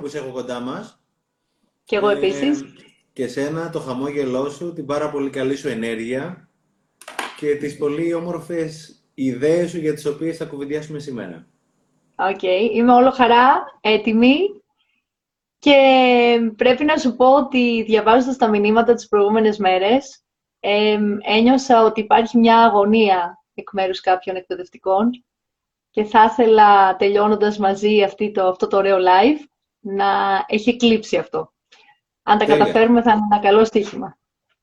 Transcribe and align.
που 0.00 0.06
είσαι 0.06 0.18
εδώ 0.18 0.32
κοντά 0.32 0.60
μας. 0.60 1.02
Και 1.84 1.96
εγώ 1.96 2.08
επίσης. 2.08 2.64
Και 3.12 3.26
σένα 3.26 3.70
το 3.70 3.78
χαμόγελό 3.80 4.50
σου, 4.50 4.72
την 4.72 4.86
πάρα 4.86 5.10
πολύ 5.10 5.30
καλή 5.30 5.56
σου 5.56 5.68
ενέργεια 5.68 6.48
και 7.36 7.56
τις 7.56 7.76
πολύ 7.76 8.14
όμορφες 8.14 9.02
ιδέες 9.14 9.70
σου 9.70 9.78
για 9.78 9.94
τις 9.94 10.06
οποίες 10.06 10.36
θα 10.36 10.44
κουβεντιάσουμε 10.44 10.98
σήμερα. 10.98 11.46
OK. 12.14 12.38
Okay. 12.40 12.70
Είμαι 12.72 12.92
όλο 12.92 13.10
χαρά, 13.10 13.64
έτοιμη 13.80 14.36
και 15.58 15.76
πρέπει 16.56 16.84
να 16.84 16.96
σου 16.96 17.16
πω 17.16 17.34
ότι 17.34 17.82
διαβάζοντας 17.82 18.36
τα 18.36 18.48
μηνύματα 18.48 18.94
τις 18.94 19.08
προηγούμενες 19.08 19.58
μέρες 19.58 20.24
ε, 20.60 20.98
ένιωσα 21.20 21.84
ότι 21.84 22.00
υπάρχει 22.00 22.38
μια 22.38 22.58
αγωνία 22.58 23.44
εκ 23.54 23.72
μέρους 23.72 24.00
κάποιων 24.00 24.36
εκπαιδευτικών 24.36 25.10
και 25.90 26.04
θα 26.04 26.24
ήθελα 26.24 26.96
τελειώνοντας 26.96 27.58
μαζί 27.58 28.02
αυτή 28.02 28.30
το, 28.30 28.46
αυτό 28.46 28.66
το 28.66 28.76
ωραίο 28.76 28.96
live 28.96 29.44
να 29.80 30.44
έχει 30.48 30.70
εκλείψει 30.70 31.16
αυτό. 31.16 31.52
Αν 32.22 32.38
τα 32.38 32.44
καταφέρουμε 32.44 33.02
θα 33.02 33.10
είναι 33.10 33.20
ένα 33.30 33.40
καλό 33.40 33.64
στοίχημα. 33.64 34.18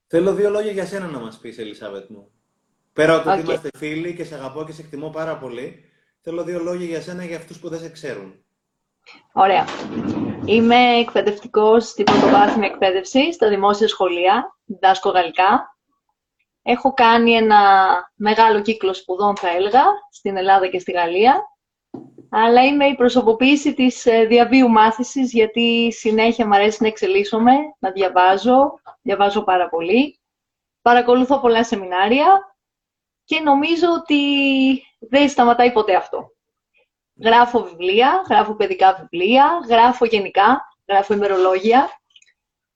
Θέλω 0.08 0.34
δύο 0.34 0.50
λόγια 0.50 0.72
για 0.72 0.86
σένα 0.86 1.06
να 1.06 1.20
μας 1.20 1.38
πεις, 1.38 1.58
Ελισάβετ 1.58 2.10
μου. 2.10 2.32
Πέρα 2.94 3.16
από 3.16 3.24
το 3.24 3.32
ότι 3.32 3.42
είμαστε 3.42 3.70
φίλοι 3.78 4.16
και 4.16 4.24
σε 4.24 4.36
αγαπώ 4.36 4.64
και 4.66 4.72
σε 4.72 4.82
εκτιμώ 4.82 5.10
πάρα 5.10 5.38
πολύ, 5.38 5.84
θέλω 6.22 6.44
δύο 6.44 6.60
λόγια 6.60 6.86
για 6.86 7.02
σένα 7.02 7.26
για 7.26 7.38
αυτούς 7.38 7.60
που 7.60 7.70
δεν 7.70 7.80
σε 7.80 7.90
ξέρουν. 7.90 8.46
Ωραία. 9.34 9.66
Είμαι 10.46 10.76
εκπαιδευτικός 10.76 11.88
στην 11.88 12.06
πρωτοβάθμια 12.06 12.68
εκπαίδευση 12.68 13.34
στα 13.34 13.50
δημόσια 13.50 13.88
σχολεία, 13.88 14.58
διδάσκω 14.66 15.10
γαλλικά 15.10 15.78
Έχω 16.70 16.94
κάνει 16.94 17.32
ένα 17.32 17.60
μεγάλο 18.16 18.62
κύκλο 18.62 18.94
σπουδών, 18.94 19.38
θα 19.38 19.50
έλεγα, 19.50 19.84
στην 20.12 20.38
Ελλάδα 20.38 20.68
και 20.68 20.80
στη 20.80 20.92
Γαλλία. 20.92 21.44
Αλλά 22.30 22.66
είμαι 22.66 22.86
η 22.86 22.96
προσωποποίηση 22.96 23.74
της 23.74 24.06
ε, 24.06 24.26
διαβίου 24.26 24.70
μάθησης, 24.70 25.32
γιατί 25.34 25.92
συνέχεια 25.92 26.48
μου 26.48 26.56
αρέσει 26.56 26.78
να 26.82 26.88
εξελίσσομαι, 26.88 27.54
να 27.80 27.92
διαβάζω, 27.92 28.80
διαβάζω 29.02 29.44
πάρα 29.44 29.70
πολύ. 29.70 30.20
Παρακολουθώ 30.82 31.40
πολλά 31.40 31.64
σεμινάρια 31.64 32.56
και 33.24 33.40
νομίζω 33.40 33.88
ότι 34.00 34.22
δεν 35.00 35.30
σταματάει 35.30 35.72
ποτέ 35.72 35.96
αυτό. 35.96 36.32
Γράφω 37.24 37.64
βιβλία, 37.64 38.24
γράφω 38.30 38.56
παιδικά 38.56 38.94
βιβλία, 38.94 39.60
γράφω 39.70 40.06
γενικά, 40.06 40.62
γράφω 40.88 41.14
ημερολόγια. 41.14 41.90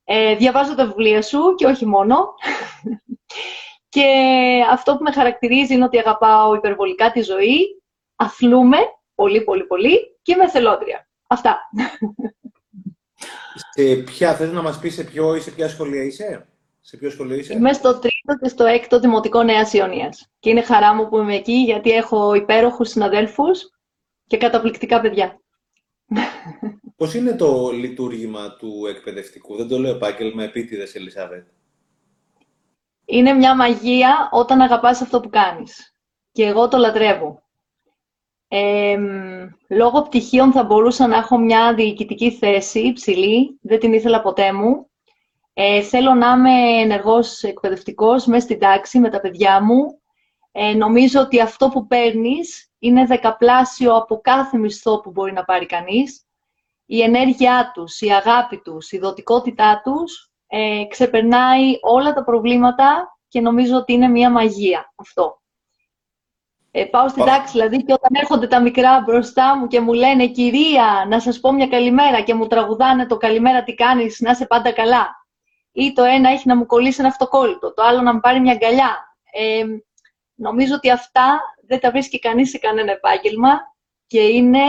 Ε, 0.04 0.36
διαβάζω 0.36 0.76
τα 0.76 0.86
βιβλία 0.86 1.22
σου 1.22 1.56
και 1.56 1.66
όχι 1.66 1.86
μόνο. 1.86 2.34
Και 3.90 4.06
αυτό 4.72 4.98
που 4.98 5.04
με 5.04 5.12
χαρακτηρίζει 5.12 5.74
είναι 5.74 5.84
ότι 5.84 5.98
αγαπάω 5.98 6.56
υπερβολικά 6.56 7.12
τη 7.12 7.22
ζωή, 7.22 7.82
αθλούμε 8.16 8.78
πολύ 9.22 9.42
πολύ 9.42 9.64
πολύ 9.64 10.18
και 10.22 10.34
είμαι 10.34 10.50
θελόντρια. 10.50 11.08
Αυτά. 11.28 11.60
Σε 13.74 13.96
ποια, 13.96 14.36
θες 14.36 14.52
να 14.52 14.62
μας 14.62 14.80
πεις 14.80 14.94
σε, 14.94 15.04
ποιο, 15.04 15.40
σε 15.40 15.52
ποια 15.52 15.70
σχολεία 15.70 16.04
είσαι; 16.04 16.48
Σε 16.80 16.98
ποιο 16.98 17.10
σχολείο 17.10 17.38
είσαι; 17.38 17.54
Είμαι 17.54 17.74
στο 17.74 18.00
τρίτο 18.00 18.38
και 18.42 18.50
στο 18.50 18.66
έκτο 18.66 19.00
Δημοτικό 19.00 19.44
Νέας 19.44 19.74
Ιωνίας. 19.74 20.28
Και 20.40 20.50
είναι 20.50 20.62
χαρά 20.62 20.94
μου 20.94 21.10
που 21.10 21.18
είμαι 21.18 21.36
εκεί 21.36 21.54
γιατί 21.54 21.92
έχω 21.92 22.34
υπέροχους 22.34 22.90
συναδέλφους 22.90 23.60
και 24.28 24.38
καταπληκτικά 24.38 25.02
παιδιά. 25.02 25.42
Πώς 26.96 27.14
είναι 27.14 27.36
το 27.36 27.72
λειτουργήμα 27.72 28.56
του 28.56 28.86
εκπαιδευτικού; 28.90 29.56
Δεν 29.56 29.68
το 29.68 29.80
λέω 29.80 29.96
επάγγελμα 29.96 30.44
επίτηδες, 30.44 30.96
Ελισάβετ 30.96 31.48
είναι 33.12 33.34
μια 33.34 33.56
μαγεία 33.56 34.30
όταν 34.32 34.62
αγαπάς 34.62 35.02
αυτό 35.02 35.20
που 35.20 35.30
κάνεις. 35.30 35.96
Και 36.32 36.46
εγώ 36.46 36.68
το 36.68 36.78
λατρεύω. 36.78 37.44
Ε, 38.54 38.98
λόγω 39.68 40.02
πτυχίων 40.02 40.52
θα 40.52 40.64
μπορούσα 40.64 41.08
να 41.08 41.18
έχω 41.18 41.38
μια 41.38 41.74
διοικητική 41.74 42.32
θέση 42.32 42.80
υψηλή, 42.80 43.60
δεν 43.62 43.80
την 43.80 43.94
ήθελα 43.94 44.22
ποτέ 44.22 44.54
μου. 44.54 44.90
Ε, 45.54 45.82
θέλω 45.82 46.14
να 46.14 46.32
είμαι 46.32 46.82
ενεργός 46.82 47.44
εκπαιδευτικός 47.44 48.26
μέσα 48.26 48.46
στην 48.46 48.60
τάξη 48.60 49.00
με 49.00 49.10
τα 49.10 49.20
παιδιά 49.20 49.64
μου. 49.64 50.02
Ε, 50.52 50.74
νομίζω 50.74 51.22
ότι 51.22 51.42
αυτό 51.42 51.70
που 51.70 51.88
παίρνεις 51.88 52.72
είναι 52.80 53.06
δεκαπλάσιο 53.06 53.96
από 53.96 54.20
κάθε 54.22 54.58
μισθό 54.58 55.00
που 55.00 55.12
μπορεί 55.12 55.34
να 55.34 55.44
πάρει 55.44 55.66
κανείς. 55.66 56.26
Η 56.86 57.02
ενέργειά 57.02 57.72
τους, 57.74 58.02
η 58.02 58.10
αγάπη 58.10 58.58
τους, 58.58 58.92
η 58.92 58.98
δοτικότητά 58.98 59.82
τους 59.84 60.32
ε, 60.48 60.86
ξεπερνάει 60.90 61.74
όλα 61.82 62.14
τα 62.14 62.24
προβλήματα 62.24 63.18
και 63.28 63.42
νομίζω 63.42 63.78
ότι 63.78 63.94
είναι 63.94 64.08
μια 64.08 64.32
μαγεία 64.32 64.94
αυτό. 64.96 65.41
Ε, 66.72 66.86
πάω 66.86 67.10
στην 67.10 67.26
τάξη, 67.26 67.52
δηλαδή, 67.52 67.84
και 67.84 67.94
όταν 67.94 68.10
έρχονται 68.22 68.48
τα 68.48 68.62
μικρά 68.62 69.02
μπροστά 69.06 69.58
μου 69.58 69.68
και 69.68 69.80
μου 69.80 69.94
λένε 69.94 70.28
«Κυρία, 70.28 71.06
να 71.10 71.20
σας 71.20 71.40
πω 71.40 71.52
μια 71.52 71.68
καλημέρα» 71.68 72.22
και 72.22 72.34
μου 72.34 72.48
τραγουδάνε 72.48 73.06
το 73.06 73.18
«Καλημέρα, 73.18 73.64
τι 73.64 73.74
κάνεις, 73.74 74.20
να 74.20 74.32
είσαι 74.32 74.46
πάντα 74.46 74.72
καλά». 74.72 75.20
Ή 75.72 75.94
το 75.94 76.04
ένα 76.04 76.30
έχει 76.30 76.48
να 76.48 76.56
μου 76.56 76.66
κολλήσει 76.66 77.00
ένα 77.00 77.10
αυτοκόλλητο, 77.10 77.74
το 77.74 77.84
άλλο 77.84 78.02
να 78.02 78.14
μου 78.14 78.20
πάρει 78.20 78.40
μια 78.40 78.52
αγκαλιά. 78.52 79.18
Ε, 79.32 79.64
νομίζω 80.36 80.76
ότι 80.76 80.92
αυτά 80.92 81.42
δεν 81.68 81.80
τα 81.80 81.92
βρίσκει 81.92 82.20
κανείς 82.20 82.50
σε 82.50 82.58
κανένα 82.58 82.92
επάγγελμα 82.92 83.60
και 84.08 84.22
είναι 84.22 84.60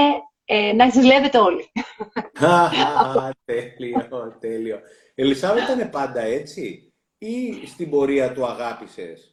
ε, 0.45 0.73
να 0.73 0.89
ζηλεύετε 0.89 1.39
όλοι. 1.39 1.73
τέλειο, 3.45 4.37
τέλειο. 4.41 4.81
Ελισάβετ 5.15 5.63
ήταν 5.63 5.91
πάντα 5.91 6.21
έτσι 6.21 6.93
ή 7.19 7.67
στην 7.67 7.91
πορεία 7.91 8.33
του 8.33 8.47
αγάπησες; 8.47 9.32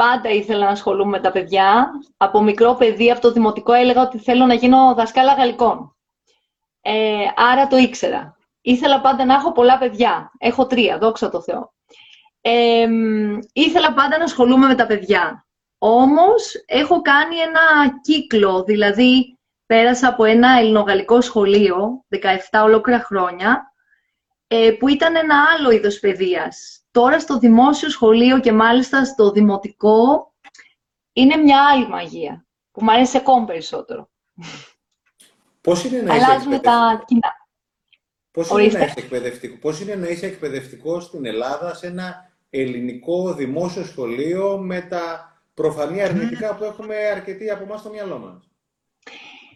Πάντα 0.00 0.28
ήθελα 0.28 0.64
να 0.64 0.70
ασχολούμαι 0.70 1.10
με 1.10 1.20
τα 1.20 1.30
παιδιά. 1.30 1.90
Από 2.16 2.42
μικρό 2.42 2.74
παιδί, 2.74 3.10
από 3.10 3.20
το 3.20 3.32
δημοτικό, 3.32 3.72
έλεγα 3.72 4.02
ότι 4.02 4.18
θέλω 4.18 4.46
να 4.46 4.54
γίνω 4.54 4.94
δασκάλα 4.96 5.32
γαλλικών. 5.32 5.96
Ε, 6.80 7.24
άρα 7.36 7.66
το 7.66 7.76
ήξερα. 7.76 8.36
Ήθελα 8.60 9.00
πάντα 9.00 9.24
να 9.24 9.34
έχω 9.34 9.52
πολλά 9.52 9.78
παιδιά. 9.78 10.32
Έχω 10.38 10.66
τρία, 10.66 10.98
δόξα 10.98 11.30
τω 11.30 11.42
Θεώ. 11.42 11.72
Ε, 12.40 12.88
ήθελα 13.52 13.92
πάντα 13.92 14.18
να 14.18 14.24
ασχολούμαι 14.24 14.66
με 14.66 14.74
τα 14.74 14.86
παιδιά. 14.86 15.46
Όμως, 15.78 16.52
έχω 16.66 17.00
κάνει 17.00 17.36
ένα 17.36 17.98
κύκλο, 18.00 18.64
δηλαδή 18.64 19.38
πέρασα 19.66 20.08
από 20.08 20.24
ένα 20.24 20.58
ελληνογαλλικό 20.58 21.20
σχολείο, 21.20 22.04
17 22.50 22.62
ολόκληρα 22.64 23.00
χρόνια, 23.00 23.72
ε, 24.46 24.70
που 24.78 24.88
ήταν 24.88 25.16
ένα 25.16 25.44
άλλο 25.56 25.70
είδος 25.70 25.98
παιδείας. 25.98 26.79
Τώρα 26.90 27.20
στο 27.20 27.38
δημόσιο 27.38 27.90
σχολείο 27.90 28.40
και 28.40 28.52
μάλιστα 28.52 29.04
στο 29.04 29.30
δημοτικό 29.30 30.32
είναι 31.12 31.36
μια 31.36 31.68
άλλη 31.72 31.88
μαγεία, 31.88 32.46
που 32.70 32.84
μου 32.84 32.92
αρέσει 32.92 33.16
ακόμη 33.16 33.46
περισσότερο. 33.46 34.10
Πώς 35.60 35.84
είναι 35.84 36.00
να 36.00 36.14
Αλλάζουμε 36.14 36.58
τα 36.58 37.04
κοινά. 37.06 37.38
Πώς 38.30 38.50
είναι, 38.50 38.78
να 38.78 38.84
είσαι 38.84 38.94
εκπαιδευτικό, 38.96 39.56
πώς 39.56 39.80
είναι 39.80 39.94
να 39.94 40.08
είσαι 40.08 40.26
εκπαιδευτικό 40.26 41.00
στην 41.00 41.26
Ελλάδα 41.26 41.74
σε 41.74 41.86
ένα 41.86 42.30
ελληνικό 42.50 43.34
δημόσιο 43.34 43.84
σχολείο 43.84 44.58
με 44.58 44.80
τα 44.80 45.34
προφανή 45.54 46.02
αρνητικά 46.02 46.56
που 46.56 46.64
έχουμε 46.64 46.96
αρκετοί 46.96 47.50
από 47.50 47.62
εμάς 47.62 47.80
στο 47.80 47.90
μυαλό 47.90 48.18
μας; 48.18 48.50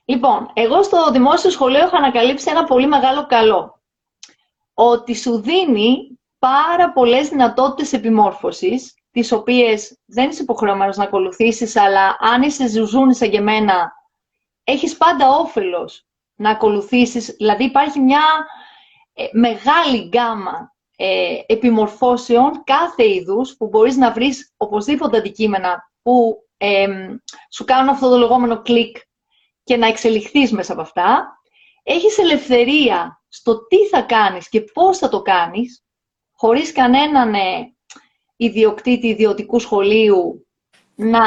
Λοιπόν, 0.05 0.51
εγώ 0.55 0.83
στο 0.83 1.11
δημόσιο 1.11 1.51
σχολείο 1.51 1.78
έχω 1.81 1.97
ανακαλύψει 1.97 2.51
ένα 2.51 2.65
πολύ 2.65 2.87
μεγάλο 2.87 3.27
καλό 3.27 3.83
ότι 4.75 5.15
σου 5.15 5.41
δίνει 5.41 6.13
πάρα 6.44 6.93
πολλές 6.93 7.28
δυνατότητες 7.28 7.93
επιμόρφωσης, 7.93 8.94
τις 9.10 9.32
οποίες 9.32 9.99
δεν 10.05 10.31
είσαι 10.31 10.43
υποχρεωμένος 10.43 10.97
να 10.97 11.05
ακολουθήσεις, 11.05 11.77
αλλά 11.77 12.16
αν 12.21 12.43
είσαι 12.43 12.69
ζουζούνι 12.69 13.15
σαν 13.15 13.31
και 13.31 13.37
εμένα, 13.37 13.93
έχεις 14.65 14.97
πάντα 14.97 15.28
όφελος 15.28 16.06
να 16.34 16.50
ακολουθήσεις. 16.50 17.34
Δηλαδή 17.37 17.65
υπάρχει 17.65 18.00
μια 18.00 18.22
ε, 19.12 19.25
μεγάλη 19.33 20.09
γκάμα 20.09 20.75
ε, 20.97 21.38
επιμορφώσεων 21.47 22.65
κάθε 22.65 23.09
είδους 23.09 23.56
που 23.56 23.69
μπορείς 23.69 23.97
να 23.97 24.12
βρεις 24.12 24.53
οπωσδήποτε 24.56 25.16
αντικείμενα 25.16 25.93
που 26.03 26.38
σου 27.50 27.65
κάνουν 27.65 27.88
αυτό 27.88 28.09
το 28.09 28.16
λεγόμενο 28.16 28.62
κλικ 28.62 28.97
και 29.65 29.77
να 29.77 29.87
εξελιχθείς 29.87 30.53
μέσα 30.53 30.72
από 30.72 30.81
αυτά. 30.81 31.38
Έχεις 31.83 32.19
ελευθερία 32.19 33.22
στο 33.28 33.66
τι 33.66 33.86
θα 33.86 34.03
κάνεις 34.03 34.48
και 34.48 34.60
πώς 34.60 34.98
θα 34.98 35.09
το 35.09 35.22
κάνεις, 35.22 35.84
χωρίς 36.44 36.72
κανέναν 36.72 37.34
ε, 37.34 37.74
ιδιοκτήτη 38.36 39.06
ιδιωτικού 39.06 39.58
σχολείου 39.58 40.46
να 40.94 41.22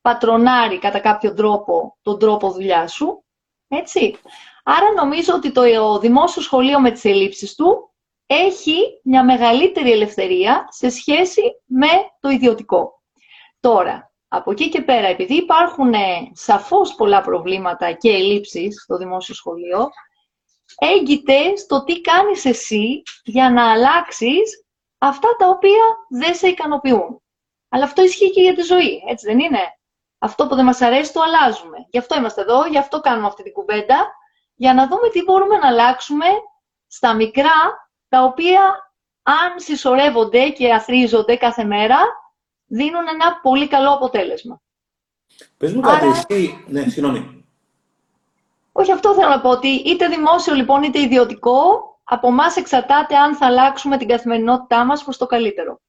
πατρονάρει 0.00 0.78
κατά 0.78 0.98
κάποιο 0.98 1.34
τρόπο 1.34 1.98
τον 2.02 2.18
τρόπο 2.18 2.50
δουλειάς 2.50 2.92
σου. 2.92 3.24
Έτσι. 3.68 4.16
Άρα 4.64 4.92
νομίζω 4.92 5.34
ότι 5.34 5.52
το 5.52 5.98
δημόσιο 5.98 6.42
σχολείο 6.42 6.80
με 6.80 6.90
τις 6.90 7.04
ελλείψεις 7.04 7.54
του 7.54 7.92
έχει 8.26 9.00
μια 9.02 9.24
μεγαλύτερη 9.24 9.92
ελευθερία 9.92 10.68
σε 10.70 10.88
σχέση 10.88 11.42
με 11.64 11.88
το 12.20 12.28
ιδιωτικό. 12.28 13.02
Τώρα, 13.60 14.12
από 14.28 14.50
εκεί 14.50 14.68
και 14.68 14.82
πέρα, 14.82 15.06
επειδή 15.06 15.34
υπάρχουν 15.34 15.92
ε, 15.92 16.30
σαφώς 16.32 16.94
πολλά 16.94 17.20
προβλήματα 17.20 17.92
και 17.92 18.10
ελλείψεις 18.10 18.82
στο 18.82 18.96
δημόσιο 18.96 19.34
σχολείο, 19.34 19.88
έγκυται 20.78 21.56
στο 21.56 21.84
τι 21.84 22.00
κάνεις 22.00 22.44
εσύ 22.44 23.02
για 23.24 23.50
να 23.50 23.72
αλλάξεις 23.72 24.61
αυτά 25.06 25.36
τα 25.38 25.48
οποία 25.48 25.84
δεν 26.08 26.34
σε 26.34 26.48
ικανοποιούν. 26.48 27.22
Αλλά 27.68 27.84
αυτό 27.84 28.02
ισχύει 28.02 28.30
και 28.30 28.40
για 28.40 28.54
τη 28.54 28.62
ζωή, 28.62 29.02
έτσι 29.08 29.26
δεν 29.26 29.38
είναι; 29.38 29.60
Αυτό 30.18 30.46
που 30.46 30.54
δεν 30.54 30.64
μας 30.64 30.80
αρέσει 30.80 31.12
το 31.12 31.20
αλλάζουμε. 31.20 31.76
Γι' 31.90 31.98
αυτό 31.98 32.16
είμαστε 32.16 32.40
εδώ, 32.40 32.66
γι' 32.66 32.78
αυτό 32.78 33.00
κάνουμε 33.00 33.26
αυτή 33.26 33.42
την 33.42 33.52
κουβέντα, 33.52 34.12
για 34.54 34.74
να 34.74 34.88
δούμε 34.88 35.08
τι 35.08 35.22
μπορούμε 35.22 35.56
να 35.56 35.68
αλλάξουμε 35.68 36.26
στα 36.86 37.14
μικρά, 37.14 37.88
τα 38.08 38.22
οποία 38.22 38.92
αν 39.22 39.60
συσσωρεύονται 39.60 40.48
και 40.48 40.72
αθρίζονται 40.72 41.36
κάθε 41.36 41.64
μέρα, 41.64 41.98
δίνουν 42.66 43.08
ένα 43.08 43.40
πολύ 43.42 43.68
καλό 43.68 43.90
αποτέλεσμα. 43.90 44.60
Πες 45.56 45.72
μου 45.72 45.80
κάτι, 45.80 46.06
εσύ... 46.06 46.64
Ναι, 46.68 46.88
συγγνώμη. 46.88 47.46
Όχι, 48.72 48.92
αυτό 48.92 49.14
θέλω 49.14 49.28
να 49.28 49.40
πω, 49.40 49.48
ότι 49.50 49.68
είτε 49.68 50.08
δημόσιο 50.08 50.54
λοιπόν 50.54 50.82
είτε 50.82 51.00
ιδιωτικό, 51.00 51.90
από 52.12 52.28
εμάς 52.28 52.56
εξαρτάται 52.56 53.16
αν 53.16 53.36
θα 53.36 53.46
αλλάξουμε 53.46 53.96
την 53.96 54.08
καθημερινότητά 54.08 54.84
μας 54.84 55.04
προς 55.04 55.16
το 55.16 55.26
καλύτερο. 55.26 55.80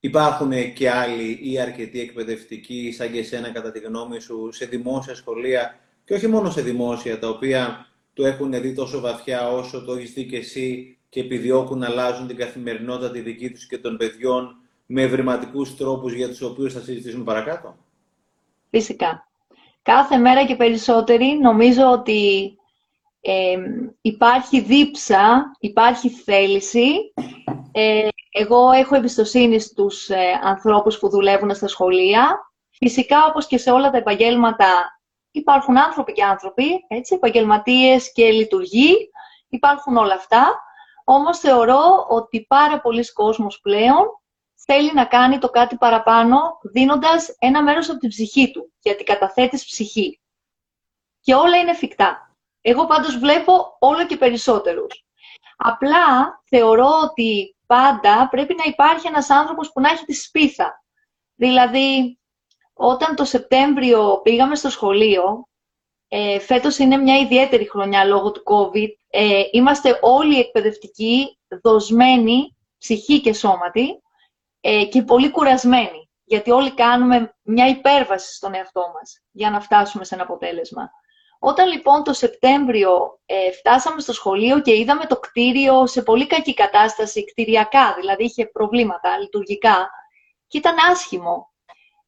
Υπάρχουν 0.00 0.72
και 0.74 0.90
άλλοι 0.90 1.38
ή 1.42 1.60
αρκετοί 1.60 2.00
εκπαιδευτικοί, 2.00 2.92
σαν 2.92 3.12
και 3.12 3.18
εσένα 3.18 3.50
κατά 3.50 3.72
τη 3.72 3.78
γνώμη 3.78 4.20
σου, 4.20 4.52
σε 4.52 4.66
δημόσια 4.66 5.14
σχολεία 5.14 5.78
και 6.04 6.14
όχι 6.14 6.26
μόνο 6.26 6.50
σε 6.50 6.62
δημόσια, 6.62 7.18
τα 7.18 7.28
οποία 7.28 7.86
το 8.14 8.26
έχουν 8.26 8.60
δει 8.60 8.74
τόσο 8.74 9.00
βαθιά 9.00 9.48
όσο 9.48 9.84
το 9.84 9.92
έχεις 9.92 10.12
δει 10.12 10.26
και 10.26 10.36
εσύ 10.36 10.98
και 11.08 11.20
επιδιώκουν 11.20 11.78
να 11.78 11.86
αλλάζουν 11.86 12.26
την 12.26 12.36
καθημερινότητα 12.36 13.10
τη 13.10 13.20
δική 13.20 13.50
τους 13.50 13.66
και 13.66 13.78
των 13.78 13.96
παιδιών 13.96 14.56
με 14.86 15.02
ευρηματικούς 15.02 15.76
τρόπους 15.76 16.12
για 16.12 16.28
τους 16.28 16.42
οποίους 16.42 16.72
θα 16.72 16.80
συζητήσουμε 16.80 17.24
παρακάτω; 17.24 17.76
Φυσικά. 18.70 19.28
Κάθε 19.82 20.16
μέρα 20.16 20.44
και 20.44 20.56
περισσότεροι 20.56 21.38
νομίζω 21.42 21.90
ότι 21.90 22.52
υπάρχει 24.00 24.60
δίψα, 24.60 25.52
υπάρχει 25.58 26.08
θέληση. 26.08 27.12
Ε, 27.72 28.08
εγώ 28.30 28.70
έχω 28.70 28.96
εμπιστοσύνη 28.96 29.58
στους 29.60 30.08
ε, 30.08 30.40
ανθρώπους 30.42 30.98
που 30.98 31.08
δουλεύουν 31.08 31.54
στα 31.54 31.68
σχολεία. 31.68 32.50
Φυσικά, 32.70 33.26
όπως 33.26 33.46
και 33.46 33.58
σε 33.58 33.70
όλα 33.70 33.90
τα 33.90 33.96
επαγγέλματα, 33.96 35.00
υπάρχουν 35.30 35.78
άνθρωποι 35.78 36.12
και 36.12 36.24
άνθρωποι, 36.24 36.84
έτσι, 36.88 37.14
επαγγελματίες 37.14 38.12
και 38.12 38.30
λειτουργοί. 38.30 39.10
Υπάρχουν 39.48 39.96
όλα 39.96 40.14
αυτά. 40.14 40.60
Όμως 41.04 41.38
θεωρώ 41.38 42.06
ότι 42.08 42.46
πάρα 42.48 42.80
πολλοί 42.80 43.12
κόσμος 43.12 43.60
πλέον 43.60 44.20
θέλει 44.54 44.92
να 44.94 45.04
κάνει 45.04 45.38
το 45.38 45.48
κάτι 45.48 45.76
παραπάνω, 45.76 46.38
δίνοντας 46.62 47.36
ένα 47.38 47.62
μέρος 47.62 47.90
από 47.90 47.98
την 47.98 48.08
ψυχή 48.08 48.50
του, 48.50 48.72
γιατί 48.78 49.04
καταθέτεις 49.04 49.64
ψυχή. 49.64 50.20
Και 51.20 51.34
όλα 51.34 51.56
είναι 51.56 51.70
εφικτά. 51.70 52.25
Εγώ 52.68 52.86
πάντως 52.86 53.18
βλέπω 53.18 53.76
όλο 53.78 54.06
και 54.06 54.16
περισσότερους. 54.16 55.04
Απλά 55.56 56.40
θεωρώ 56.44 56.88
ότι 57.02 57.56
πάντα 57.66 58.28
πρέπει 58.30 58.54
να 58.54 58.64
υπάρχει 58.66 59.06
ένας 59.06 59.30
άνθρωπος 59.30 59.72
που 59.72 59.80
να 59.80 59.90
έχει 59.90 60.04
τη 60.04 60.12
σπίθα. 60.12 60.84
Δηλαδή, 61.34 62.18
όταν 62.72 63.16
το 63.16 63.24
Σεπτέμβριο 63.24 64.20
πήγαμε 64.22 64.54
στο 64.54 64.70
σχολείο, 64.70 65.48
ε, 66.08 66.38
φέτος 66.38 66.78
είναι 66.78 66.96
μια 66.96 67.18
ιδιαίτερη 67.18 67.68
χρονιά 67.70 68.04
λόγω 68.04 68.32
του 68.32 68.42
COVID, 68.46 68.88
ε, 69.10 69.42
είμαστε 69.50 69.98
όλοι 70.02 70.38
εκπαιδευτικοί, 70.38 71.38
δοσμένοι, 71.62 72.56
ψυχή 72.78 73.20
και 73.20 73.32
σώματι, 73.32 74.02
ε, 74.60 74.84
και 74.84 75.02
πολύ 75.02 75.30
κουρασμένοι, 75.30 76.10
γιατί 76.24 76.50
όλοι 76.50 76.74
κάνουμε 76.74 77.36
μια 77.42 77.68
υπέρβαση 77.68 78.34
στον 78.34 78.54
εαυτό 78.54 78.92
μας 78.94 79.20
για 79.30 79.50
να 79.50 79.60
φτάσουμε 79.60 80.04
σε 80.04 80.14
ένα 80.14 80.24
αποτέλεσμα. 80.24 80.90
Όταν 81.38 81.68
λοιπόν 81.68 82.02
το 82.02 82.12
Σεπτέμβριο 82.12 83.18
ε, 83.26 83.52
φτάσαμε 83.52 84.00
στο 84.00 84.12
σχολείο 84.12 84.60
και 84.60 84.76
είδαμε 84.76 85.04
το 85.04 85.16
κτίριο 85.16 85.86
σε 85.86 86.02
πολύ 86.02 86.26
κακή 86.26 86.54
κατάσταση, 86.54 87.24
κτηριακά, 87.24 87.94
δηλαδή 88.00 88.24
είχε 88.24 88.46
προβλήματα 88.46 89.18
λειτουργικά 89.18 89.90
και 90.46 90.58
ήταν 90.58 90.74
άσχημο, 90.90 91.52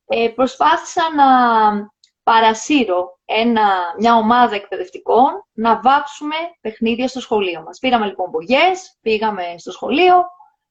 ε, 0.06 0.28
προσπάθησα 0.28 1.02
να 1.14 1.26
παρασύρω 2.22 3.18
ένα, 3.24 3.94
μια 3.98 4.14
ομάδα 4.14 4.54
εκπαιδευτικών 4.54 5.46
να 5.52 5.80
βάψουμε 5.80 6.34
παιχνίδια 6.60 7.08
στο 7.08 7.20
σχολείο 7.20 7.62
μας. 7.62 7.78
Πήραμε 7.78 8.06
λοιπόν 8.06 8.30
μπογιές, 8.30 8.98
πήγαμε 9.00 9.54
στο 9.56 9.72
σχολείο, 9.72 10.24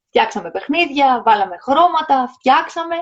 φτιάξαμε 0.08 0.52
παιχνίδια, 0.52 1.22
βάλαμε 1.26 1.58
χρώματα, 1.62 2.28
φτιάξαμε 2.34 2.96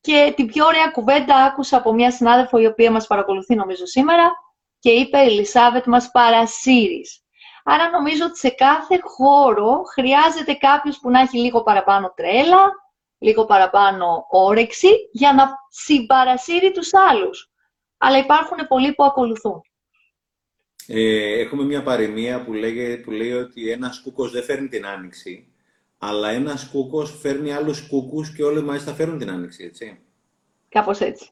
και 0.00 0.32
την 0.36 0.46
πιο 0.46 0.64
ωραία 0.66 0.90
κουβέντα 0.90 1.36
άκουσα 1.36 1.76
από 1.76 1.92
μια 1.92 2.10
συνάδελφο 2.10 2.58
η 2.58 2.66
οποία 2.66 2.90
μας 2.90 3.06
παρακολουθεί 3.06 3.54
νομίζω 3.54 3.86
σήμερα 3.86 4.32
και 4.78 4.90
είπε 4.90 5.18
η 5.18 5.26
Ελισάβετ 5.26 5.86
μας 5.86 6.10
παρασύρεις. 6.10 7.22
Άρα 7.64 7.90
νομίζω 7.90 8.24
ότι 8.24 8.38
σε 8.38 8.48
κάθε 8.48 8.98
χώρο 9.02 9.82
χρειάζεται 9.82 10.54
κάποιος 10.54 10.98
που 10.98 11.10
να 11.10 11.20
έχει 11.20 11.38
λίγο 11.38 11.62
παραπάνω 11.62 12.12
τρέλα, 12.16 12.72
λίγο 13.18 13.44
παραπάνω 13.44 14.26
όρεξη 14.30 14.88
για 15.12 15.32
να 15.32 15.50
συμπαρασύρει 15.68 16.72
τους 16.72 16.94
άλλους. 16.94 17.50
Αλλά 17.98 18.18
υπάρχουν 18.18 18.56
πολλοί 18.68 18.94
που 18.94 19.04
ακολουθούν. 19.04 19.60
Ε, 20.86 21.40
έχουμε 21.40 21.64
μια 21.64 21.82
παροιμία 21.82 22.44
που, 22.44 22.52
λέγε, 22.52 22.96
που 22.96 23.10
λέει 23.10 23.32
ότι 23.32 23.70
ένας 23.70 24.00
κούκος 24.02 24.30
δεν 24.30 24.42
φέρνει 24.42 24.68
την 24.68 24.86
άνοιξη, 24.86 25.52
αλλά 25.98 26.28
ένας 26.30 26.68
κούκος 26.70 27.18
φέρνει 27.20 27.52
άλλους 27.52 27.88
κούκους 27.88 28.34
και 28.34 28.44
όλοι 28.44 28.62
μάλιστα 28.62 28.94
φέρνουν 28.94 29.18
την 29.18 29.30
άνοιξη, 29.30 29.64
έτσι. 29.64 30.00
Κάπως 30.68 31.00
έτσι. 31.00 31.28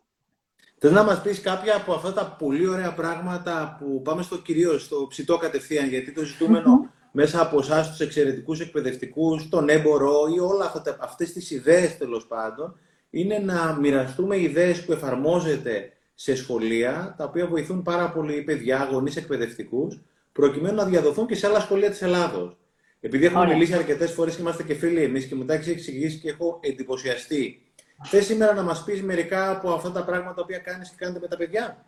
Θες 0.86 0.94
να 0.94 1.04
μας 1.04 1.22
πεις 1.22 1.40
κάποια 1.40 1.76
από 1.76 1.92
αυτά 1.92 2.12
τα 2.12 2.36
πολύ 2.38 2.66
ωραία 2.66 2.92
πράγματα 2.92 3.76
που 3.78 4.02
πάμε 4.02 4.22
στο 4.22 4.38
κυρίως, 4.38 4.82
στο 4.82 5.06
ψητό 5.08 5.36
κατευθείαν, 5.36 5.88
γιατί 5.88 6.12
το 6.12 6.24
ζητούμενο 6.24 6.90
μέσα 7.12 7.40
από 7.40 7.58
εσάς 7.58 7.90
τους 7.90 8.00
εξαιρετικούς 8.00 8.60
εκπαιδευτικούς, 8.60 9.48
τον 9.48 9.68
έμπορο 9.68 10.12
ή 10.36 10.38
όλα 10.38 10.64
αυτά, 10.64 10.96
αυτές 11.00 11.32
τις 11.32 11.50
ιδέες 11.50 11.96
τέλος 11.96 12.26
πάντων, 12.26 12.78
είναι 13.10 13.38
να 13.38 13.76
μοιραστούμε 13.80 14.40
ιδέες 14.40 14.84
που 14.84 14.92
εφαρμόζεται 14.92 15.92
σε 16.14 16.36
σχολεία, 16.36 17.14
τα 17.18 17.24
οποία 17.24 17.46
βοηθούν 17.46 17.82
πάρα 17.82 18.10
πολύ 18.10 18.42
παιδιά, 18.42 18.88
γονείς 18.92 19.16
εκπαιδευτικούς, 19.16 20.00
προκειμένου 20.32 20.76
να 20.76 20.84
διαδοθούν 20.84 21.26
και 21.26 21.34
σε 21.34 21.46
άλλα 21.46 21.60
σχολεία 21.60 21.90
της 21.90 22.02
Ελλάδος. 22.02 22.56
Επειδή 23.00 23.26
έχουμε 23.26 23.46
μιλήσει 23.46 23.74
αρκετές 23.74 24.10
φορές 24.10 24.34
και 24.34 24.40
είμαστε 24.40 24.62
και 24.62 24.74
φίλοι 24.74 25.02
εμείς 25.02 25.24
και 25.24 25.34
μετά 25.34 25.54
έχεις 25.54 25.68
εξηγήσει 25.68 26.18
και 26.18 26.28
έχω 26.28 26.60
εντυπωσιαστεί 26.62 27.65
Θες 28.02 28.24
σήμερα 28.24 28.54
να 28.54 28.62
μας 28.62 28.84
πεις 28.84 29.02
μερικά 29.02 29.50
από 29.50 29.72
αυτά 29.72 29.92
τα 29.92 30.04
πράγματα 30.04 30.44
που 30.44 30.52
κάνεις 30.64 30.90
και 30.90 30.96
κάνετε 30.98 31.20
με 31.20 31.28
τα 31.28 31.36
παιδιά; 31.36 31.84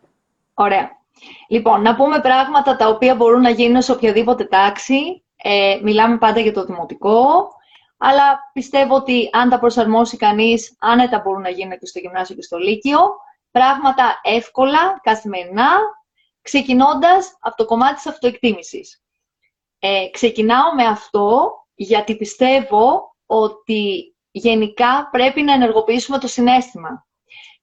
Ωραία. 0.53 0.97
Λοιπόν, 1.47 1.81
να 1.81 1.95
πούμε 1.95 2.19
πράγματα 2.19 2.75
τα 2.75 2.87
οποία 2.87 3.15
μπορούν 3.15 3.41
να 3.41 3.49
γίνουν 3.49 3.81
σε 3.81 3.91
οποιαδήποτε 3.91 4.45
τάξη. 4.45 5.23
Ε, 5.35 5.79
μιλάμε 5.83 6.17
πάντα 6.17 6.39
για 6.39 6.53
το 6.53 6.65
δημοτικό, 6.65 7.49
αλλά 7.97 8.49
πιστεύω 8.53 8.95
ότι 8.95 9.29
αν 9.31 9.49
τα 9.49 9.59
προσαρμόσει 9.59 10.17
κανείς, 10.17 10.75
άνετα 10.79 11.19
μπορούν 11.19 11.41
να 11.41 11.49
γίνουν 11.49 11.79
και 11.79 11.85
στο 11.85 11.99
γυμνάσιο 11.99 12.35
και 12.35 12.41
στο 12.41 12.57
λύκειο. 12.57 12.99
Πράγματα 13.51 14.19
εύκολα, 14.23 14.99
καθημερινά, 15.03 15.69
ξεκινώντας 16.41 17.37
από 17.39 17.55
το 17.55 17.65
κομμάτι 17.65 17.95
της 17.95 18.07
αυτοεκτίμησης. 18.07 19.01
Ε, 19.79 20.09
ξεκινάω 20.11 20.73
με 20.75 20.85
αυτό 20.85 21.51
γιατί 21.75 22.15
πιστεύω 22.15 23.15
ότι 23.25 24.15
γενικά 24.31 25.09
πρέπει 25.11 25.41
να 25.41 25.53
ενεργοποιήσουμε 25.53 26.17
το 26.17 26.27
συνέστημα 26.27 27.07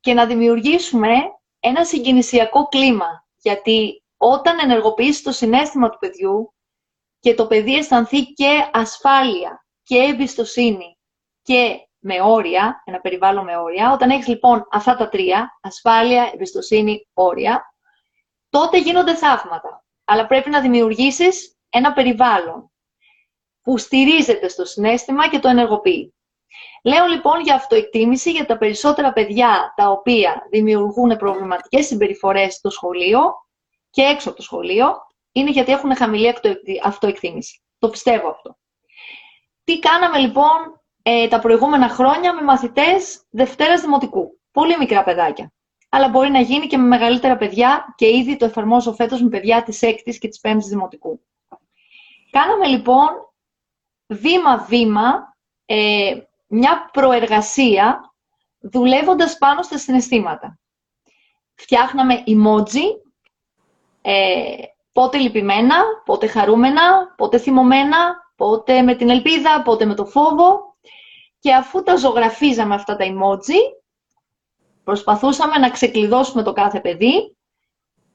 και 0.00 0.14
να 0.14 0.26
δημιουργήσουμε 0.26 1.12
ένα 1.61 1.85
συγκινησιακό 1.85 2.68
κλίμα. 2.68 3.26
Γιατί 3.37 4.02
όταν 4.16 4.58
ενεργοποιήσει 4.62 5.23
το 5.23 5.32
συνέστημα 5.32 5.90
του 5.90 5.99
παιδιού 5.99 6.54
και 7.20 7.35
το 7.35 7.46
παιδί 7.46 7.76
αισθανθεί 7.76 8.23
και 8.23 8.70
ασφάλεια 8.73 9.66
και 9.82 9.96
εμπιστοσύνη 9.96 10.99
και 11.42 11.80
με 11.99 12.20
όρια, 12.20 12.82
ένα 12.85 13.00
περιβάλλον 13.00 13.44
με 13.44 13.56
όρια, 13.56 13.92
όταν 13.92 14.11
έχεις 14.11 14.26
λοιπόν 14.26 14.68
αυτά 14.70 14.96
τα 14.96 15.08
τρία, 15.08 15.58
ασφάλεια, 15.61 16.30
εμπιστοσύνη, 16.35 17.08
όρια, 17.12 17.75
τότε 18.49 18.78
γίνονται 18.78 19.14
θαύματα. 19.14 19.85
Αλλά 20.04 20.26
πρέπει 20.26 20.50
να 20.50 20.61
δημιουργήσεις 20.61 21.56
ένα 21.68 21.92
περιβάλλον 21.92 22.70
που 23.62 23.78
στηρίζεται 23.78 24.49
στο 24.49 24.64
συνέστημα 24.64 25.28
και 25.28 25.38
το 25.38 25.49
ενεργοποιεί. 25.49 26.15
Λέω 26.87 27.07
λοιπόν 27.07 27.40
για 27.40 27.55
αυτοεκτίμηση 27.55 28.31
για 28.31 28.47
τα 28.47 28.59
περισσότερα 28.59 29.12
παιδιά 29.12 29.73
τα 29.76 29.90
οποία 29.90 30.47
δημιουργούν 30.50 31.16
προβληματικές 31.16 31.87
συμπεριφορές 31.87 32.55
στο 32.55 32.71
σχολείο 32.71 33.21
και 33.90 34.02
έξω 34.02 34.28
από 34.28 34.37
το 34.37 34.43
σχολείο, 34.43 34.97
είναι 35.33 35.50
γιατί 35.50 35.73
έχουν 35.73 35.97
χαμηλή 35.97 36.35
αυτοεκτίμηση. 36.83 37.62
Το 37.78 37.88
πιστεύω 37.88 38.28
αυτό. 38.28 38.59
Τι 39.64 39.78
κάναμε 39.78 40.19
λοιπόν 40.19 40.83
ε, 41.02 41.28
τα 41.28 41.38
προηγούμενα 41.38 41.88
χρόνια 41.88 42.35
με 42.35 42.43
μαθητές 42.43 43.25
Δευτέρας 43.31 43.81
Δημοτικού. 43.81 44.40
Πολύ 44.50 44.76
μικρά 44.78 45.05
παιδάκια. 45.05 45.52
Αλλά 45.88 46.09
μπορεί 46.09 46.31
να 46.31 46.40
γίνει 46.40 46.66
και 46.66 46.76
με 46.76 46.87
μεγαλύτερα 46.87 47.37
παιδιά 47.37 47.95
και 47.97 48.16
ήδη 48.16 48.37
το 48.37 48.45
εφαρμόζω 48.45 48.93
φέτος 48.93 49.23
με 49.23 49.28
παιδιά 49.28 49.62
της 49.62 49.81
6ης 49.83 50.16
και 50.19 50.28
της 50.28 50.40
5ης 50.43 50.69
Δημοτικού. 50.69 51.21
Κάναμε 52.31 52.66
λοιπόν 52.66 53.09
βήμα-βήμα 54.07 55.37
ε, 55.66 56.16
μια 56.47 56.91
προεργασία 56.93 58.15
δουλεύοντας 58.59 59.38
πάνω 59.38 59.62
στα 59.62 59.79
συναισθήματα. 59.79 60.59
Φτιάχναμε 61.55 62.25
emoji, 62.26 62.83
ε, 64.03 64.55
πότε 64.93 65.19
λυπημένα, 65.19 65.76
πότε 66.05 66.26
χαρούμενα, 66.26 67.15
πότε 67.17 67.38
θυμωμένα, 67.38 68.31
πότε 68.37 68.83
με 68.83 68.95
την 68.95 69.11
ελπίδα, 69.11 69.62
πότε 69.62 69.85
με 69.85 69.95
το 69.95 70.07
φόβο. 70.07 70.76
Και 71.38 71.55
αφού 71.55 71.83
τα 71.83 71.97
ζωγραφίζαμε 71.97 72.75
αυτά 72.75 72.97
τα 72.97 73.05
emoji, 73.05 73.59
προσπαθούσαμε 74.85 75.59
να 75.59 75.71
ξεκλειδώσουμε 75.71 76.43
το 76.43 76.53
κάθε 76.53 76.81
παιδί 76.81 77.37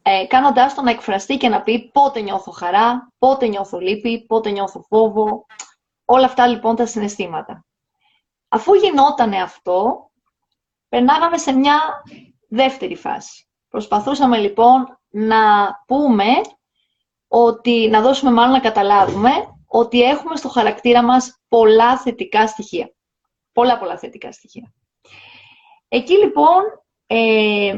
ε, 0.01 0.25
κάνοντάς 0.27 0.73
το 0.73 0.81
να 0.81 0.91
εκφραστεί 0.91 1.37
και 1.37 1.49
να 1.49 1.61
πει 1.61 1.89
πότε 1.93 2.19
νιώθω 2.21 2.51
χαρά, 2.51 3.11
πότε 3.17 3.47
νιώθω 3.47 3.79
λύπη, 3.79 4.25
πότε 4.25 4.49
νιώθω 4.49 4.81
φόβο, 4.81 5.45
όλα 6.05 6.25
αυτά 6.25 6.47
λοιπόν 6.47 6.75
τα 6.75 6.85
συναισθήματα. 6.85 7.65
Αφού 8.53 8.73
γινότανε 8.73 9.41
αυτό, 9.41 10.09
περνάγαμε 10.89 11.37
σε 11.37 11.51
μια 11.51 11.79
δεύτερη 12.47 12.95
φάση. 12.95 13.47
Προσπαθούσαμε 13.69 14.37
λοιπόν 14.37 14.99
να 15.09 15.39
πούμε 15.87 16.25
ότι, 17.27 17.87
να 17.89 18.01
δώσουμε 18.01 18.31
μάλλον 18.31 18.51
να 18.51 18.59
καταλάβουμε 18.59 19.31
ότι 19.67 20.01
έχουμε 20.01 20.35
στο 20.35 20.49
χαρακτήρα 20.49 21.03
μας 21.03 21.39
πολλά 21.47 21.97
θετικά 21.97 22.47
στοιχεία. 22.47 22.93
Πολλά 23.51 23.77
πολλά 23.77 23.97
θετικά 23.97 24.31
στοιχεία. 24.31 24.73
Εκεί 25.87 26.13
λοιπόν 26.13 26.61
ε, 27.07 27.75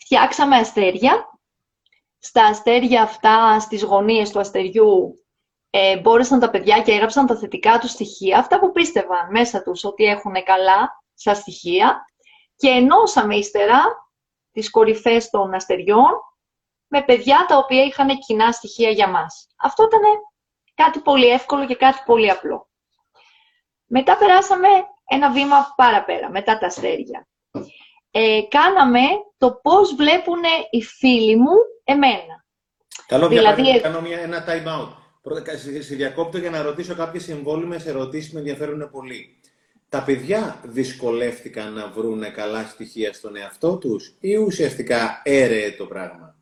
φτιάξαμε 0.00 0.56
αστέρια. 0.56 1.30
Στα 2.18 2.44
αστέρια 2.44 3.02
αυτά, 3.02 3.60
στις 3.60 3.82
γωνίες 3.82 4.30
του 4.30 4.40
αστεριού, 4.40 5.21
ε, 5.74 5.98
μπόρεσαν 5.98 6.40
τα 6.40 6.50
παιδιά 6.50 6.82
και 6.82 6.92
έγραψαν 6.92 7.26
τα 7.26 7.36
θετικά 7.36 7.78
τους 7.78 7.90
στοιχεία, 7.90 8.38
αυτά 8.38 8.58
που 8.58 8.72
πίστευαν 8.72 9.30
μέσα 9.30 9.62
τους 9.62 9.84
ότι 9.84 10.04
έχουν 10.04 10.32
καλά 10.44 11.02
στα 11.14 11.34
στοιχεία 11.34 12.04
και 12.56 12.68
ενώσαμε 12.68 13.36
ύστερα 13.36 13.82
τις 14.52 14.70
κορυφές 14.70 15.30
των 15.30 15.54
αστεριών 15.54 16.10
με 16.86 17.02
παιδιά 17.02 17.44
τα 17.48 17.56
οποία 17.56 17.82
είχαν 17.84 18.18
κοινά 18.18 18.52
στοιχεία 18.52 18.90
για 18.90 19.08
μας. 19.08 19.46
Αυτό 19.56 19.84
ήταν 19.84 20.00
κάτι 20.74 20.98
πολύ 20.98 21.26
εύκολο 21.26 21.66
και 21.66 21.76
κάτι 21.76 22.02
πολύ 22.06 22.30
απλό. 22.30 22.68
Μετά 23.86 24.16
περάσαμε 24.16 24.68
ένα 25.04 25.30
βήμα 25.30 25.72
παραπέρα, 25.76 26.30
μετά 26.30 26.58
τα 26.58 26.66
αστέρια. 26.66 27.28
Ε, 28.10 28.40
κάναμε 28.48 29.00
το 29.38 29.52
πώς 29.62 29.94
βλέπουν 29.94 30.40
οι 30.70 30.82
φίλοι 30.82 31.36
μου 31.36 31.54
εμένα. 31.84 32.44
Καλό, 33.06 33.28
δηλαδή, 33.28 33.62
για 33.62 33.80
κάνω 33.80 34.00
μια, 34.00 34.20
ένα 34.20 34.44
time 34.48 34.66
out. 34.66 35.01
Σε 35.84 35.94
διακόπτω 35.94 36.38
για 36.38 36.50
να 36.50 36.62
ρωτήσω 36.62 36.94
κάποιες 36.94 37.22
συμβόλυμες 37.22 37.86
ερωτήσεις 37.86 38.28
που 38.28 38.34
με 38.34 38.40
ενδιαφέρουν 38.40 38.90
πολύ. 38.90 39.40
Τα 39.88 40.02
παιδιά 40.02 40.60
δυσκολεύτηκαν 40.62 41.72
να 41.72 41.88
βρούνε 41.88 42.28
καλά 42.28 42.64
στοιχεία 42.64 43.12
στον 43.12 43.36
εαυτό 43.36 43.76
τους 43.76 44.16
ή 44.20 44.36
ουσιαστικά 44.36 45.20
έρεε 45.24 45.70
το 45.70 45.86
πράγμα; 45.86 46.36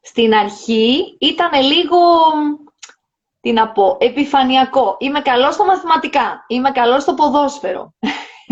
Στην 0.00 0.34
αρχή 0.34 1.16
ήταν 1.18 1.62
λίγο 1.62 1.98
τι 3.40 3.52
να 3.52 3.68
πω, 3.72 3.96
επιφανειακό. 4.00 4.96
Είμαι 5.00 5.20
καλό 5.20 5.52
στα 5.52 5.64
μαθηματικά, 5.64 6.44
είμαι 6.46 6.70
καλό 6.70 7.00
στο 7.00 7.14
ποδόσφαιρο. 7.14 7.94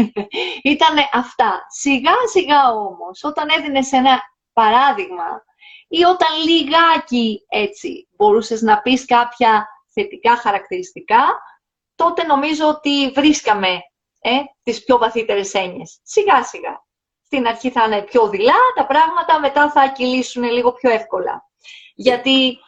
Ήτανε 0.72 1.08
αυτά. 1.12 1.66
Σιγά 1.68 2.14
σιγά 2.32 2.72
όμως, 2.72 3.24
όταν 3.24 3.46
έδινες 3.58 3.92
ένα 3.92 4.20
παράδειγμα 4.52 5.44
ή 5.94 6.04
όταν 6.04 6.28
λιγάκι 6.44 7.44
έτσι 7.48 8.08
μπορούσες 8.16 8.62
να 8.62 8.80
πεις 8.80 9.04
κάποια 9.04 9.66
θετικά 9.92 10.36
χαρακτηριστικά, 10.36 11.40
τότε 11.94 12.22
νομίζω 12.22 12.68
ότι 12.68 13.10
βρίσκαμε 13.14 13.68
ε, 14.20 14.30
τις 14.62 14.84
πιο 14.84 14.98
βαθύτερες 14.98 15.54
έννοιες. 15.54 15.98
Σιγά 16.02 16.44
σιγά. 16.44 16.84
Στην 17.24 17.46
αρχή 17.46 17.70
θα 17.70 17.84
είναι 17.84 18.02
πιο 18.02 18.28
δειλά 18.28 18.54
τα 18.74 18.86
πράγματα, 18.86 19.40
μετά 19.40 19.70
θα 19.70 19.88
κυλήσουν 19.88 20.42
λίγο 20.42 20.72
πιο 20.72 20.90
εύκολα. 20.90 21.48
Γιατί 21.94 22.58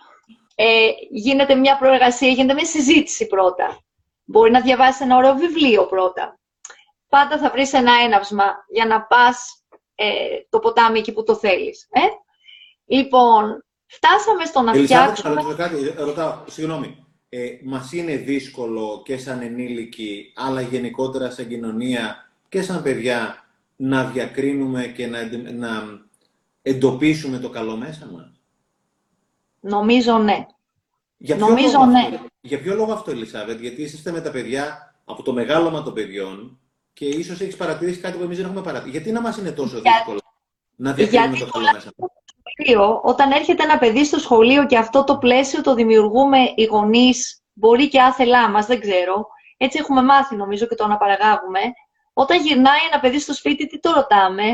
ε, 0.55 0.91
γίνεται 1.11 1.55
μια 1.55 1.77
προεργασία, 1.77 2.29
γίνεται 2.29 2.55
μια 2.55 2.67
συζήτηση 2.67 3.27
πρώτα. 3.27 3.79
Μπορεί 4.25 4.51
να 4.51 4.61
διαβάσεις 4.61 5.01
ένα 5.01 5.17
ωραίο 5.17 5.35
βιβλίο 5.35 5.87
πρώτα. 5.87 6.39
Πάντα 7.09 7.39
θα 7.39 7.51
βρεις 7.51 7.73
ένα 7.73 7.93
έναυσμα 8.05 8.65
για 8.69 8.87
να 8.87 9.03
πας 9.03 9.65
ε, 9.95 10.41
το 10.49 10.59
ποτάμι 10.59 10.99
εκεί 10.99 11.13
που 11.13 11.25
το 11.25 11.35
θέλεις. 11.35 11.89
Ε; 11.91 12.01
Λοιπόν, 12.87 13.65
φτάσαμε 13.87 14.45
στο 14.45 14.61
να 14.61 14.73
φτιάξουμε... 14.73 15.35
Ρωτάω, 15.35 15.55
κάτι, 15.55 15.95
ρωτάω, 15.97 16.39
συγγνώμη. 16.47 17.05
Ε, 17.29 17.49
μας 17.65 17.93
είναι 17.93 18.17
δύσκολο 18.17 19.03
και 19.05 19.17
σαν 19.17 19.41
ενήλικοι, 19.41 20.33
αλλά 20.37 20.61
γενικότερα 20.61 21.31
σαν 21.31 21.49
κοινωνία 21.49 22.31
και 22.49 22.63
σαν 22.63 22.83
παιδιά, 22.83 23.45
να 23.77 24.05
διακρίνουμε 24.05 24.87
και 24.87 25.07
να, 25.07 25.19
να 25.53 25.83
εντοπίσουμε 26.63 27.39
το 27.39 27.49
καλό 27.49 27.77
μέσα 27.77 28.11
μας; 28.13 28.33
Νομίζω 29.61 30.19
ναι. 30.19 30.47
Για 31.17 31.37
ποιο 31.37 31.49
Νομίζω 31.49 31.79
λόγο 31.79 31.91
ναι. 31.91 31.99
Αυτό, 31.99 32.27
για 32.41 32.61
ποιο 32.61 32.75
λόγο 32.75 32.93
αυτό, 32.93 33.11
Ελισάβετ, 33.11 33.61
γιατί 33.61 33.83
είσαστε 33.83 34.11
με 34.11 34.21
τα 34.21 34.31
παιδιά 34.31 34.95
από 35.05 35.23
το 35.23 35.33
μεγάλωμα 35.33 35.83
των 35.83 35.95
παιδιών 35.95 36.59
και 36.93 37.05
ίσως 37.05 37.41
έχεις 37.41 37.57
παρατηρήσει 37.57 38.01
κάτι 38.01 38.17
που 38.17 38.23
εμείς 38.23 38.37
δεν 38.37 38.47
έχουμε 38.47 38.63
παρατηρήσει. 38.63 38.97
Γιατί 38.97 39.13
να 39.13 39.21
μας 39.21 39.37
είναι 39.37 39.53
τόσο 39.53 39.79
για... 39.79 39.93
δύσκολο 39.93 40.21
να 40.77 40.93
διακρίνουμε 40.93 41.39
το 41.39 41.47
καλό 41.47 41.67
μέσα. 41.73 41.93
Σχολείο, 42.59 43.01
όταν 43.03 43.31
έρχεται 43.31 43.63
ένα 43.63 43.79
παιδί 43.79 44.05
στο 44.05 44.19
σχολείο 44.19 44.67
και 44.67 44.79
αυτό 44.79 45.05
το 45.05 45.19
πλαίσιο 45.19 45.63
το 45.63 45.75
δημιουργούμε 45.75 46.39
οι 46.55 46.65
γονείς, 46.65 47.43
μπορεί 47.53 47.89
και 47.89 48.01
άθελά 48.01 48.49
μας, 48.49 48.67
δεν 48.67 48.81
ξέρω. 48.81 49.27
Έτσι 49.57 49.79
έχουμε 49.79 50.03
μάθει 50.03 50.37
νομίζω 50.37 50.67
και 50.67 50.75
το 50.75 50.87
να 50.87 50.97
παραγάγουμε. 50.97 51.61
Όταν 52.13 52.41
γυρνάει 52.41 52.79
ένα 52.91 53.01
παιδί 53.01 53.19
στο 53.19 53.35
σπίτι, 53.35 53.67
τι 53.67 53.81
το 53.81 53.91
ρωτάμε; 53.93 54.45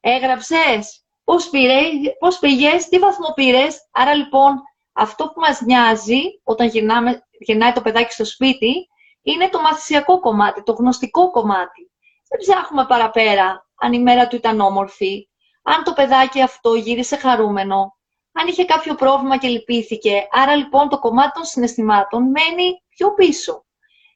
Έγραψες, 0.00 1.04
πώς, 1.24 1.48
πήρε, 1.48 1.74
πώς 2.18 2.38
πήγες, 2.38 2.88
τι 2.88 2.98
βαθμό 2.98 3.32
πήρες; 3.34 3.88
Άρα 3.92 4.14
λοιπόν 4.14 4.54
αυτό 4.92 5.24
που 5.24 5.40
μας 5.40 5.60
νοιάζει 5.60 6.20
όταν 6.44 6.68
γυρνάμε, 6.68 7.26
γυρνάει 7.38 7.72
το 7.72 7.82
παιδάκι 7.82 8.12
στο 8.12 8.24
σπίτι 8.24 8.88
είναι 9.22 9.48
το 9.48 9.60
μαθησιακό 9.60 10.20
κομμάτι, 10.20 10.62
το 10.62 10.72
γνωστικό 10.72 11.30
κομμάτι. 11.30 11.90
Δεν 12.28 12.38
ψάχνουμε 12.40 12.86
παραπέρα 12.86 13.68
αν 13.80 13.92
η 13.92 14.00
μέρα 14.00 14.26
του 14.26 14.36
ήταν 14.36 14.60
όμορφη, 14.60 15.28
αν 15.68 15.84
το 15.84 15.92
παιδάκι 15.92 16.42
αυτό 16.42 16.74
γύρισε 16.74 17.16
χαρούμενο, 17.16 17.96
αν 18.32 18.46
είχε 18.46 18.64
κάποιο 18.64 18.94
πρόβλημα 18.94 19.38
και 19.38 19.48
λυπήθηκε. 19.48 20.26
Άρα 20.30 20.54
λοιπόν 20.56 20.88
το 20.88 20.98
κομμάτι 20.98 21.32
των 21.32 21.44
συναισθημάτων 21.44 22.22
μένει 22.22 22.82
πιο 22.88 23.14
πίσω. 23.14 23.64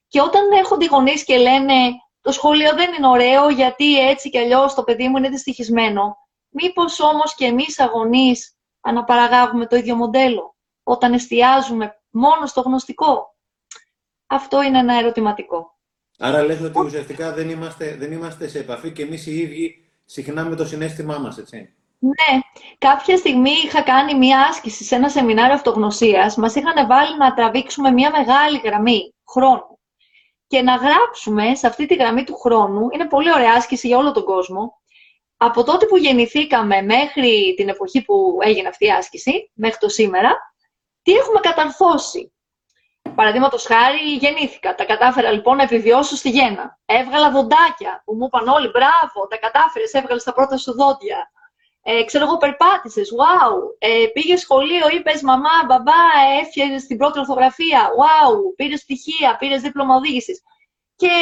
Και 0.09 0.21
όταν 0.21 0.53
έρχονται 0.53 0.85
οι 0.85 0.89
γονείς 0.91 1.25
και 1.25 1.37
λένε 1.37 1.75
το 2.21 2.33
σχολείο 2.33 2.75
δεν 2.75 2.93
είναι 2.93 3.07
ωραίο 3.07 3.49
γιατί 3.49 4.09
έτσι 4.09 4.31
κι 4.31 4.39
αλλιώς 4.39 4.75
το 4.75 4.83
παιδί 4.83 5.09
μου 5.09 5.17
είναι 5.17 5.29
δυστυχισμένο, 5.29 6.17
μήπως 6.49 7.01
όμως 7.01 7.35
και 7.35 7.45
εμείς 7.45 7.81
αγωνεί 7.81 8.35
αναπαραγάγουμε 8.81 9.67
το 9.67 9.77
ίδιο 9.77 9.95
μοντέλο 9.95 10.57
όταν 10.83 11.13
εστιάζουμε 11.13 12.01
μόνο 12.11 12.47
στο 12.47 12.61
γνωστικό; 12.61 13.37
Αυτό 14.27 14.63
είναι 14.63 14.79
ένα 14.79 14.99
ερωτηματικό. 14.99 15.79
Άρα 16.19 16.43
λες 16.43 16.61
ότι 16.61 16.81
ουσιαστικά 16.81 17.33
δεν 17.33 17.51
είμαστε, 17.51 17.97
δεν 17.99 18.13
είμαστε 18.13 18.49
σε 18.49 18.59
επαφή 18.59 18.93
και 18.93 19.03
εμείς 19.03 19.27
οι 19.27 19.39
ίδιοι 19.39 19.90
συχνά 20.13 20.45
με 20.45 20.57
το 20.57 20.65
συνέστημά 20.65 21.19
μας, 21.19 21.39
έτσι. 21.39 21.75
Ναι. 21.99 22.41
Κάποια 22.79 23.17
στιγμή 23.17 23.51
είχα 23.51 23.83
κάνει 23.83 24.15
μία 24.15 24.47
άσκηση 24.51 24.85
σε 24.85 24.95
ένα 24.95 25.09
σεμινάριο 25.09 25.55
αυτογνωσίας. 25.55 26.37
Μας 26.37 26.55
είχαν 26.55 26.87
βάλει 26.87 27.17
να 27.17 27.35
τραβήξουμε 27.35 27.91
μία 27.91 28.11
μεγάλη 28.11 28.61
γραμμή 28.65 29.15
χρόνου 29.29 29.79
και 30.47 30.63
να 30.63 30.75
γράψουμε 30.75 31.55
σε 31.55 31.67
αυτή 31.67 31.87
τη 31.87 31.95
γραμμή 31.95 32.25
του 32.25 32.37
χρόνου. 32.37 32.89
Είναι 32.93 33.07
πολύ 33.07 33.33
ωραία 33.33 33.55
άσκηση 33.57 33.87
για 33.87 33.99
όλο 33.99 34.13
τον 34.13 34.25
κόσμο 34.25 34.81
από 35.37 35.65
τότε 35.65 35.87
που 35.87 35.97
γεννηθήκαμε 35.97 36.83
μέχρι 36.83 37.55
την 37.57 37.69
εποχή 37.69 38.03
που 38.03 38.39
έγινε 38.41 38.69
αυτή 38.69 38.87
η 38.87 38.91
άσκηση, 38.91 39.51
μέχρι 39.55 39.79
το 39.79 39.89
σήμερα, 39.89 40.55
τι 41.03 41.13
έχουμε 41.13 41.41
καταρθώσει. 41.41 42.33
Παραδείγματος 43.21 43.65
χάρη, 43.65 44.15
γεννήθηκα. 44.21 44.75
Τα 44.75 44.85
κατάφερα 44.85 45.31
λοιπόν 45.31 45.57
να 45.57 45.63
επιβιώσω 45.63 46.17
στη 46.17 46.31
γέννα. 46.31 46.79
Έβγαλα 46.85 47.31
δοντάκια 47.31 48.03
που 48.05 48.15
μου 48.15 48.25
είπαν 48.25 48.49
όλοι 48.49 48.69
μπράβο, 48.69 49.27
τα 49.31 49.37
κατάφερες, 49.37 49.93
έβγαλες 49.93 50.25
τα 50.25 50.33
πρώτα 50.33 50.57
σου 50.57 50.73
δόντια. 50.73 51.31
Ε, 51.83 52.05
ξέρω 52.05 52.25
εγώ, 52.25 52.37
περπάτησες. 52.37 53.11
Wow. 53.19 53.57
Ε, 53.79 54.07
πήγε 54.13 54.37
σχολείο, 54.37 54.89
είπες 54.89 55.23
μαμά, 55.23 55.65
μπαμπά, 55.67 56.03
έφυγε 56.41 56.79
στην 56.79 56.97
πρώτη 56.97 57.19
ορθογραφία. 57.19 57.89
Wow. 58.01 58.55
Πήρες 58.57 58.81
στοιχεία, 58.81 59.37
πήρες 59.37 59.61
δίπλωμα 59.61 59.95
οδήγησης. 59.95 60.43
Και 60.97 61.13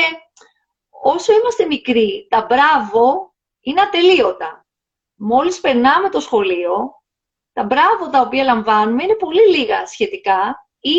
όσο 0.90 1.32
είμαστε 1.32 1.66
μικροί, 1.66 2.26
τα 2.30 2.46
μπράβο 2.48 3.34
είναι 3.60 3.80
ατελείωτα. 3.80 4.66
Μόλις 5.14 5.60
περνάμε 5.60 6.08
το 6.08 6.20
σχολείο, 6.20 7.02
τα 7.52 7.62
μπράβο 7.64 8.10
τα 8.10 8.20
οποία 8.20 8.44
λαμβάνουμε 8.44 9.02
είναι 9.02 9.14
πολύ 9.14 9.56
λίγα 9.56 9.86
σχετικά 9.86 10.68
ή 10.80 10.96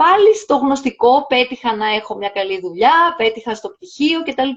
πάλι 0.00 0.34
στο 0.34 0.56
γνωστικό 0.56 1.26
πέτυχα 1.26 1.76
να 1.76 1.86
έχω 1.86 2.16
μια 2.16 2.28
καλή 2.28 2.60
δουλειά, 2.60 3.14
πέτυχα 3.16 3.54
στο 3.54 3.68
πτυχίο 3.70 4.22
κτλ. 4.22 4.50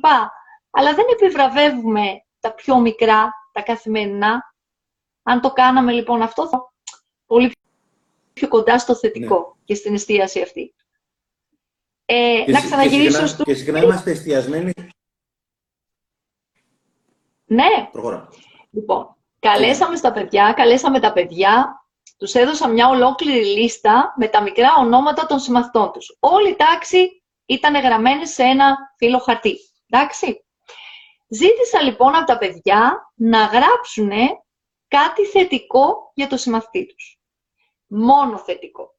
Αλλά 0.69 0.93
δεν 0.93 1.05
επιβραβεύουμε 1.11 2.23
τα 2.39 2.53
πιο 2.53 2.79
μικρά, 2.79 3.33
τα 3.51 3.61
καθημερινά. 3.61 4.53
Αν 5.23 5.41
το 5.41 5.51
κάναμε 5.51 5.91
λοιπόν 5.91 6.21
αυτό, 6.21 6.47
θα 6.47 6.73
πολύ 7.25 7.51
πιο 8.33 8.47
κοντά 8.47 8.79
στο 8.79 8.95
θετικό 8.95 9.35
ναι. 9.35 9.63
και 9.63 9.75
στην 9.75 9.93
εστίαση 9.93 10.41
αυτή. 10.41 10.73
Ε, 12.05 12.43
να 12.47 12.59
ξαναγυρίσω 12.59 13.27
στο... 13.27 13.43
Και 13.43 13.53
συχνά 13.53 13.83
είμαστε 13.83 14.11
εστιασμένοι 14.11 14.73
ναι. 17.45 17.89
Προχωρά. 17.91 18.29
Λοιπόν, 18.71 19.15
καλέσαμε 19.39 19.95
στα 19.95 20.11
παιδιά, 20.11 20.53
καλέσαμε 20.55 20.99
τα 20.99 21.13
παιδιά, 21.13 21.82
τους 22.23 22.33
έδωσα 22.33 22.67
μια 22.67 22.87
ολόκληρη 22.87 23.45
λίστα 23.45 24.13
με 24.17 24.27
τα 24.27 24.41
μικρά 24.41 24.69
ονόματα 24.77 25.25
των 25.25 25.39
συμμαθητών 25.39 25.91
τους. 25.91 26.17
Όλη 26.19 26.49
η 26.49 26.55
τάξη 26.55 27.23
ήταν 27.45 27.75
γραμμένη 27.75 28.27
σε 28.27 28.43
ένα 28.43 28.77
φύλλο 28.97 29.19
χαρτί. 29.19 29.57
Εντάξει. 29.89 30.45
Ζήτησα 31.27 31.81
λοιπόν 31.81 32.15
από 32.15 32.25
τα 32.25 32.37
παιδιά 32.37 33.11
να 33.15 33.45
γράψουν 33.45 34.11
κάτι 34.87 35.25
θετικό 35.25 36.11
για 36.13 36.27
το 36.27 36.37
συμμαθητή 36.37 36.85
τους. 36.85 37.19
Μόνο 37.87 38.37
θετικό. 38.37 38.95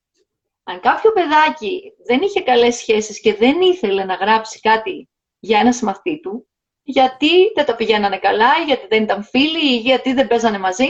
Αν 0.65 0.81
κάποιο 0.81 1.13
παιδάκι 1.13 1.93
δεν 2.07 2.21
είχε 2.21 2.41
καλές 2.41 2.77
σχέσεις 2.77 3.21
και 3.21 3.35
δεν 3.35 3.61
ήθελε 3.61 4.05
να 4.05 4.15
γράψει 4.15 4.61
κάτι 4.61 5.09
για 5.39 5.59
ένα 5.59 5.73
συμμαθητή 5.73 6.21
του, 6.21 6.49
γιατί 6.83 7.53
δεν 7.55 7.65
τα 7.65 7.77
πηγαίνανε 7.77 8.19
καλά, 8.19 8.53
γιατί 8.67 8.87
δεν 8.87 9.03
ήταν 9.03 9.25
φίλοι 9.25 9.75
ή 9.75 9.77
γιατί 9.77 10.13
δεν 10.13 10.27
παίζανε 10.27 10.59
μαζί, 10.59 10.89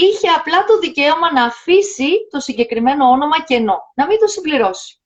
είχε 0.00 0.28
απλά 0.28 0.64
το 0.64 0.78
δικαίωμα 0.78 1.32
να 1.32 1.44
αφήσει 1.44 2.28
το 2.30 2.40
συγκεκριμένο 2.40 3.04
όνομα 3.04 3.42
κενό, 3.42 3.92
να 3.94 4.06
μην 4.06 4.18
το 4.18 4.26
συμπληρώσει. 4.26 5.00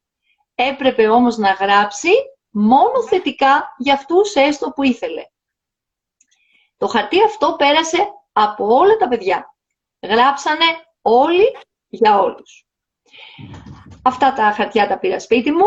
Έπρεπε 0.54 1.08
όμως 1.08 1.36
να 1.36 1.50
γράψει 1.50 2.10
μόνο 2.50 3.02
θετικά 3.08 3.74
για 3.78 3.94
αυτούς 3.94 4.34
έστω 4.34 4.70
που 4.70 4.82
ήθελε. 4.82 5.22
Το 6.76 6.86
χαρτί 6.86 7.24
αυτό 7.24 7.54
πέρασε 7.58 8.08
από 8.32 8.66
όλα 8.66 8.96
τα 8.96 9.08
παιδιά. 9.08 9.54
Γράψανε 10.02 10.64
όλοι 11.02 11.56
για 11.88 12.18
όλους. 12.18 12.66
Αυτά 14.02 14.32
τα 14.32 14.52
χαρτιά 14.52 14.88
τα 14.88 14.98
πήρα 14.98 15.20
σπίτι 15.20 15.50
μου 15.50 15.66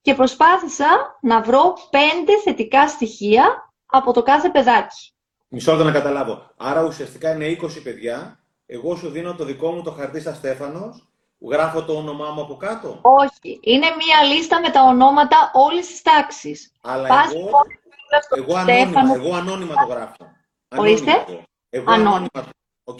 και 0.00 0.14
προσπάθησα 0.14 1.18
να 1.20 1.42
βρω 1.42 1.76
πέντε 1.90 2.40
θετικά 2.40 2.88
στοιχεία 2.88 3.72
από 3.86 4.12
το 4.12 4.22
κάθε 4.22 4.50
παιδάκι. 4.50 5.14
Μισό 5.52 5.70
λεπτό 5.70 5.84
να 5.84 5.92
καταλάβω. 5.92 6.50
Άρα 6.56 6.82
ουσιαστικά 6.82 7.32
είναι 7.34 7.56
20 7.62 7.82
παιδιά. 7.82 8.38
Εγώ 8.66 8.96
σου 8.96 9.08
δίνω 9.10 9.34
το 9.34 9.44
δικό 9.44 9.70
μου 9.70 9.82
το 9.82 9.90
χαρτί 9.90 10.20
στα 10.20 10.34
Στέφανος. 10.34 11.08
Γράφω 11.50 11.84
το 11.84 11.92
όνομά 11.96 12.30
μου 12.30 12.40
από 12.40 12.56
κάτω. 12.56 12.98
Όχι. 13.02 13.60
Είναι 13.62 13.86
μία 13.86 14.34
λίστα 14.34 14.60
με 14.60 14.70
τα 14.70 14.82
ονόματα 14.82 15.50
όλης 15.52 15.86
της 15.86 16.02
τάξης. 16.02 16.72
Αλλά 16.80 17.08
Πας 17.08 17.32
εγώ, 17.34 17.38
λοιπόν 17.38 17.62
στο 18.22 18.36
εγώ, 18.36 18.58
Στέφανο. 18.60 18.98
ανώνυμα, 18.98 19.14
εγώ 19.26 19.34
ανώνυμα 19.34 19.74
το 19.74 19.86
γράφω. 19.92 20.32
Ορίστε. 20.76 21.10
Ανώνυμα 21.10 21.24
το. 21.26 21.42
Εγώ 21.70 21.90
Ανώνυμα. 21.90 22.08
ανώνυμα. 22.10 22.28
το. 22.32 22.48
Οκ. 22.84 22.98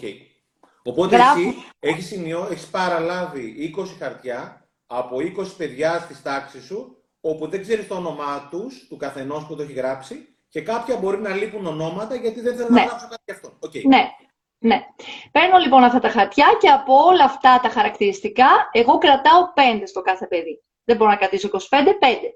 Οπότε 0.83 1.15
Γράφω. 1.15 1.39
εσύ 1.39 1.55
έχεις, 1.79 2.05
σημειώ, 2.07 2.47
έχεις 2.51 2.67
παραλάβει 2.67 3.73
20 3.77 3.95
χαρτιά 3.99 4.65
από 4.87 5.17
20 5.19 5.55
παιδιά 5.57 5.99
στη 5.99 6.21
τάξη 6.23 6.61
σου, 6.61 7.03
όπου 7.21 7.47
δεν 7.47 7.61
ξέρεις 7.61 7.87
το 7.87 7.95
όνομά 7.95 8.47
τους, 8.51 8.87
του 8.89 8.97
καθενός 8.97 9.45
που 9.45 9.55
το 9.55 9.61
έχει 9.61 9.73
γράψει, 9.73 10.30
και 10.51 10.61
κάποια 10.61 10.97
μπορεί 10.97 11.17
να 11.17 11.33
λείπουν 11.35 11.65
ονόματα 11.65 12.15
γιατί 12.15 12.41
δεν 12.41 12.55
θέλω 12.55 12.69
Ναι. 12.69 12.79
να 12.81 12.85
γράψω 12.87 13.07
κάτι 13.07 13.21
γι' 13.25 13.31
αυτό. 13.31 13.53
Οκ. 13.59 13.71
Ναι, 13.83 14.09
ναι. 14.57 14.85
Παίρνω 15.31 15.57
λοιπόν 15.57 15.83
αυτά 15.83 15.99
τα 15.99 16.09
χαρτιά 16.09 16.47
και 16.59 16.69
από 16.69 16.93
όλα 16.93 17.23
αυτά 17.23 17.59
τα 17.63 17.69
χαρακτηριστικά, 17.69 18.69
εγώ 18.71 18.97
κρατάω 18.97 19.53
5 19.55 19.83
στο 19.85 20.01
κάθε 20.01 20.27
παιδί. 20.27 20.63
Δεν 20.83 20.97
μπορώ 20.97 21.09
να 21.09 21.15
κρατήσω 21.17 21.47
25, 21.47 21.57
5. 21.99 22.35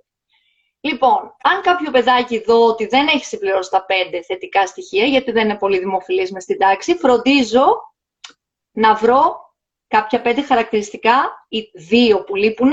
Λοιπόν, 0.79 1.36
αν 1.43 1.62
κάποιο 1.62 1.91
παιδάκι 1.91 2.43
δω 2.43 2.65
ότι 2.65 2.86
δεν 2.86 3.07
έχει 3.07 3.25
συμπληρώσει 3.25 3.69
τα 3.69 3.86
5 3.89 4.22
θετικά 4.27 4.67
στοιχεία, 4.67 5.05
γιατί 5.05 5.31
δεν 5.31 5.43
είναι 5.50 5.57
πολύ 5.57 5.79
δημοφιλής 5.79 6.31
μες 6.31 6.43
στην 6.43 6.57
τάξη, 6.57 6.95
φροντίζω 6.95 7.65
να 8.72 8.95
βρω 8.95 9.53
κάποια 9.88 10.22
5 10.25 10.41
χαρακτηριστικά 10.48 11.45
ή 11.50 11.72
δύο 11.74 12.24
που 12.24 12.36
λείπουν, 12.36 12.72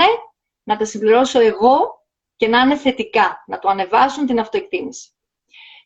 να 0.63 0.77
τα 0.77 0.85
συμπληρώσω 0.85 1.39
εγώ 1.39 2.01
και 2.35 2.47
να 2.47 2.59
είναι 2.59 2.75
θετικά, 2.75 3.43
να 3.47 3.59
το 3.59 3.69
ανεβάσουν 3.69 4.25
την 4.25 4.39
αυτοεκτίμηση. 4.39 5.07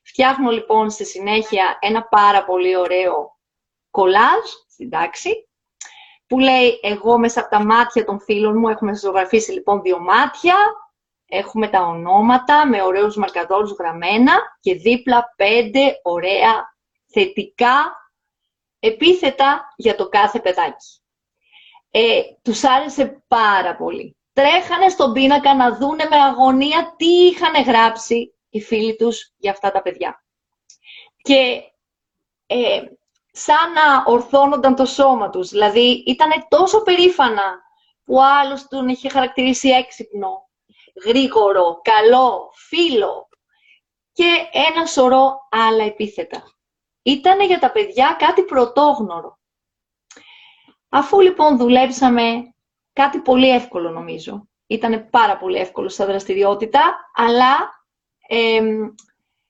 Φτιάχνω 0.09 0.51
λοιπόν 0.51 0.89
στη 0.89 1.05
συνέχεια 1.05 1.77
ένα 1.79 2.03
πάρα 2.03 2.45
πολύ 2.45 2.77
ωραίο 2.77 3.37
κολάζ 3.91 4.45
στην 4.69 4.89
τάξη, 4.89 5.49
που 6.27 6.39
λέει 6.39 6.79
εγώ 6.81 7.17
μέσα 7.17 7.39
από 7.39 7.49
τα 7.49 7.65
μάτια 7.65 8.05
των 8.05 8.19
φίλων 8.19 8.57
μου, 8.57 8.67
έχουμε 8.67 8.95
ζωγραφίσει 8.95 9.51
λοιπόν 9.51 9.81
δύο 9.81 9.99
μάτια, 9.99 10.55
έχουμε 11.27 11.67
τα 11.67 11.81
ονόματα 11.81 12.67
με 12.67 12.81
ωραίους 12.81 13.15
μαρκαδόρους 13.15 13.71
γραμμένα 13.71 14.57
και 14.59 14.73
δίπλα 14.73 15.33
πέντε 15.35 15.99
ωραία 16.03 16.75
θετικά 17.07 17.95
επίθετα 18.79 19.73
για 19.75 19.95
το 19.95 20.09
κάθε 20.09 20.39
παιδάκι. 20.39 21.01
Ε, 21.91 22.21
τους 22.41 22.63
άρεσε 22.63 23.23
πάρα 23.27 23.75
πολύ. 23.75 24.17
Τρέχανε 24.33 24.89
στον 24.89 25.13
πίνακα 25.13 25.55
να 25.55 25.77
δούνε 25.77 26.03
με 26.09 26.15
αγωνία 26.15 26.93
τι 26.97 27.07
είχαν 27.07 27.63
γράψει 27.63 28.36
οι 28.49 28.61
φίλοι 28.61 28.95
τους 28.95 29.33
για 29.37 29.51
αυτά 29.51 29.71
τα 29.71 29.81
παιδιά. 29.81 30.23
Και 31.21 31.61
ε, 32.47 32.81
σαν 33.31 33.71
να 33.71 34.03
ορθώνονταν 34.05 34.75
το 34.75 34.85
σώμα 34.85 35.29
τους. 35.29 35.49
Δηλαδή, 35.49 36.03
ήταν 36.05 36.29
τόσο 36.47 36.81
περήφανα 36.81 37.61
που 38.03 38.15
ο 38.15 38.23
άλλος 38.23 38.67
τον 38.67 38.87
είχε 38.87 39.09
χαρακτηρίσει 39.09 39.69
έξυπνο, 39.69 40.49
γρήγορο, 41.05 41.79
καλό, 41.81 42.51
φίλο 42.53 43.27
και 44.11 44.49
ένα 44.51 44.85
σωρό 44.85 45.47
άλλα 45.49 45.83
επίθετα. 45.83 46.43
Ήτανε 47.01 47.45
για 47.45 47.59
τα 47.59 47.71
παιδιά 47.71 48.15
κάτι 48.19 48.43
πρωτόγνωρο. 48.43 49.39
Αφού 50.89 51.21
λοιπόν 51.21 51.57
δουλέψαμε 51.57 52.53
κάτι 52.93 53.19
πολύ 53.19 53.49
εύκολο 53.49 53.89
νομίζω, 53.89 54.47
ήτανε 54.67 54.97
πάρα 54.97 55.37
πολύ 55.37 55.57
εύκολο 55.57 55.89
στα 55.89 56.05
δραστηριότητα, 56.05 57.11
αλλά 57.15 57.76
εμ, 58.27 58.89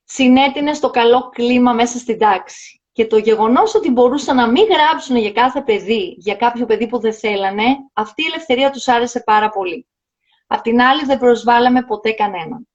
συνέτεινε 0.04 0.74
στο 0.74 0.90
καλό 0.90 1.30
κλίμα 1.30 1.74
μέσα 1.74 1.98
στην 1.98 2.20
τάξη. 2.20 2.82
Και 2.92 3.08
το 3.08 3.18
γεγονός 3.18 3.76
ότι 3.76 3.92
μπορούσαν 3.92 4.36
να 4.36 4.48
μην 4.52 4.66
γράψουν 4.66 5.16
για 5.16 5.32
κάθε 5.32 5.62
παιδί, 5.62 6.16
για 6.18 6.36
κάποιο 6.36 6.66
παιδί 6.66 6.88
που 6.88 7.00
δεν 7.00 7.14
θέλανε, 7.14 7.66
αυτή 7.94 8.22
η 8.22 8.26
ελευθερία 8.26 8.72
τους 8.72 8.88
άρεσε 8.88 9.20
πάρα 9.20 9.50
πολύ. 9.50 9.88
Απ' 10.48 10.62
την 10.62 10.82
άλλη 10.82 11.04
δεν 11.06 11.20
προσβάλαμε 11.20 11.84
ποτέ 11.84 12.12
κανέναν. 12.12 12.68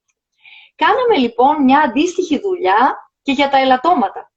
Κάναμε 0.75 1.17
λοιπόν 1.17 1.63
μια 1.63 1.81
αντίστοιχη 1.81 2.39
δουλειά 2.39 3.11
και 3.23 3.33
για 3.33 3.49
τα 3.49 3.59
ελαττώματα. 3.59 4.33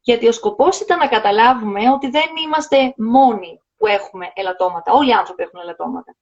Γιατί 0.00 0.28
ο 0.28 0.32
σκοπός 0.32 0.80
ήταν 0.80 0.98
να 0.98 1.08
καταλάβουμε 1.08 1.90
ότι 1.90 2.10
δεν 2.10 2.26
είμαστε 2.44 2.94
μόνοι 2.96 3.60
που 3.76 3.86
έχουμε 3.86 4.32
ελαττώματα. 4.34 4.92
Όλοι 4.92 5.08
οι 5.08 5.12
άνθρωποι 5.12 5.42
έχουν 5.42 5.60
ελαττώματα. 5.60 6.16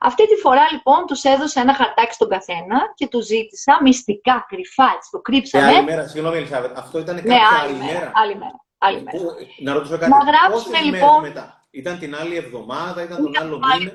Αυτή 0.00 0.26
τη 0.28 0.34
φορά 0.34 0.62
λοιπόν 0.72 1.06
τους 1.06 1.22
έδωσα 1.22 1.60
ένα 1.60 1.74
χαρτάκι 1.74 2.12
στον 2.14 2.28
καθένα 2.28 2.92
και 2.94 3.08
τους 3.08 3.24
ζήτησα 3.26 3.78
μυστικά, 3.82 4.44
κρυφά, 4.48 4.92
έτσι 4.96 5.08
το 5.10 5.20
Και 5.20 5.32
κρύψαμε. 5.32 5.66
άλλη 5.66 5.82
μέρα, 5.84 6.06
συγγνώμη 6.08 6.36
Ελισάβετ, 6.36 6.78
αυτό 6.78 6.98
ήταν 6.98 7.16
κάποια 7.16 7.28
Ναι, 7.34 7.40
άλλη, 7.62 7.72
άλλη 7.72 7.78
μέρα. 7.78 7.92
μέρα. 7.98 8.10
Άλλη 8.14 8.36
μέρα. 8.36 8.64
Άλλη 8.78 9.02
μέρα. 9.02 9.18
Πού- 9.18 9.36
να 9.62 9.72
ρωτήσω 9.72 9.98
κάτι. 9.98 10.10
Να 10.10 10.18
γράψουμε, 10.18 10.52
πόσες 10.54 10.70
μέρες 10.70 10.86
λοιπόν- 10.86 11.20
μετά; 11.22 11.64
Ήταν 11.70 11.98
την 11.98 12.16
άλλη 12.16 12.36
εβδομάδα, 12.36 13.02
ήταν 13.02 13.16
τον 13.16 13.26
Ήταν 13.32 13.46
άλλο 13.46 13.54
την 13.58 13.64
άλλη 13.70 13.78
μήνα. 13.84 13.92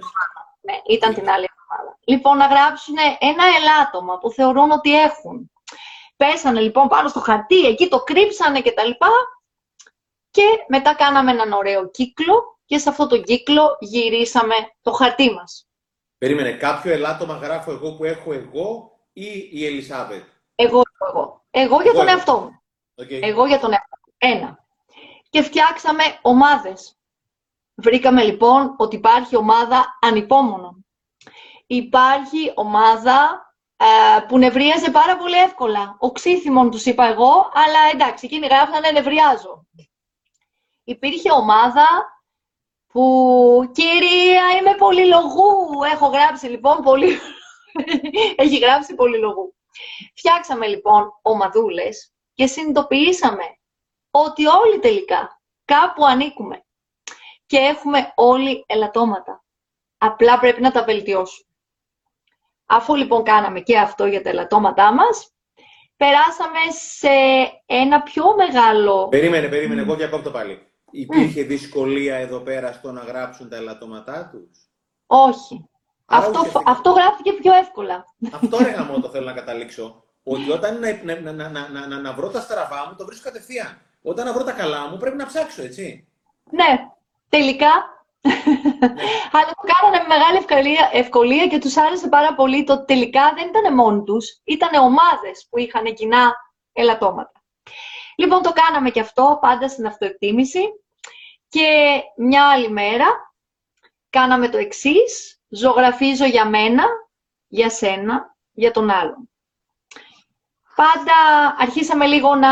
Ναι, 0.62 0.74
ήταν 0.88 1.14
την 1.14 1.30
άλλη 1.30 1.46
εβδομάδα. 1.52 1.98
Λοιπόν, 2.06 2.38
να 2.38 2.46
γράψουν 2.46 2.96
ένα 3.20 3.44
ελάττωμα 3.60 4.18
που 4.18 4.30
θεωρούν 4.32 4.72
ότι 4.72 5.02
έχουν. 5.02 5.52
Πέσανε 6.16 6.60
λοιπόν 6.60 6.88
πάνω 6.88 7.08
στο 7.08 7.20
χαρτί, 7.20 7.66
εκεί 7.66 7.88
το 7.88 8.00
κρύψανε 8.00 8.62
και 8.62 8.72
τα 8.72 8.84
λοιπά. 8.86 9.10
Και 10.32 10.44
μετά 10.68 10.96
κάναμε 10.96 11.32
έναν 11.32 11.52
ωραίο 11.52 11.90
κύκλο 11.90 12.55
και 12.66 12.78
σε 12.78 12.90
αυτό 12.90 13.08
το 13.08 13.22
κύκλο 13.22 13.78
γυρίσαμε 13.80 14.56
το 14.82 14.92
χαρτί 14.92 15.32
μας. 15.32 15.68
Περίμενε, 16.18 16.52
κάποιο 16.52 16.92
ελάττωμα 16.92 17.38
γράφω 17.38 17.72
εγώ 17.72 17.94
που 17.96 18.04
έχω 18.04 18.34
εγώ 18.34 19.00
ή 19.14 19.50
η 19.52 19.66
Ελισάβετ; 19.66 20.24
Εγώ, 20.56 20.82
εγώ. 21.10 21.46
Εγώ 21.52 21.82
για 21.82 21.92
Εγώ, 21.92 22.00
τον 22.00 22.08
εγώ. 22.08 22.18
εαυτό 22.18 22.38
μου. 22.40 22.62
Οκ. 22.96 23.12
Εγώ 23.12 23.46
για 23.46 23.60
τον 23.60 23.72
εαυτό 23.72 23.98
μου. 24.06 24.14
Ένα. 24.18 24.66
Και 25.30 25.42
φτιάξαμε 25.42 26.04
ομάδες. 26.22 26.98
Βρήκαμε 27.76 28.24
λοιπόν 28.24 28.76
ότι 28.78 28.96
υπάρχει 28.96 29.36
ομάδα 29.36 29.98
ανυπόμονων. 30.02 30.86
Υπάρχει 31.68 32.52
ομάδα 32.56 33.46
ε, 33.78 34.20
που 34.28 34.38
νευρίαζε 34.38 34.92
πάρα 34.92 35.18
πολύ 35.18 35.38
εύκολα. 35.38 35.96
Οξύθυμον 36.00 36.72
τους 36.72 36.86
είπα 36.86 37.06
εγώ, 37.06 37.52
αλλά 37.54 37.80
εντάξει, 37.94 38.26
εκείνοι 38.26 38.46
γράφανε 38.46 38.92
νευριάζω. 38.92 39.68
Υπήρχε 40.84 41.32
ομάδα 41.32 41.88
που 42.96 43.72
«Κυρία, 43.74 44.44
είμαι 44.60 44.76
πολυλογού». 44.78 45.84
Έχω 45.94 46.08
γράψει 46.08 46.48
λοιπόν 46.48 46.82
πολύ... 46.84 47.20
Έχει 48.44 48.58
γράψει 48.58 48.96
πολυλογού. 48.96 49.56
Φτιάξαμε 50.16 50.68
λοιπόν 50.68 51.20
ομαδούλες 51.22 52.14
και 52.34 52.48
συνειδητοποιήσαμε 52.48 53.44
ότι 54.12 54.46
όλοι 54.46 54.80
τελικά 54.80 55.42
κάπου 55.66 56.06
ανήκουμε 56.06 56.64
και 57.46 57.58
έχουμε 57.58 58.12
όλοι 58.16 58.64
ελαττώματα. 58.68 59.44
Απλά 59.98 60.40
πρέπει 60.40 60.62
να 60.62 60.72
τα 60.72 60.84
βελτιώσουμε. 60.84 61.50
Αφού 62.66 62.96
λοιπόν 62.96 63.24
κάναμε 63.24 63.60
και 63.60 63.78
αυτό 63.78 64.06
για 64.06 64.22
τα 64.22 64.30
ελαττώματά 64.30 64.94
μας, 64.94 65.34
περάσαμε 65.98 66.60
σε 66.70 67.10
ένα 67.66 68.02
πιο 68.04 68.36
μεγάλο... 68.36 69.08
Περίμενε, 69.08 69.48
περίμενε, 69.48 69.82
εγώ 69.82 69.96
διακόπτω 69.96 70.32
πάλι. 70.32 70.70
Υπήρχε 70.96 71.44
δυσκολία 71.44 72.16
εδώ 72.16 72.40
πέρα 72.40 72.72
στο 72.74 72.92
να 72.92 73.02
γράψουν 73.02 73.50
τα 73.50 73.56
ελαττώματά 73.56 74.30
τους; 74.32 74.50
Όχι. 75.06 75.70
Άρα 76.06 76.26
Αυτό, 76.26 76.40
ουσιαστικά- 76.40 76.72
αυτό 76.72 76.92
γράφτηκε 76.92 77.32
πιο 77.32 77.54
εύκολα. 77.54 78.06
Αυτό 78.32 78.58
ρε 78.58 78.70
γαμό 78.70 79.00
το 79.00 79.10
θέλω 79.14 79.26
να 79.26 79.34
καταλήξω. 79.34 80.04
Ότι 80.24 80.52
όταν 80.52 80.80
να, 80.80 81.02
να, 81.04 81.32
να, 81.32 81.50
να, 81.50 81.70
να, 81.70 81.88
να, 81.88 81.98
να 82.00 82.14
βρω 82.14 82.30
τα 82.30 82.42
στραβά 82.42 82.88
μου, 82.90 82.96
το 82.96 83.06
βρίσκω 83.06 83.24
κατευθείαν. 83.24 83.82
Όταν 84.02 84.26
να 84.26 84.34
βρω 84.34 84.44
τα 84.44 84.52
καλά 84.52 84.90
μου, 84.90 84.98
πρέπει 84.98 85.18
να 85.18 85.26
ψάξω, 85.26 85.62
έτσι. 85.64 86.08
Ναι, 86.52 86.88
τελικά. 87.30 87.72
Αλλά 89.34 89.52
το 89.56 89.64
κάνανε 89.72 90.04
με 90.04 90.16
μεγάλη 90.16 90.38
ευκολία, 90.38 90.90
ευκολία 90.94 91.48
και 91.48 91.58
τους 91.60 91.78
άρεσε 91.78 92.08
πάρα 92.08 92.36
πολύ 92.36 92.64
το 92.64 92.74
ότι 92.74 92.86
τελικά 92.86 93.34
δεν 93.36 93.48
ήταν 93.48 93.74
μόνοι 93.74 94.04
τους, 94.04 94.42
ήταν 94.44 94.84
ομάδες 94.84 95.48
που 95.50 95.58
είχαν 95.58 95.94
κοινά 95.94 96.34
ελαττώματα. 96.74 97.32
Λοιπόν, 98.18 98.42
το 98.42 98.52
κάναμε 98.54 98.90
και 98.90 99.00
αυτό, 99.00 99.38
πάντα 99.42 99.68
στην 99.68 99.86
αυτοεκτίμηση. 99.88 100.60
Και 101.56 102.02
μια 102.16 102.50
άλλη 102.50 102.70
μέρα 102.70 103.06
κάναμε 104.10 104.50
το 104.50 104.58
εξής. 104.58 105.42
Ζωγραφίζω 105.50 106.26
για 106.26 106.50
μένα, 106.50 106.84
για 107.48 107.70
σένα, 107.70 108.36
για 108.52 108.72
τον 108.72 108.90
άλλον. 108.90 109.30
Πάντα 110.76 111.14
αρχίσαμε 111.58 112.06
λίγο 112.06 112.36
να 112.36 112.50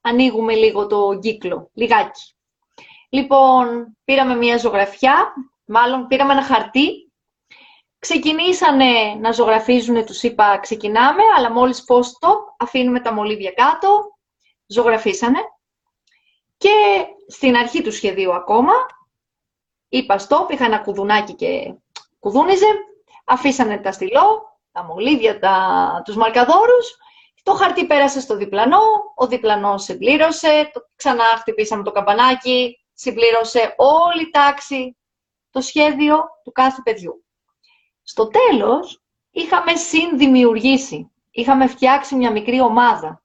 ανοίγουμε 0.00 0.54
λίγο 0.54 0.86
το 0.86 1.18
κύκλο, 1.18 1.70
λιγάκι. 1.74 2.34
Λοιπόν, 3.08 3.96
πήραμε 4.04 4.34
μια 4.34 4.58
ζωγραφιά, 4.58 5.32
μάλλον 5.64 6.06
πήραμε 6.06 6.32
ένα 6.32 6.42
χαρτί. 6.42 7.12
Ξεκινήσανε 7.98 9.14
να 9.20 9.32
ζωγραφίζουν, 9.32 10.04
τους 10.06 10.22
είπα 10.22 10.58
ξεκινάμε, 10.58 11.22
αλλά 11.36 11.50
μόλις 11.50 11.84
πω 11.84 12.00
το, 12.00 12.54
αφήνουμε 12.58 13.00
τα 13.00 13.12
μολύβια 13.12 13.52
κάτω, 13.52 14.16
ζωγραφίσανε. 14.66 15.38
Και 16.62 17.06
στην 17.28 17.56
αρχή 17.56 17.82
του 17.82 17.92
σχεδίου 17.92 18.34
ακόμα, 18.34 18.72
είπα 19.88 20.26
stop, 20.28 20.50
είχα 20.50 20.64
ένα 20.64 20.78
κουδουνάκι 20.78 21.34
και 21.34 21.74
κουδούνιζε, 22.18 22.66
αφήσανε 23.24 23.78
τα 23.78 23.92
στυλό, 23.92 24.58
τα 24.72 24.84
μολύβια, 24.84 25.38
τα, 25.38 26.02
τους 26.04 26.16
μαρκαδόρους, 26.16 26.96
το 27.42 27.52
χαρτί 27.52 27.86
πέρασε 27.86 28.20
στο 28.20 28.36
διπλανό, 28.36 28.82
ο 29.14 29.26
διπλανός 29.26 29.82
συμπλήρωσε, 29.82 30.70
το, 30.72 30.80
ξανά 30.96 31.24
χτυπήσαμε 31.24 31.82
το 31.82 31.90
καμπανάκι, 31.90 32.78
συμπλήρωσε 32.94 33.74
όλη 33.76 34.22
η 34.22 34.30
τάξη 34.30 34.96
το 35.50 35.60
σχέδιο 35.60 36.24
του 36.44 36.52
κάθε 36.52 36.80
παιδιού. 36.84 37.24
Στο 38.02 38.28
τέλος, 38.28 39.02
είχαμε 39.30 39.74
συνδημιουργήσει, 39.74 41.10
είχαμε 41.30 41.66
φτιάξει 41.66 42.14
μια 42.14 42.30
μικρή 42.30 42.60
ομάδα 42.60 43.22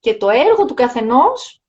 και 0.00 0.14
το 0.14 0.28
έργο 0.28 0.64
του 0.64 0.74
καθενός 0.74 1.63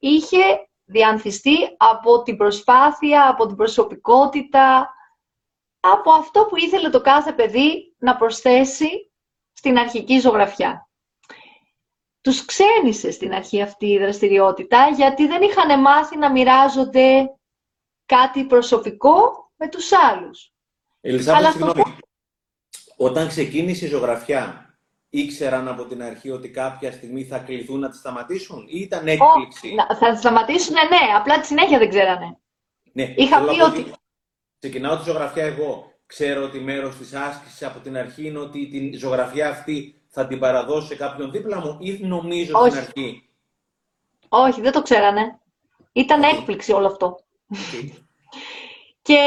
είχε 0.00 0.68
διανθιστεί 0.84 1.56
από 1.76 2.22
την 2.22 2.36
προσπάθεια, 2.36 3.28
από 3.28 3.46
την 3.46 3.56
προσωπικότητα, 3.56 4.94
από 5.80 6.10
αυτό 6.10 6.44
που 6.44 6.56
ήθελε 6.56 6.90
το 6.90 7.00
κάθε 7.00 7.32
παιδί 7.32 7.94
να 7.98 8.16
προσθέσει 8.16 9.12
στην 9.52 9.78
αρχική 9.78 10.18
ζωγραφιά. 10.18 10.88
Τους 12.20 12.44
ξένησε 12.44 13.10
στην 13.10 13.34
αρχή 13.34 13.62
αυτή 13.62 13.86
η 13.86 13.98
δραστηριότητα, 13.98 14.88
γιατί 14.88 15.26
δεν 15.26 15.42
είχαν 15.42 15.80
μάθει 15.80 16.16
να 16.16 16.30
μοιράζονται 16.30 17.34
κάτι 18.06 18.44
προσωπικό 18.44 19.50
με 19.56 19.68
τους 19.68 19.92
άλλους. 19.92 20.52
Ελισάβετ, 21.00 21.50
συγγνώμη. 21.50 21.82
Όταν 22.96 23.28
ξεκίνησε 23.28 23.86
η 23.86 23.88
ζωγραφιά, 23.88 24.69
ήξεραν 25.10 25.68
από 25.68 25.84
την 25.84 26.02
αρχή 26.02 26.30
ότι 26.30 26.50
κάποια 26.50 26.92
στιγμή 26.92 27.24
θα 27.24 27.38
κληθούν 27.38 27.80
να 27.80 27.90
τη 27.90 27.96
σταματήσουν 27.96 28.64
ή 28.68 28.80
ήταν 28.80 29.08
έκπληξη; 29.08 29.74
Oh, 29.90 29.96
θα 29.98 30.12
τη 30.12 30.18
σταματήσουν, 30.18 30.74
ναι, 30.74 31.16
απλά 31.16 31.40
τη 31.40 31.46
συνέχεια 31.46 31.78
δεν 31.78 31.88
ξέρανε. 31.88 32.38
Ναι, 32.92 33.14
Είχα 33.16 33.40
πει 33.40 33.60
ότι... 33.60 33.92
Ξεκινάω 34.58 34.96
τη 34.96 35.02
ζωγραφιά 35.04 35.44
εγώ. 35.44 35.92
Ξέρω 36.06 36.42
ότι 36.42 36.58
μέρος 36.58 36.96
της 36.96 37.14
άσκησης 37.14 37.62
από 37.62 37.78
την 37.78 37.96
αρχή 37.96 38.26
είναι 38.26 38.38
ότι 38.38 38.68
την 38.68 38.98
ζωγραφιά 38.98 39.48
αυτή 39.48 40.02
θα 40.08 40.26
την 40.26 40.38
παραδώσω 40.38 40.86
σε 40.86 40.96
κάποιον 40.96 41.30
δίπλα 41.30 41.60
μου 41.60 41.76
ή 41.80 41.98
νομίζω 42.06 42.58
Όχι. 42.58 42.70
στην 42.70 42.80
αρχή; 42.80 43.28
Όχι, 44.28 44.60
δεν 44.60 44.72
το 44.72 44.82
ξέρανε. 44.82 45.38
Ήταν 45.92 46.22
Okay. 46.22 46.34
έκπληξη 46.34 46.72
όλο 46.72 46.86
αυτό. 46.86 47.20
Και 49.02 49.18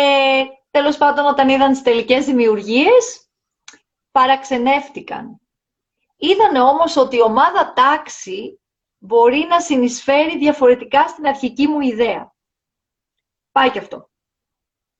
τέλος 0.72 0.98
πάντων 0.98 1.26
όταν 1.26 1.50
είδαν 1.50 1.72
τις 1.72 1.82
τελικές 1.82 2.26
δημιουργίες, 2.26 3.28
παραξενεύτηκαν. 4.12 5.41
Είδανε 6.25 6.62
όμως 6.62 6.97
ότι 6.97 7.15
η 7.15 7.21
ομάδα 7.21 7.73
τάξη 7.73 8.59
μπορεί 8.97 9.45
να 9.49 9.59
συνεισφέρει 9.59 10.38
διαφορετικά 10.38 11.07
στην 11.07 11.25
αρχική 11.25 11.67
μου 11.67 11.79
ιδέα. 11.79 12.33
Πάει 13.51 13.69
και 13.71 13.79
αυτό. 13.79 14.09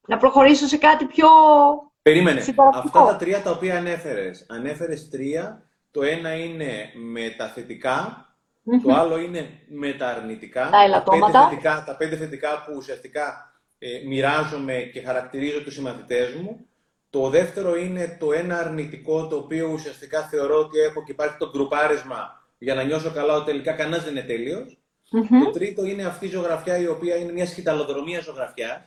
Να 0.08 0.18
προχωρήσω 0.18 0.68
σε 0.68 0.78
κάτι 0.78 1.06
πιο 1.06 1.28
Περίμενε. 2.02 2.42
συμπαρακτικό. 2.42 3.00
Αυτά 3.00 3.12
τα 3.12 3.18
τρία 3.18 3.42
τα 3.42 3.52
οποία 3.52 3.78
ανέφερες. 3.78 4.46
Ανέφερες 4.50 5.10
τρία. 5.10 5.68
Το 5.92 6.04
ένα 6.04 6.34
είναι 6.34 6.92
με 6.96 7.30
τα 7.38 7.48
θετικά, 7.48 8.28
το 8.84 8.94
άλλο 8.94 9.18
είναι 9.18 9.64
με 9.68 9.94
τα 9.94 10.08
αρνητικά. 10.08 10.70
Τα 10.70 10.84
ελαττώματα. 10.84 11.40
πέντε 11.40 11.50
θετικά, 11.50 11.84
τα 11.86 11.96
πέντε 11.98 12.16
θετικά 12.16 12.64
που 12.64 12.74
ουσιαστικά 12.76 13.54
ε, 13.78 13.88
μοιράζομαι 14.06 14.90
και 14.94 15.02
χαρακτηρίζω 15.02 15.64
τους 15.64 15.74
συμμαθητές 15.74 16.34
μου. 16.34 16.68
Το 17.14 17.30
δεύτερο 17.30 17.76
είναι 17.76 18.18
το 18.20 18.32
ένα 18.32 18.60
αρνητικό, 18.60 19.28
το 19.28 19.36
οποίο 19.36 19.70
ουσιαστικά 19.74 20.22
θεωρώ 20.22 20.60
ότι 20.60 20.80
έχω 20.80 21.04
και 21.04 21.12
υπάρχει 21.12 21.38
το 21.38 21.50
γκρουπάρισμα 21.50 22.44
για 22.58 22.74
να 22.76 22.84
νιώσω 22.84 23.12
καλά 23.12 23.34
ότι 23.36 23.46
τελικά 23.46 23.72
κανένας 23.72 24.04
δεν 24.04 24.12
είναι 24.16 24.26
τέλειος. 24.26 24.78
Μμμ. 25.12 25.44
Το 25.44 25.52
τρίτο 25.52 25.86
είναι 25.86 26.04
αυτή 26.04 26.26
η 26.26 26.30
ζωγραφιά 26.30 26.78
η 26.78 26.88
οποία 26.88 27.16
είναι 27.16 27.32
μια 27.32 27.46
σκηταλοδρομία 27.46 28.20
ζωγραφιάς. 28.20 28.82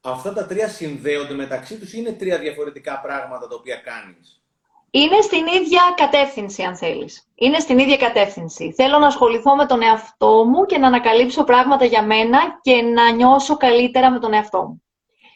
Αυτά 0.00 0.32
τα 0.32 0.46
τρία 0.46 0.68
συνδέονται 0.68 1.34
μεταξύ 1.34 1.78
τους 1.78 1.92
ή 1.92 1.96
είναι 2.00 2.12
τρία 2.12 2.38
διαφορετικά 2.38 3.00
πράγματα 3.00 3.48
τα 3.48 3.54
οποία 3.54 3.76
κάνεις. 3.76 4.42
Είναι 4.90 5.20
στην 5.20 5.46
ίδια 5.46 5.80
κατεύθυνση, 5.96 6.62
αν 6.62 6.76
θέλεις. 6.76 7.28
Είναι 7.34 7.58
στην 7.58 7.78
ίδια 7.78 7.96
κατεύθυνση. 7.96 8.72
Θέλω 8.72 8.98
να 8.98 9.06
ασχοληθώ 9.06 9.56
με 9.56 9.66
τον 9.66 9.82
εαυτό 9.82 10.44
μου 10.44 10.66
και 10.66 10.78
να 10.78 10.86
ανακαλύψω 10.86 11.44
πράγματα 11.44 11.84
για 11.84 12.02
μένα 12.02 12.38
και 12.60 12.82
να 12.82 13.10
νιώσω 13.10 13.56
καλύτερα 13.56 14.10
με 14.10 14.18
τον 14.18 14.32
εαυτό 14.32 14.62
μου. 14.62 14.82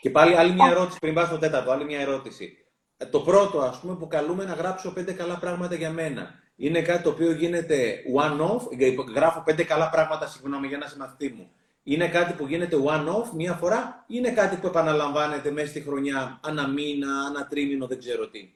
Και 0.02 0.10
πάλι 0.10 0.36
άλλη 0.36 0.52
μια 0.52 0.70
ερώτηση 0.70 0.98
πριν 0.98 1.14
πάω 1.14 1.24
στο 1.24 1.38
τέταρτο, 1.38 1.70
άλλη 1.70 1.84
μια 1.84 2.00
ερώτηση. 2.00 2.64
Ε, 2.96 3.04
Το 3.06 3.20
πρώτο, 3.20 3.58
ας 3.60 3.80
πούμε, 3.80 3.94
που 3.94 4.06
καλούμε 4.06 4.44
να 4.44 4.52
γράψω 4.52 4.92
πέντε 4.92 5.12
καλά 5.12 5.38
πράγματα 5.38 5.74
για 5.74 5.90
μένα. 5.90 6.34
Είναι 6.56 6.82
κάτι 6.82 7.02
το 7.02 7.08
οποίο 7.08 7.32
γίνεται 7.32 7.98
one-off, 8.22 8.60
ε, 8.78 8.94
γράφω 9.14 9.42
πέντε 9.44 9.64
καλά 9.64 9.90
πράγματα, 9.90 10.26
συγγνώμη, 10.26 10.66
για 10.66 10.76
ένα 10.76 10.86
συμμαθητή 10.86 11.28
μου. 11.36 11.50
Είναι 11.82 12.08
κάτι 12.08 12.32
που 12.32 12.46
γίνεται 12.46 12.76
one-off 12.86 13.30
μία 13.34 13.52
φορά 13.52 14.04
ή 14.06 14.14
είναι 14.18 14.30
κάτι 14.30 14.56
που 14.56 14.66
επαναλαμβάνεται 14.66 15.50
μέσα 15.50 15.66
στη 15.66 15.80
χρονιά, 15.80 16.40
ανά 16.42 16.68
μήνα, 16.68 17.08
ανά 17.28 17.46
τρίμηνο, 17.46 17.86
δεν 17.86 17.98
ξέρω 17.98 18.28
τι; 18.28 18.52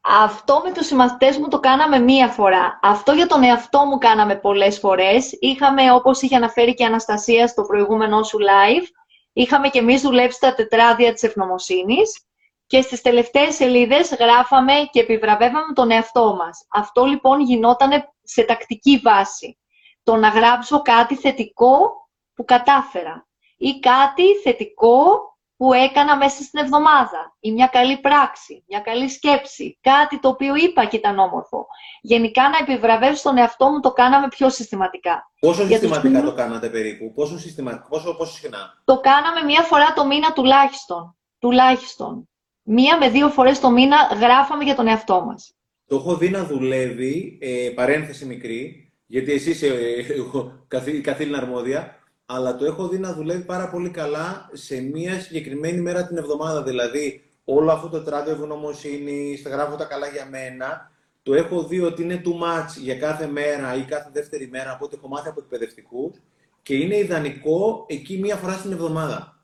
Αυτό 0.00 0.60
με 0.64 0.72
τους 0.72 0.86
συμμαθητές 0.86 1.36
μου 1.38 1.48
το 1.48 1.60
κάναμε 1.60 1.98
μία 1.98 2.28
φορά. 2.28 2.78
Αυτό 2.82 3.12
για 3.12 3.26
τον 3.26 3.42
εαυτό 3.42 3.84
μου 3.84 3.98
κάναμε 3.98 4.34
πολλές 4.36 4.78
φορές. 4.78 5.36
Είχαμε, 5.40 5.92
όπως 5.92 6.22
είχε 6.22 6.36
αναφέρει 6.36 6.74
και 6.74 6.82
η 6.82 6.86
Αναστασία 6.86 7.46
στο 7.46 7.62
προηγούμενό 7.62 8.22
σου 8.22 8.38
live, 8.38 8.86
είχαμε 9.32 9.68
και 9.68 9.78
εμείς 9.78 10.00
δουλέψει 10.02 10.40
τα 10.40 10.54
τετράδια 10.54 11.12
της 11.12 11.22
ευγνωμοσύνης 11.22 12.26
και 12.66 12.80
στις 12.80 13.00
τελευταίες 13.00 13.54
σελίδες 13.54 14.14
γράφαμε 14.14 14.72
και 14.90 15.00
επιβραβεύαμε 15.00 15.72
τον 15.74 15.90
εαυτό 15.90 16.34
μας. 16.34 16.66
Αυτό 16.70 17.04
λοιπόν 17.04 17.40
γινόταν 17.40 18.12
σε 18.22 18.42
τακτική 18.44 19.00
βάση. 19.04 19.58
Το 20.02 20.16
να 20.16 20.28
γράψω 20.28 20.82
κάτι 20.82 21.16
θετικό 21.16 21.92
που 22.34 22.44
κατάφερα 22.44 23.26
ή 23.56 23.78
κάτι 23.78 24.22
θετικό 24.42 25.20
που 25.62 25.72
έκανα 25.72 26.16
μέσα 26.16 26.42
στην 26.42 26.60
εβδομάδα 26.64 27.36
ή 27.40 27.52
μια 27.52 27.66
καλή 27.66 27.98
πράξη, 28.00 28.64
μια 28.68 28.80
καλή 28.80 29.08
σκέψη, 29.08 29.78
κάτι 29.80 30.20
το 30.20 30.28
οποίο 30.28 30.54
είπα 30.56 30.84
και 30.84 30.96
ήταν 30.96 31.18
όμορφο. 31.18 31.66
Γενικά 32.02 32.42
να 32.48 32.58
επιβραβεύσω 32.60 33.22
τον 33.22 33.36
εαυτό 33.38 33.68
μου 33.70 33.80
το 33.80 33.92
κάναμε 33.92 34.28
πιο 34.28 34.50
συστηματικά. 34.50 35.30
Πόσο 35.40 35.62
Για 35.64 35.66
τους 35.80 35.88
συστηματικά 35.88 36.08
νέους- 36.22 36.24
το 36.30 36.34
κάνατε 36.42 36.68
περίπου, 36.68 37.12
πόσο, 37.12 37.38
συστηματικά, 37.38 37.86
πόσο, 37.88 38.14
πόσο 38.14 38.32
συχνά; 38.32 38.82
Το 38.84 39.00
κάναμε 39.00 39.42
μία 39.46 39.62
φορά 39.62 39.92
το 39.92 40.06
μήνα 40.06 40.32
τουλάχιστον. 40.32 41.16
Τουλάχιστον. 41.38 42.28
Μία 42.62 42.98
με 42.98 43.08
δύο 43.08 43.28
φορές 43.28 43.60
το 43.60 43.70
μήνα 43.70 43.96
γράφαμε 44.20 44.64
για 44.64 44.74
τον 44.74 44.86
εαυτό 44.86 45.24
μας. 45.24 45.54
Το 45.86 45.96
έχω 45.96 46.16
δει 46.16 46.28
να 46.30 46.44
δουλεύει, 46.44 47.38
ε, 47.42 47.70
παρένθεση 47.74 48.24
μικρή, 48.24 48.92
γιατί 49.06 49.32
εσύ 49.32 49.50
είσαι 49.50 49.66
ε, 49.66 50.12
εγώ, 50.12 50.52
καθή, 50.68 51.00
καθήλυνα 51.00 51.38
αρμόδια, 51.38 51.96
αλλά 52.34 52.56
το 52.56 52.64
έχω 52.64 52.88
δει 52.88 52.98
να 52.98 53.12
δουλεύει 53.12 53.44
πάρα 53.44 53.68
πολύ 53.68 53.90
καλά 53.90 54.48
σε 54.52 54.80
μία 54.80 55.20
συγκεκριμένη 55.20 55.80
μέρα 55.80 56.06
την 56.06 56.16
εβδομάδα. 56.16 56.62
Δηλαδή, 56.62 57.22
όλο 57.44 57.72
αυτό 57.72 57.88
το 57.88 58.02
τράδιο 58.02 58.32
ευγνωμοσύνη, 58.32 59.36
στα 59.36 59.50
γράφω 59.50 59.76
τα 59.76 59.84
καλά 59.84 60.06
για 60.06 60.26
μένα, 60.30 60.90
το 61.22 61.34
έχω 61.34 61.62
δει 61.62 61.80
ότι 61.80 62.02
είναι 62.02 62.22
too 62.24 62.44
much 62.44 62.80
για 62.80 62.94
κάθε 62.94 63.26
μέρα 63.26 63.74
ή 63.74 63.82
κάθε 63.82 64.10
δεύτερη 64.12 64.48
μέρα 64.48 64.72
από 64.72 64.84
ό,τι 64.84 64.96
έχω 64.98 65.08
μάθει 65.08 65.28
από 65.28 65.40
εκπαιδευτικούς 65.40 66.20
και 66.62 66.74
είναι 66.74 66.96
ιδανικό 66.96 67.84
εκεί 67.88 68.18
μία 68.18 68.36
φορά 68.36 68.52
στην 68.52 68.72
εβδομάδα. 68.72 69.36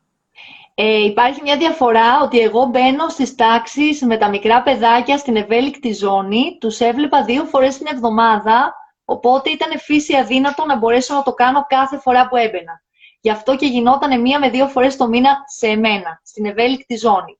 Ε, 0.75 1.05
υπάρχει 1.05 1.41
μια 1.43 1.57
διαφορά 1.57 2.21
ότι 2.23 2.39
εγώ 2.39 2.65
μπαίνω 2.65 3.09
στις 3.09 3.35
τάξεις 3.35 4.03
με 4.03 4.17
τα 4.17 4.29
μικρά 4.29 4.63
παιδάκια 4.63 5.19
στην 5.19 5.37
ευέλικτη 5.37 5.93
ζώνη, 5.93 6.57
τους 6.61 6.81
έβλεπα 6.81 7.25
δύο 7.25 7.45
φορές 7.45 7.79
την 7.79 7.87
εβδομάδα, 7.91 8.75
οπότε 9.11 9.51
ήταν 9.51 9.79
φύση 9.79 10.17
αδύνατο 10.17 10.65
να 10.65 10.77
μπορέσω 10.77 11.15
να 11.15 11.23
το 11.23 11.33
κάνω 11.33 11.65
κάθε 11.69 11.99
φορά 11.99 12.29
που 12.29 12.37
έμπαινα. 12.37 12.83
Γι' 13.21 13.31
αυτό 13.31 13.57
και 13.57 13.67
γινόταν 13.67 14.21
μία 14.21 14.39
με 14.39 14.51
δύο 14.51 14.67
φορές 14.67 14.97
το 14.97 15.09
μήνα 15.09 15.45
σε 15.47 15.67
εμένα, 15.67 16.21
στην 16.25 16.45
ευέλικτη 16.47 16.97
ζώνη. 16.97 17.39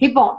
Λοιπόν, 0.00 0.30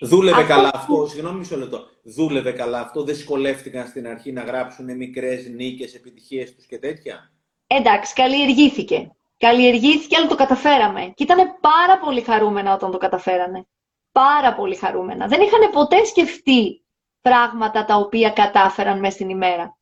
Δούλευε 0.00 0.40
Αυτό 0.40 0.54
καλά 0.54 0.70
που- 0.70 0.78
αυτό, 0.78 1.06
συγγνώμη 1.06 1.38
μισό 1.38 1.56
λεπτό. 1.56 1.86
Δούλευε 2.02 2.52
καλά 2.52 2.80
αυτό, 2.80 3.02
δεν 3.04 3.14
σκολεύτηκαν 3.16 3.86
στην 3.86 4.08
αρχή 4.08 4.32
να 4.32 4.42
γράψουν 4.42 4.96
μικρές 4.96 5.46
νίκες, 5.48 5.94
επιτυχίες 5.94 6.54
τους 6.54 6.66
και 6.66 6.78
τέτοια; 6.78 7.32
εντάξει, 7.66 8.14
καλλιεργήθηκε. 8.14 9.10
Καλλιεργήθηκε, 9.38 10.16
αλλά 10.16 10.26
το 10.26 10.34
καταφέραμε. 10.34 11.12
Και 11.14 11.22
ήταν 11.22 11.38
πάρα 11.60 11.98
πολύ 12.04 12.20
χαρούμενα 12.20 12.74
όταν 12.74 12.90
το 12.90 12.98
καταφέρανε. 12.98 13.66
Πάρα 14.12 14.54
πολύ 14.54 14.74
χαρούμενα. 14.76 15.26
Δεν 15.26 15.40
είχαν 15.40 15.70
ποτέ 15.72 16.04
σκεφτεί 16.04 16.84
πράγματα 17.20 17.84
τα 17.84 17.96
οποία 17.96 18.30
κατάφεραν 18.30 18.98
μέσα 18.98 19.14
στην 19.14 19.28
ημέρα. 19.28 19.76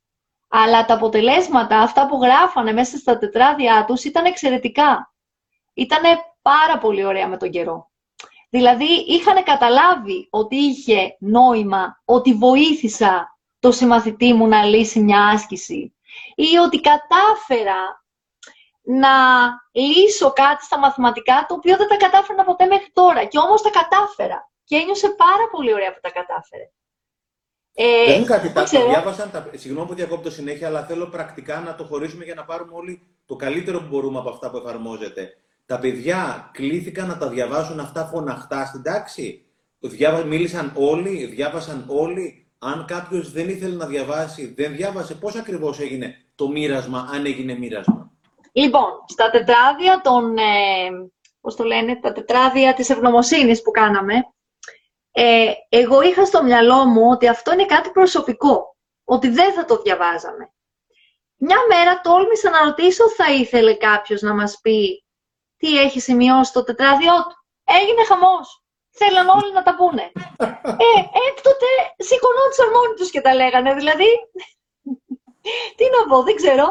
Αλλά 0.54 0.84
τα 0.84 0.94
αποτελέσματα, 0.94 1.78
αυτά 1.78 2.06
που 2.06 2.22
γράφανε 2.22 2.72
μέσα 2.72 2.96
στα 2.96 3.18
τετράδια 3.18 3.84
τους, 3.86 4.04
ήταν 4.04 4.24
εξαιρετικά. 4.24 5.14
Ήταν 5.74 6.02
πάρα 6.42 6.78
πολύ 6.78 7.04
ωραία 7.04 7.28
με 7.28 7.36
τον 7.36 7.50
καιρό. 7.50 7.90
Δηλαδή, 8.50 9.04
είχαν 9.06 9.42
καταλάβει 9.42 10.28
ότι 10.30 10.56
είχε 10.56 11.16
νόημα, 11.20 12.02
ότι 12.04 12.34
βοήθησα 12.34 13.38
το 13.58 13.72
συμμαθητή 13.72 14.32
μου 14.32 14.46
να 14.46 14.64
λύσει 14.64 15.00
μια 15.00 15.26
άσκηση 15.26 15.96
ή 16.34 16.56
ότι 16.56 16.80
κατάφερα 16.80 18.04
να 18.82 19.10
λύσω 19.72 20.32
κάτι 20.32 20.64
στα 20.64 20.78
μαθηματικά 20.78 21.44
το 21.48 21.54
οποίο 21.54 21.76
δεν 21.76 21.88
τα 21.88 21.96
κατάφερα 21.96 22.44
ποτέ 22.44 22.66
μέχρι 22.66 22.90
τώρα 22.92 23.24
και 23.24 23.38
όμως 23.38 23.62
τα 23.62 23.70
κατάφερα 23.70 24.50
και 24.64 24.76
ένιωσε 24.76 25.08
πάρα 25.08 25.48
πολύ 25.50 25.72
ωραία 25.74 25.92
που 25.92 26.00
τα 26.02 26.10
κατάφερε. 26.10 26.70
Ε, 27.74 28.12
δεν 28.12 28.24
κάτι 28.24 28.52
τα 28.52 28.64
διάβασαν, 28.64 29.30
τα... 29.30 29.50
συγγνώμη 29.54 29.86
που 29.86 29.94
διακόπτω 29.94 30.30
συνέχεια, 30.30 30.66
αλλά 30.66 30.84
θέλω 30.84 31.06
πρακτικά 31.06 31.60
να 31.60 31.74
το 31.74 31.84
χωρίσουμε 31.84 32.24
για 32.24 32.34
να 32.34 32.44
πάρουμε 32.44 32.72
όλοι 32.74 33.02
το 33.26 33.36
καλύτερο 33.36 33.78
που 33.78 33.86
μπορούμε 33.90 34.18
από 34.18 34.28
αυτά 34.28 34.50
που 34.50 34.56
εφαρμόζεται. 34.56 35.28
Τα 35.66 35.78
παιδιά 35.78 36.50
κλήθηκαν 36.52 37.08
να 37.08 37.18
τα 37.18 37.28
διαβάσουν 37.28 37.80
αυτά 37.80 38.04
φωναχτά 38.04 38.66
στην 38.66 38.82
τάξη. 38.82 39.44
Διάβα... 39.78 40.24
Μίλησαν 40.24 40.72
όλοι, 40.74 41.26
διάβασαν 41.26 41.84
όλοι. 41.88 42.46
Αν 42.58 42.84
κάποιος 42.86 43.32
δεν 43.32 43.48
ήθελε 43.48 43.76
να 43.76 43.86
διαβάσει, 43.86 44.54
δεν 44.56 44.76
διάβασε, 44.76 45.14
πώς 45.14 45.34
ακριβώς 45.34 45.80
έγινε 45.80 46.14
το 46.34 46.48
μοίρασμα, 46.48 47.08
αν 47.12 47.26
έγινε 47.26 47.58
μοίρασμα; 47.58 48.10
Λοιπόν, 48.52 48.84
στα 49.06 49.30
τετράδια 49.30 50.00
των, 50.02 50.36
ε, 50.36 50.42
πώς 51.40 51.56
το 51.56 51.64
λένε, 51.64 51.96
τα 51.96 52.12
τετράδια 52.12 52.74
της 52.74 52.90
ευγνωμοσύνης 52.90 53.62
που 53.62 53.70
κάναμε, 53.70 54.14
ε, 55.12 55.52
εγώ 55.68 56.02
είχα 56.02 56.24
στο 56.24 56.42
μυαλό 56.42 56.84
μου 56.84 57.10
ότι 57.10 57.28
αυτό 57.28 57.52
είναι 57.52 57.66
κάτι 57.66 57.90
προσωπικό, 57.90 58.76
ότι 59.04 59.28
δεν 59.28 59.52
θα 59.52 59.64
το 59.64 59.82
διαβάζαμε. 59.82 60.52
Μια 61.36 61.58
μέρα 61.68 62.00
τόλμησα 62.00 62.50
να 62.50 62.64
ρωτήσω, 62.64 63.10
θα 63.10 63.32
ήθελε 63.32 63.74
κάποιος 63.74 64.20
να 64.20 64.34
μας 64.34 64.58
πει 64.62 65.04
τι 65.56 65.78
έχει 65.78 66.00
σημειώσει 66.00 66.50
στο 66.50 66.64
τετράδιό 66.64 67.14
του. 67.28 67.36
Έγινε 67.64 68.04
χαμός. 68.04 68.62
Θέλαν 68.90 69.28
όλοι 69.28 69.52
να 69.52 69.62
τα 69.62 69.74
πούνε. 69.76 70.12
Ε, 70.86 71.00
έκτοτε 71.28 71.70
σηκωνόντουσαν 71.96 72.70
μόνοι 72.74 72.94
τους 72.96 73.10
και 73.10 73.20
τα 73.20 73.34
λέγανε. 73.34 73.74
Δηλαδή, 73.74 74.10
τι 75.76 75.84
να 75.94 76.06
πω, 76.08 76.22
δεν 76.22 76.34
ξέρω. 76.34 76.66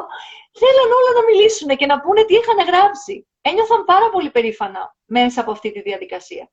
Θέλαν 0.60 0.90
όλα 0.98 1.12
να 1.20 1.24
μιλήσουν 1.30 1.70
και 1.78 1.86
να 1.86 2.00
πούνε 2.02 2.24
τι 2.24 2.34
είχαν 2.34 2.60
γράψει. 2.68 3.28
Ένιωθαν 3.42 3.86
πάρα 3.86 4.10
πολύ 4.10 4.32
περήφανα 4.32 4.96
μέσα 5.06 5.42
από 5.42 5.52
αυτή 5.52 5.72
τη 5.72 5.82
διαδικασία. 5.82 6.52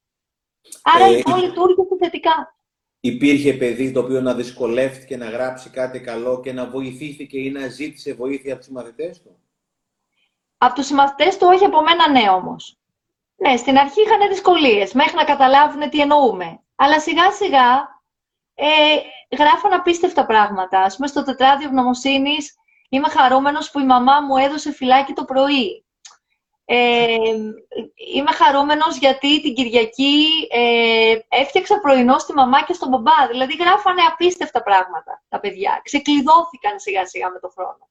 Άρα 0.82 1.04
ε, 1.04 1.16
λοιπόν 1.16 1.40
λειτουργήσε 1.40 1.96
θετικά. 1.98 2.56
Υπήρχε 3.00 3.52
παιδί 3.52 3.92
το 3.92 4.00
οποίο 4.00 4.20
να 4.20 4.34
δυσκολεύτηκε 4.34 5.16
να 5.16 5.30
γράψει 5.30 5.70
κάτι 5.70 6.00
καλό 6.00 6.40
και 6.40 6.52
να 6.52 6.66
βοηθήθηκε 6.66 7.38
ή 7.38 7.50
να 7.50 7.68
ζήτησε 7.68 8.14
βοήθεια 8.14 8.52
από 8.52 8.62
τους 8.62 8.72
μαθητές 8.72 9.22
του; 9.22 9.38
Από 10.58 10.74
τους 10.74 10.90
μαθητές 10.90 11.36
του 11.36 11.46
όχι 11.52 11.64
από 11.64 11.82
μένα 11.82 12.10
ναι 12.10 12.30
όμως. 12.30 12.78
Ναι, 13.36 13.56
στην 13.56 13.78
αρχή 13.78 14.00
είχαν 14.00 14.28
δυσκολίες 14.28 14.92
μέχρι 14.92 15.16
να 15.16 15.24
καταλάβουν 15.24 15.90
τι 15.90 16.00
εννοούμε. 16.00 16.60
Αλλά 16.74 17.00
σιγά 17.00 17.30
σιγά 17.30 18.00
ε, 18.54 18.66
γράφαν 19.36 19.72
απίστευτα 19.72 20.26
πράγματα. 20.26 20.80
Ας 20.80 20.96
πούμε 20.96 21.08
στο 21.08 21.24
τετράδιο 21.24 21.66
ευγνωμοσύνης 21.66 22.54
είμαι 22.88 23.08
χαρούμενος 23.08 23.70
που 23.70 23.78
η 23.78 23.84
μαμά 23.84 24.20
μου 24.20 24.36
έδωσε 24.36 24.72
φυλάκι 24.72 25.12
το 25.12 25.24
πρωί. 25.24 25.84
Ε, 26.70 27.16
είμαι 28.14 28.32
χαρούμενος 28.32 28.96
γιατί 28.96 29.42
την 29.42 29.54
Κυριακή 29.54 30.26
ε, 30.50 31.18
έφτιαξα 31.28 31.80
πρωινό 31.80 32.18
στη 32.18 32.32
μαμά 32.32 32.62
και 32.64 32.72
στον 32.72 32.88
μπαμπά. 32.88 33.26
Δηλαδή 33.30 33.54
γράφανε 33.54 34.02
απίστευτα 34.12 34.62
πράγματα 34.62 35.22
τα 35.28 35.40
παιδιά. 35.40 35.80
Ξεκλειδώθηκαν 35.84 36.80
σιγά 36.80 37.06
σιγά 37.06 37.30
με 37.30 37.38
το 37.38 37.48
χρόνο. 37.48 37.88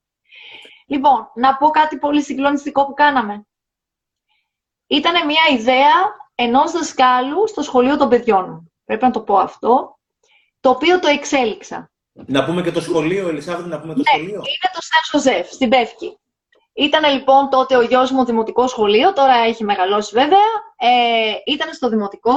Λοιπόν, 0.88 1.32
να 1.36 1.58
πω 1.58 1.70
κάτι 1.70 1.98
πολύ 1.98 2.22
συγκλονιστικό 2.22 2.86
που 2.86 2.94
κάναμε. 2.94 3.48
Ήταν 4.88 5.26
μια 5.26 5.58
ιδέα 5.58 5.94
ενός 6.36 6.72
δασκάλου 6.72 7.48
στο 7.48 7.62
σχολείο 7.62 7.98
των 7.98 8.10
παιδιών. 8.10 8.72
Πρέπει 8.86 9.04
να 9.04 9.12
το 9.12 9.22
πω 9.22 9.38
αυτό. 9.38 9.98
Το 10.60 10.70
οποίο 10.70 11.00
το 11.00 11.08
εξέλιξα. 11.08 11.92
Να 12.12 12.46
πούμε 12.46 12.62
και 12.62 12.72
το 12.72 12.82
σχολείο, 12.82 13.28
Ελισάβδη, 13.28 13.70
να 13.70 13.80
πούμε 13.80 13.94
το 13.94 14.00
ναι, 14.00 14.06
σχολείο. 14.06 14.36
Είναι 14.36 14.70
το 14.74 14.80
Saint 14.82 15.22
Joseph, 15.22 15.52
στην 15.52 15.70
Πεύκη. 15.70 16.18
Ήταν 16.78 17.14
λοιπόν 17.14 17.50
τότε 17.50 17.76
ο 17.76 17.82
γιος 17.82 18.12
μου 18.12 18.26
δημοτικό 18.26 18.68
σχολείο, 18.68 19.14
τώρα 19.14 19.34
έχει 19.34 19.64
μεγαλώσει 19.64 20.12
βέβαια. 20.14 20.48
Ε, 20.78 21.34
ήταν 21.46 21.74
στο 21.74 21.90
δημοτικό, 21.90 22.34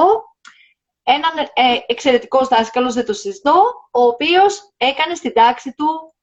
ένας 1.02 1.30
ε, 1.52 1.78
εξαιρετικός 1.86 2.48
δάσκαλος, 2.48 2.94
δεν 2.94 3.06
το 3.06 3.12
συζητώ, 3.12 3.62
ο 3.90 4.02
οποίος 4.02 4.72
έκανε 4.76 5.14
στην 5.14 5.32
τάξη 5.32 5.74
του 5.74 6.14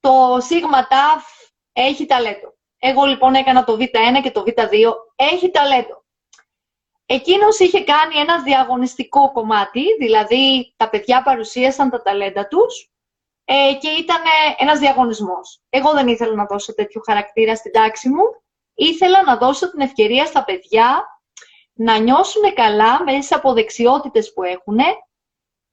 το 0.00 0.38
σίγμα 0.40 0.86
ταφ 0.86 1.24
έχει 1.72 2.06
ταλέντο. 2.06 2.54
Εγώ 2.78 3.04
λοιπόν 3.04 3.34
έκανα 3.34 3.64
το 3.64 3.76
Β1 3.80 4.22
και 4.22 4.30
το 4.30 4.44
Β2, 4.46 4.92
έχει 5.16 5.50
ταλέντο. 5.50 6.04
Εκείνος 7.06 7.58
είχε 7.58 7.84
κάνει 7.84 8.16
ένα 8.16 8.42
διαγωνιστικό 8.42 9.32
κομμάτι, 9.32 9.82
δηλαδή 9.98 10.72
τα 10.76 10.88
παιδιά 10.88 11.22
παρουσίασαν 11.22 11.90
τα 11.90 12.02
ταλέντα 12.02 12.48
τους 12.48 12.90
ε, 13.50 13.74
και 13.80 13.88
ήταν 13.88 14.22
ένας 14.58 14.78
διαγωνισμός. 14.78 15.60
Εγώ 15.68 15.92
δεν 15.92 16.08
ήθελα 16.08 16.34
να 16.34 16.44
δώσω 16.44 16.74
τέτοιο 16.74 17.00
χαρακτήρα 17.06 17.56
στην 17.56 17.72
τάξη 17.72 18.08
μου. 18.08 18.22
Ήθελα 18.74 19.22
να 19.22 19.36
δώσω 19.36 19.70
την 19.70 19.80
ευκαιρία 19.80 20.26
στα 20.26 20.44
παιδιά 20.44 21.04
να 21.72 21.98
νιώσουν 21.98 22.54
καλά 22.54 23.02
μέσα 23.04 23.36
από 23.36 23.52
δεξιότητες 23.52 24.32
που 24.32 24.42
έχουν, 24.42 24.76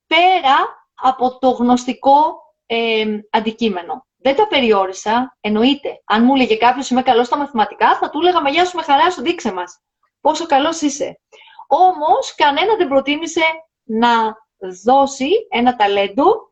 πέρα 0.07 0.88
από 0.95 1.38
το 1.39 1.49
γνωστικό 1.49 2.35
ε, 2.65 3.05
αντικείμενο. 3.29 4.05
Δεν 4.17 4.35
τα 4.35 4.47
περιόρισα, 4.47 5.38
εννοείται. 5.41 6.01
Αν 6.05 6.23
μου 6.23 6.33
έλεγε 6.33 6.55
κάποιος 6.55 6.89
είμαι 6.89 7.01
καλός 7.01 7.27
στα 7.27 7.38
μαθηματικά, 7.38 7.97
θα 7.97 8.09
του 8.09 8.19
έλεγα 8.19 8.41
Μα 8.41 8.49
γεια 8.49 8.65
σου 8.65 8.75
με 8.75 8.83
χαρά 8.83 9.11
σου, 9.11 9.21
δείξε 9.21 9.53
μας. 9.53 9.81
Πόσο 10.21 10.45
καλός 10.45 10.81
είσαι. 10.81 11.19
Όμως, 11.67 12.35
κανένα 12.35 12.75
δεν 12.75 12.88
προτίμησε 12.88 13.43
να 13.83 14.35
δώσει 14.83 15.29
ένα 15.49 15.75
ταλέντο 15.75 16.44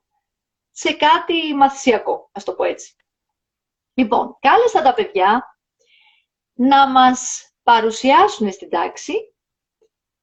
σε 0.75 0.93
κάτι 0.93 1.53
μαθησιακό, 1.55 2.29
ας 2.31 2.43
το 2.43 2.53
πω 2.53 2.63
έτσι. 2.63 2.95
Λοιπόν, 3.93 4.38
κάλεσα 4.39 4.81
τα 4.81 4.93
παιδιά 4.93 5.57
να 6.53 6.88
μας 6.88 7.51
παρουσιάσουν 7.63 8.51
στην 8.51 8.69
τάξη 8.69 9.13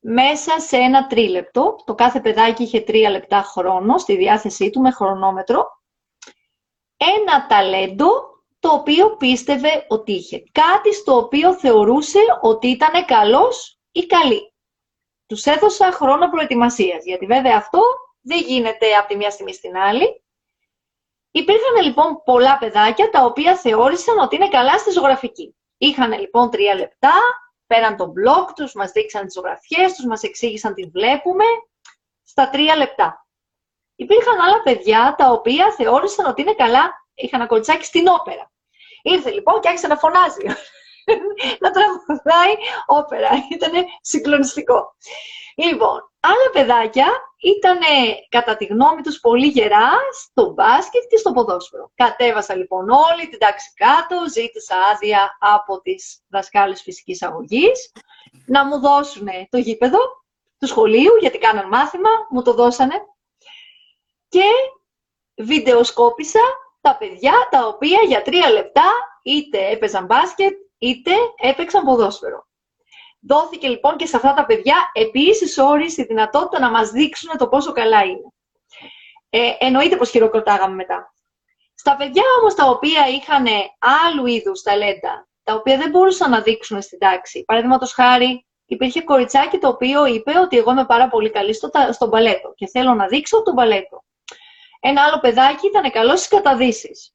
μέσα 0.01 0.61
σε 0.61 0.77
ένα 0.77 1.07
τρίλεπτο. 1.07 1.77
Το 1.85 1.95
κάθε 1.95 2.21
παιδάκι 2.21 2.63
είχε 2.63 2.81
τρία 2.81 3.11
λεπτά 3.11 3.43
χρόνο 3.43 3.99
στη 3.99 4.17
διάθεσή 4.17 4.71
του 4.71 4.81
με 4.81 4.91
χρονόμετρο. 4.91 5.65
Ένα 6.97 7.47
ταλέντο 7.47 8.09
το 8.59 8.69
οποίο 8.69 9.17
πίστευε 9.17 9.87
ότι 9.89 10.13
είχε. 10.13 10.43
Κάτι 10.53 10.95
στο 10.95 11.17
οποίο 11.17 11.55
θεωρούσε 11.55 12.19
ότι 12.41 12.67
ήταν 12.67 13.05
καλός 13.05 13.79
ή 13.93 14.07
καλή. 14.07 14.55
Τους 15.27 15.45
έδωσα 15.45 15.93
χρόνο 15.93 16.29
προετοιμασίας, 16.31 17.05
γιατί 17.05 17.27
βέβαια 17.27 17.57
αυτό 17.57 17.81
δεν 18.21 18.39
γίνεται 18.39 18.95
από 18.95 19.09
τη 19.09 19.17
μια 19.17 19.31
στιγμή 19.31 19.55
στην 19.55 19.77
άλλη. 19.77 20.20
Υπήρχαν 21.31 21.83
λοιπόν 21.83 22.23
πολλά 22.25 22.59
παιδάκια 22.59 23.11
τα 23.11 23.25
οποία 23.25 23.57
θεώρησαν 23.57 24.19
ότι 24.19 24.37
είναι 24.37 24.49
καλά 24.49 24.79
στη 24.79 24.91
ζωγραφική. 24.91 25.57
Είχαν 25.79 26.13
λοιπόν 26.13 26.51
τρία 26.51 26.75
λεπτά, 26.75 27.13
πέραν 27.67 27.97
τον 27.97 28.11
μπλοκ 28.11 28.53
τους, 28.53 28.73
μας 28.75 28.91
δείξαν 28.91 29.25
τις 29.25 29.35
ζωγραφιές 29.35 29.95
τους, 29.95 30.05
μας 30.05 30.23
εξήγησαν 30.23 30.75
τι 30.75 30.83
βλέπουμε, 30.83 31.45
στα 32.25 32.51
τρία 32.51 32.77
λεπτά. 32.77 33.27
Υπήρχαν 33.97 34.41
άλλα 34.41 34.63
παιδιά 34.63 35.15
τα 35.19 35.31
οποία 35.31 35.73
θεώρησαν 35.73 36.27
ότι 36.27 36.43
είναι 36.43 36.55
καλά, 36.55 36.93
είχαν 37.15 37.47
κολλτσάκι 37.47 37.85
στην 37.85 38.09
όπερα. 38.09 38.53
Ήρθε 39.03 39.31
λοιπόν 39.31 39.61
και 39.61 39.69
άρχισε 39.69 39.87
να 39.87 39.97
φωνάζει. 39.97 40.45
να 41.63 41.71
τραγουδάει 41.71 42.55
όπερα. 42.87 43.29
Ήταν 43.51 43.73
συγκλονιστικό. 44.01 44.95
Λοιπόν, 45.57 46.13
άλλα 46.21 46.51
παιδάκια 46.53 47.07
ήταν 47.41 47.79
κατά 48.29 48.57
τη 48.57 48.65
γνώμη 48.65 49.03
τους 49.03 49.21
πολύ 49.21 49.47
γερά 49.47 49.91
στο 50.13 50.53
μπάσκετ 50.53 51.03
και 51.09 51.17
στο 51.17 51.33
ποδόσφαιρο. 51.33 51.91
Κατέβασα 51.95 52.57
λοιπόν 52.57 52.89
όλη 52.89 53.29
την 53.29 53.39
τάξη 53.39 53.73
κάτω, 53.75 54.29
ζήτησα 54.29 54.75
άδεια 54.93 55.37
από 55.41 55.81
τις 55.81 56.23
δασκάλες 56.29 56.83
φυσικής 56.83 57.23
αγωγής 57.23 57.93
να 58.47 58.67
μου 58.67 58.81
δώσουν 58.81 59.29
το 59.51 59.59
γήπεδο 59.59 59.99
του 60.59 60.67
σχολείου, 60.67 61.15
γιατί 61.21 61.39
κάναν 61.39 61.69
μάθημα, 61.69 62.11
μου 62.31 62.43
το 62.43 62.53
δώσανε 62.53 62.95
και 64.29 64.45
βιντεοσκόπησα 65.35 66.41
τα 66.81 66.97
παιδιά 66.97 67.33
τα 67.51 67.67
οποία 67.67 67.99
για 68.07 68.23
τρία 68.23 68.51
λεπτά 68.51 68.91
είτε 69.23 69.69
έπαιζαν 69.71 70.05
μπάσκετ 70.05 70.53
είτε 70.79 71.11
έπαιξαν 71.37 71.85
ποδόσφαιρο. 71.85 72.49
Δόθηκε 73.21 73.69
λοιπόν 73.69 73.97
και 73.97 74.07
σε 74.07 74.17
αυτά 74.17 74.35
τα 74.35 74.47
παιδιά 74.47 74.77
επίσης 74.93 75.59
όρη 75.59 75.87
η 75.97 76.03
δυνατότητα 76.03 76.61
να 76.61 76.71
μας 76.71 76.91
δείξουν 76.91 77.37
το 77.39 77.49
πόσο 77.49 77.73
καλά 77.73 78.05
είναι. 78.05 78.33
Ε, 79.31 79.53
εννοείται 79.59 79.97
πως 79.97 80.11
χειροκροτάγαμε 80.11 80.75
μετά. 80.75 81.15
Στα 81.75 81.97
παιδιά 81.97 82.23
όμως 82.41 82.55
τα 82.55 82.67
οποία 82.67 83.09
είχαν 83.09 83.47
άλλου 84.07 84.27
είδους 84.27 84.63
ταλέντα, 84.63 85.29
τα 85.43 85.55
οποία 85.55 85.77
δεν 85.77 85.91
μπορούσαν 85.91 86.31
να 86.31 86.41
δείξουν 86.41 86.83
στην 86.83 86.99
τάξη, 86.99 87.45
παραδείγματος 87.45 87.93
χάρη, 87.93 88.47
υπήρχε 88.67 89.03
κοριτσάκι 89.03 89.59
το 89.59 89.69
οποίο 89.69 90.07
είπε 90.07 90.39
ότι 90.39 90.59
εγώ 90.59 90.71
είμαι 90.71 90.87
πάρα 90.87 91.09
πολύ 91.09 91.31
καλή 91.31 91.55
στο, 91.55 91.71
στο 91.91 92.07
μπαλέτο 92.07 92.53
και 92.55 92.67
θέλω 92.67 92.95
να 92.95 93.07
δείξω 93.07 93.43
το 93.43 93.53
μπαλέτο. 93.53 94.05
Ένα 94.81 95.03
άλλο 95.03 95.21
παιδάκι 95.21 95.67
ήταν 95.67 95.91
καλό 95.91 96.17
στις 96.17 96.29
καταδύσεις. 96.29 97.15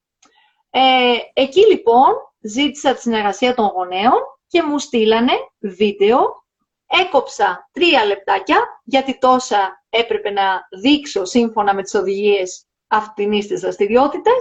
Ε, 0.70 1.16
εκεί 1.34 1.60
λοιπόν 1.60 2.14
ζήτησα 2.42 2.94
τη 2.94 3.02
συνεργασία 3.02 3.54
των 3.54 3.66
γονέων 3.66 4.22
και 4.56 4.64
μου 4.64 4.80
στείλανε 4.80 5.34
βίντεο. 5.60 6.44
Έκοψα 6.88 7.70
τρία 7.72 8.06
λεπτάκια, 8.06 8.82
γιατί 8.84 9.18
τόσα 9.18 9.86
έπρεπε 9.90 10.30
να 10.30 10.68
δείξω 10.82 11.26
σύμφωνα 11.26 11.74
με 11.74 11.82
τις 11.82 11.94
οδηγίες 11.94 12.66
αυτινής 12.88 13.48
της 13.48 13.62
δραστηριότητα 13.62 14.32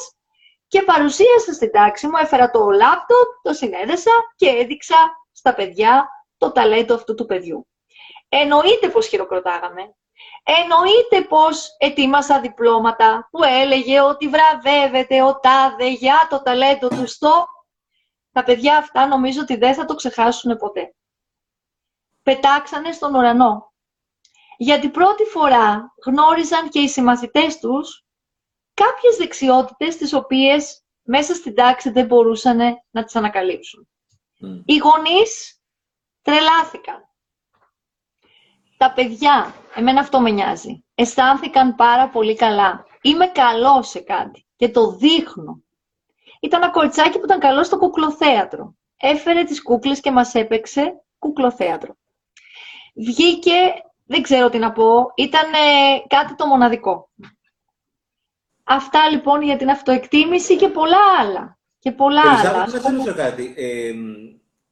και 0.69 0.83
παρουσίασα 0.83 1.53
στην 1.53 1.71
τάξη 1.71 2.07
μου, 2.07 2.17
έφερα 2.23 2.51
το 2.51 2.71
λάπτοπ, 2.71 3.29
το 3.43 3.53
συνέδεσα 3.53 4.11
και 4.37 4.49
έδειξα 4.49 4.97
στα 5.33 5.55
παιδιά 5.55 6.09
το 6.37 6.53
ταλέντο 6.53 6.95
αυτού 6.95 7.15
του 7.15 7.27
παιδιού. 7.27 7.67
Εννοείται 8.29 8.89
πως 8.89 9.07
χειροκροτάγαμε. 9.07 9.95
Εννοείται 10.43 11.29
πως 11.29 11.77
ετοίμασα 11.79 12.41
διπλώματα 12.41 13.29
που 13.31 13.45
έλεγε 13.45 14.01
ότι 14.01 14.29
βραβεύεται 14.29 15.23
ο 15.23 15.41
τάδε 15.41 15.89
για 15.89 16.27
το 16.31 16.43
ταλέντο 16.43 16.89
του 16.89 17.07
στο... 17.07 17.47
Τα 18.35 18.45
παιδιά 18.45 18.77
αυτά 18.77 19.07
νομίζω 19.07 19.41
ότι 19.41 19.57
δεν 19.57 19.75
θα 19.75 19.85
το 19.85 19.95
ξεχάσουν 19.95 20.57
ποτέ. 20.57 20.95
Πετάξανε 22.23 22.93
στον 22.93 23.15
ουρανό. 23.15 23.73
Γιατί 24.57 24.89
πρώτη 24.89 25.25
φορά 25.25 25.95
γνώριζαν 26.07 26.69
και 26.69 26.81
οι 26.81 26.89
συμμαθητές 26.89 27.59
τους 27.59 28.05
κάποιες 28.75 29.17
δεξιότητες 29.17 29.97
τις 29.97 30.13
οποίες 30.13 30.85
μέσα 31.03 31.35
στην 31.35 31.55
τάξη 31.55 31.91
δεν 31.91 32.07
μπορούσαν 32.07 32.59
να 32.91 33.05
τις 33.05 33.17
ανακαλύψουν. 33.17 33.89
Οι 34.65 34.77
γονείς 34.77 35.61
τρελάθηκαν. 36.23 37.09
Τα 38.77 38.93
παιδιά, 38.93 39.55
εμένα 39.75 40.01
αυτό 40.01 40.21
με 40.21 40.31
νοιάζει, 40.31 40.85
αισθάνθηκαν 40.95 41.75
πάρα 41.75 42.09
πολύ 42.09 42.37
καλά. 42.37 42.87
Είμαι 43.03 43.27
καλό 43.27 43.83
σε 43.83 44.01
κάτι 44.01 44.47
και 44.57 44.69
το 44.69 44.91
δείχνω. 44.91 45.64
Ήταν 46.45 46.63
ένα 46.63 46.73
κοριτσάκι 46.73 47.19
που 47.19 47.25
ήταν 47.25 47.41
καλό 47.41 47.65
στο 47.65 47.79
κουκλοθέατρο. 47.79 48.75
Έφερε 48.97 49.45
τις 49.45 49.63
κούκλες 49.63 50.01
και 50.01 50.11
μας 50.11 50.35
έπαιξε 50.35 51.03
κουκλοθέατρο. 51.19 51.97
Βγήκε, 52.95 53.53
δεν 54.05 54.23
ξέρω 54.23 54.51
τι 54.51 54.59
να 54.59 54.73
πω, 54.73 55.13
ήταν 55.17 55.51
κάτι 56.07 56.35
το 56.35 56.47
μοναδικό. 56.47 57.11
Αυτά 58.65 59.09
λοιπόν 59.11 59.43
για 59.43 59.57
την 59.57 59.71
αυτοεκτίμηση 59.71 60.57
και 60.57 60.69
πολλά 60.69 60.99
άλλα. 61.21 61.59
Και 61.79 61.93
πολλά 61.93 62.23
άλλα. 62.23 62.67
Να 63.05 63.13
κάτι. 63.13 63.55
Ε, 63.57 63.93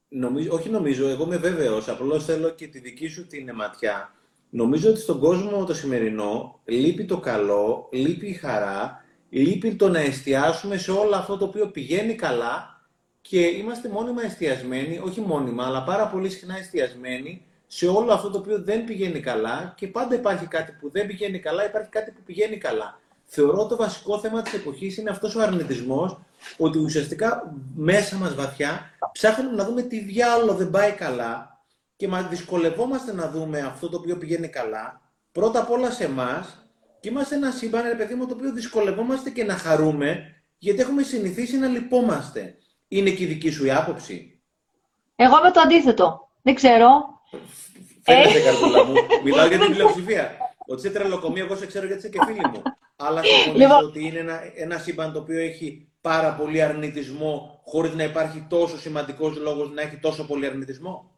νομίζω, 0.08 0.52
όχι 0.52 0.68
νομίζω, 0.70 1.08
εγώ 1.08 1.24
είμαι 1.24 1.36
βέβαιος, 1.36 1.88
απλώς 1.88 2.24
θέλω 2.24 2.50
και 2.50 2.66
τη 2.66 2.78
δική 2.78 3.08
σου 3.08 3.26
την 3.26 3.54
ματιά. 3.54 4.14
Νομίζω 4.50 4.90
ότι 4.90 5.00
στον 5.00 5.20
κόσμο 5.20 5.64
το 5.64 5.74
σημερινό 5.74 6.60
λείπει 6.64 7.04
το 7.04 7.18
καλό, 7.18 7.88
λείπει 7.92 8.28
η 8.28 8.32
χαρά, 8.32 9.01
λείπει 9.32 9.74
το 9.74 9.88
να 9.88 9.98
εστιάσουμε 9.98 10.76
σε 10.76 10.90
όλο 10.90 11.16
αυτό 11.16 11.36
το 11.36 11.44
οποίο 11.44 11.66
πηγαίνει 11.66 12.14
καλά 12.14 12.80
και 13.20 13.40
είμαστε 13.40 13.88
μόνιμα 13.88 14.24
εστιασμένοι, 14.24 15.00
όχι 15.04 15.20
μόνιμα, 15.20 15.66
αλλά 15.66 15.82
πάρα 15.82 16.06
πολύ 16.06 16.30
συχνά 16.30 16.58
εστιασμένοι 16.58 17.42
σε 17.66 17.86
όλο 17.86 18.12
αυτό 18.12 18.30
το 18.30 18.38
οποίο 18.38 18.62
δεν 18.62 18.84
πηγαίνει 18.84 19.20
καλά 19.20 19.74
και 19.76 19.86
πάντα 19.86 20.14
υπάρχει 20.14 20.46
κάτι 20.46 20.72
που 20.80 20.90
δεν 20.90 21.06
πηγαίνει 21.06 21.38
καλά, 21.38 21.66
υπάρχει 21.66 21.88
κάτι 21.88 22.10
που 22.10 22.20
πηγαίνει 22.24 22.56
καλά. 22.56 23.00
Θεωρώ 23.24 23.66
το 23.66 23.76
βασικό 23.76 24.18
θέμα 24.18 24.42
της 24.42 24.52
εποχής 24.52 24.96
είναι 24.96 25.10
αυτός 25.10 25.34
ο 25.34 25.40
αρνητισμός, 25.40 26.18
ότι 26.56 26.78
ουσιαστικά 26.78 27.54
μέσα 27.74 28.16
μας 28.16 28.34
βαθιά 28.34 28.90
ψάχνουμε 29.12 29.56
να 29.56 29.64
δούμε 29.64 29.82
τι 29.82 29.98
διάλογο 29.98 30.54
δεν 30.54 30.70
πάει 30.70 30.92
καλά 30.92 31.60
και 31.96 32.08
μας 32.08 32.28
δυσκολευόμαστε 32.28 33.12
να 33.12 33.30
δούμε 33.30 33.60
αυτό 33.60 33.88
το 33.88 33.96
οποίο 33.96 34.16
πηγαίνει 34.16 34.48
καλά, 34.48 35.00
πρώτα 35.32 35.60
απ' 35.60 35.70
όλα 35.70 35.90
σε 35.90 36.04
εμάς 36.04 36.61
και 37.02 37.08
είμαστε 37.08 37.34
ένα 37.34 37.50
σύμπαν, 37.50 37.82
ρε 37.82 37.94
παιδί 37.94 38.14
μου, 38.14 38.26
το 38.26 38.34
οποίο 38.34 38.52
δυσκολευόμαστε 38.52 39.30
και 39.30 39.44
να 39.44 39.56
χαρούμε, 39.56 40.34
γιατί 40.58 40.80
έχουμε 40.80 41.02
συνηθίσει 41.02 41.56
να 41.56 41.66
λυπόμαστε. 41.66 42.58
Είναι 42.88 43.10
και 43.10 43.22
η 43.22 43.26
δική 43.26 43.50
σου 43.50 43.64
η 43.64 43.70
άποψη. 43.70 44.40
Εγώ 45.16 45.38
είμαι 45.38 45.50
το 45.50 45.60
αντίθετο. 45.60 46.28
Δεν 46.42 46.54
ξέρω. 46.54 46.88
Φαίνεται, 48.02 48.38
ε... 48.38 48.42
καρδούλα 48.42 48.84
μου. 48.84 48.94
Μιλάω 49.24 49.46
για 49.46 49.58
την 49.58 49.72
πλειοψηφία. 49.72 50.36
Ότι 50.66 50.80
είσαι 50.80 50.90
τρελοκομείο, 50.90 51.44
εγώ 51.44 51.56
σε 51.56 51.66
ξέρω 51.66 51.86
γιατί 51.86 52.00
είσαι 52.00 52.08
και 52.08 52.24
φίλη 52.26 52.48
μου. 52.52 52.62
Αλλά 52.96 53.22
συμφωνήσω 53.22 53.58
λοιπόν... 53.58 53.84
ότι 53.84 54.06
είναι 54.06 54.18
ένα, 54.18 54.40
ένα 54.54 54.78
σύμπαν 54.78 55.12
το 55.12 55.18
οποίο 55.18 55.38
έχει 55.38 55.88
πάρα 56.00 56.34
πολύ 56.34 56.62
αρνητισμό, 56.62 57.60
χωρίς 57.64 57.94
να 57.94 58.02
υπάρχει 58.02 58.46
τόσο 58.48 58.78
σημαντικός 58.78 59.36
λόγος 59.36 59.70
να 59.70 59.82
έχει 59.82 59.96
τόσο 59.96 60.26
πολύ 60.26 60.46
αρνητισμό. 60.46 61.10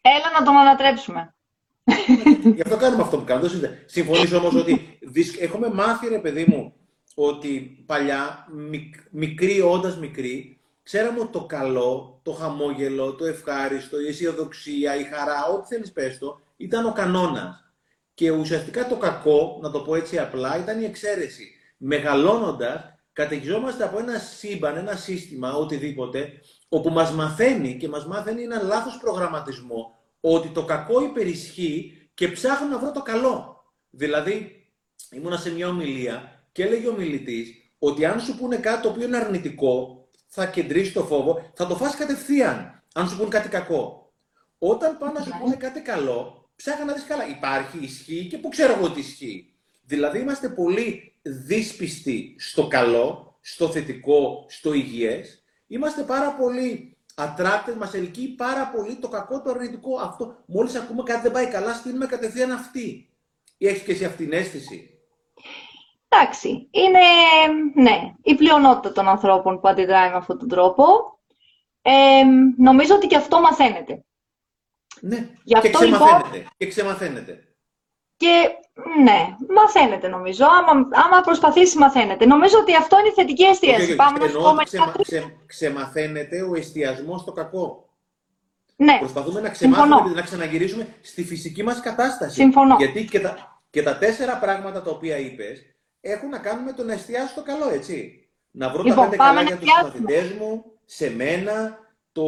Έλα 0.00 0.38
να 0.38 0.44
τον 0.44 0.56
ανατρέψουμε. 0.56 1.34
Γι' 2.54 2.62
αυτό 2.62 2.76
κάνουμε 2.76 3.02
αυτό 3.02 3.18
που 3.18 3.24
κάνουμε. 3.24 3.82
Συμφωνήσω 3.86 4.36
όμως 4.36 4.54
ότι 4.54 4.98
έχουμε 5.40 5.70
μάθει, 5.74 6.08
ρε 6.08 6.18
παιδί 6.18 6.44
μου, 6.48 6.72
ότι 7.14 7.82
παλιά, 7.86 8.46
μικρή 9.10 9.60
όντας 9.60 9.98
μικρή, 9.98 10.60
ξέραμε 10.82 11.20
ότι 11.20 11.32
το 11.32 11.44
καλό, 11.44 12.20
το 12.22 12.32
χαμόγελο, 12.32 13.14
το 13.14 13.24
ευχάριστο, 13.24 14.00
η 14.00 14.06
αισιοδοξία, 14.06 14.96
η 14.96 15.02
χαρά, 15.02 15.46
ό,τι 15.46 15.66
θέλεις 15.74 15.92
πες 15.92 16.18
το, 16.18 16.40
ήταν 16.56 16.86
ο 16.86 16.92
κανόνας. 16.92 17.58
Και 18.14 18.30
ουσιαστικά 18.30 18.86
το 18.86 18.96
κακό, 18.96 19.58
να 19.62 19.70
το 19.70 19.80
πω 19.80 19.94
έτσι 19.94 20.18
απλά, 20.18 20.58
ήταν 20.58 20.80
η 20.80 20.84
εξαίρεση. 20.84 21.52
Μεγαλώνοντας, 21.76 22.94
καταιγιζόμαστε 23.12 23.84
από 23.84 23.98
ένα 23.98 24.18
σύμπαν, 24.18 24.76
ένα 24.76 24.96
σύστημα, 24.96 25.52
οτιδήποτε, 25.52 26.32
όπου 26.68 26.90
μας 26.90 27.12
μαθαίνει 27.12 27.76
και 27.76 27.88
μας 27.88 28.06
μάθαίνει 28.06 28.42
ένα 28.42 28.62
λάθος 28.62 28.98
προγραμματισμό, 29.00 29.98
ότι 30.26 30.48
το 30.48 30.64
κακό 30.64 31.04
υπερισχύει 31.04 32.08
και 32.14 32.28
ψάχνω 32.28 32.68
να 32.68 32.78
βρω 32.78 32.92
το 32.92 33.02
καλό. 33.02 33.64
Δηλαδή, 33.90 34.66
ήμουνα 35.10 35.36
σε 35.36 35.52
μια 35.52 35.68
ομιλία 35.68 36.46
και 36.52 36.62
έλεγε 36.62 36.88
ο 36.88 36.92
μιλητής 36.92 37.52
ότι 37.78 38.04
αν 38.04 38.20
σου 38.20 38.36
πούνε 38.36 38.56
κάτι 38.56 38.82
το 38.82 38.88
οποίο 38.88 39.04
είναι 39.04 39.16
αρνητικό, 39.16 40.06
θα 40.26 40.46
κεντρήσεις 40.46 40.92
το 40.92 41.04
φόβο, 41.04 41.50
θα 41.54 41.66
το 41.66 41.76
φας 41.76 41.96
κατευθείαν, 41.96 42.82
αν 42.94 43.08
σου 43.08 43.16
πούνε 43.16 43.28
κάτι 43.28 43.48
κακό. 43.48 44.12
Όταν 44.58 44.98
πάνε 44.98 45.18
να 45.18 45.24
σου 45.24 45.30
πούνε 45.40 45.56
κάτι 45.56 45.80
καλό, 45.80 46.48
ψάχα 46.56 46.84
να 46.84 46.92
δεις 46.92 47.04
καλά. 47.04 47.28
Υπάρχει, 47.28 47.78
ισχύει 47.78 48.26
και 48.26 48.38
πού 48.38 48.48
ξέρω 48.48 48.72
εγώ 48.72 48.84
ότι 48.84 49.00
ισχύει. 49.00 49.54
Δηλαδή 49.82 50.18
είμαστε 50.18 50.48
πολύ 50.48 51.14
δύσπιστοι 51.22 52.36
στο 52.38 52.66
καλό, 52.66 53.38
στο 53.40 53.68
θετικό, 53.68 54.46
στο 54.48 54.72
υγιές. 54.72 55.44
Είμαστε 55.66 56.02
πάρα 56.02 56.34
πολύ 56.34 56.93
ατράκτες, 57.14 57.74
μας 57.74 57.94
ελκύει 57.94 58.28
πάρα 58.28 58.66
πολύ 58.66 58.94
το 58.94 59.08
κακό, 59.08 59.42
το 59.42 59.50
αρνητικό. 59.50 59.96
Αυτό, 59.96 60.36
μόλις 60.46 60.74
ακούμε 60.74 61.02
κάτι 61.02 61.22
δεν 61.22 61.32
πάει 61.32 61.46
καλά, 61.46 61.74
στείλουμε 61.74 62.06
κατευθείαν 62.06 62.50
αυτή. 62.50 63.08
Ή 63.56 63.66
έχεις 63.66 63.82
και 63.82 63.92
εσύ 63.92 64.04
αυτήν 64.04 64.28
την 64.28 64.38
αίσθηση; 64.38 64.88
Εντάξει, 66.08 66.68
είναι 66.70 67.00
ναι, 67.74 68.14
η 68.22 68.34
πλειονότητα 68.34 68.92
των 68.92 69.08
ανθρώπων 69.08 69.60
που 69.60 69.68
αντιδράει 69.68 70.10
με 70.10 70.16
αυτόν 70.16 70.38
τον 70.38 70.48
τρόπο. 70.48 70.84
Ε, 71.82 72.22
νομίζω 72.56 72.94
ότι 72.94 73.06
και 73.06 73.16
αυτό 73.16 73.40
μαθαίνεται. 73.40 74.04
Ναι, 75.00 75.30
Γι 75.42 75.56
αυτό, 75.56 75.68
και 75.68 75.74
ξεμαθαίνεται. 75.74 76.36
Λοιπόν, 76.36 76.52
και 76.56 76.66
ξεμαθαίνεται. 76.66 77.54
Και 78.16 78.50
ναι, 79.02 79.36
μαθαίνεται 79.54 80.08
νομίζω. 80.08 80.44
Άμα, 80.44 80.88
άμα 80.92 81.20
προσπαθήσει, 81.20 81.78
μαθαίνεται. 81.78 82.26
Νομίζω 82.26 82.58
ότι 82.58 82.76
αυτό 82.76 82.98
είναι 82.98 83.08
η 83.08 83.12
θετική 83.12 83.44
εστίαση. 83.44 83.92
Okay, 83.92 83.96
Πάμε 83.96 84.18
να 84.18 84.62
ξεμα, 84.62 84.94
ξε, 85.02 85.36
ξεμαθαίνεται 85.46 86.42
ο 86.42 86.54
εστιασμός 86.54 87.20
στο 87.20 87.32
κακό. 87.32 87.88
Ναι. 88.76 88.96
Προσπαθούμε 88.98 89.40
να 89.40 89.48
ξεμάθουμε, 89.48 90.14
να 90.14 90.22
ξαναγυρίσουμε 90.22 90.86
στη 91.00 91.24
φυσική 91.24 91.62
μας 91.62 91.80
κατάσταση. 91.80 92.34
Συμφωνώ. 92.34 92.76
Γιατί 92.78 93.04
και 93.04 93.20
τα, 93.20 93.62
και 93.70 93.82
τα 93.82 93.98
τέσσερα 93.98 94.36
πράγματα 94.36 94.82
τα 94.82 94.90
οποία 94.90 95.16
είπες 95.16 95.62
έχουν 96.00 96.28
να 96.28 96.38
κάνουν 96.38 96.64
με 96.64 96.72
το 96.72 96.84
να 96.84 96.92
εστιάσω 96.92 97.28
στο 97.28 97.42
καλό, 97.42 97.68
έτσι. 97.68 98.28
Να 98.50 98.70
βρω 98.70 98.82
λοιπόν, 98.82 99.04
τα 99.04 99.10
πέντε 99.10 99.16
καλά 99.16 99.42
για 99.42 99.56
τους 99.58 99.70
μαθητές 99.82 100.32
μου, 100.32 100.64
σε 100.84 101.10
μένα, 101.10 101.78
το, 102.12 102.24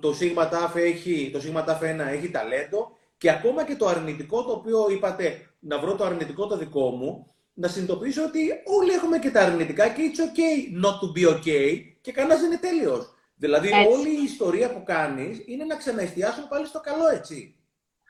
το 0.00 0.12
σίγμα 0.12 0.50
έχει, 0.74 1.30
το 1.32 1.40
σίγμα 1.40 1.64
1 1.64 1.98
έχει 2.12 2.30
ταλέντο 2.30 2.97
και 3.18 3.30
ακόμα 3.30 3.64
και 3.64 3.76
το 3.76 3.86
αρνητικό 3.86 4.44
το 4.44 4.52
οποίο 4.52 4.86
είπατε 4.90 5.50
να 5.58 5.78
βρω 5.78 5.94
το 5.94 6.04
αρνητικό 6.04 6.46
το 6.46 6.56
δικό 6.56 6.90
μου, 6.90 7.34
να 7.54 7.68
συνειδητοποιήσω 7.68 8.24
ότι 8.24 8.50
όλοι 8.80 8.92
έχουμε 8.92 9.18
και 9.18 9.30
τα 9.30 9.40
αρνητικά 9.40 9.88
και 9.88 10.02
it's 10.12 10.20
okay 10.20 10.84
not 10.84 10.92
to 10.92 11.18
be 11.18 11.34
okay 11.34 11.80
και 12.00 12.12
κανένας 12.12 12.40
δεν 12.40 12.50
είναι 12.50 12.60
τέλειος. 12.60 13.12
Δηλαδή 13.36 13.70
όλη 13.92 14.08
η 14.08 14.22
ιστορία 14.22 14.72
που 14.72 14.82
κάνεις 14.82 15.42
είναι 15.46 15.64
να 15.64 15.76
ξαναεστιάσουμε 15.76 16.46
πάλι 16.48 16.66
στο 16.66 16.80
καλό, 16.80 17.08
έτσι. 17.08 17.56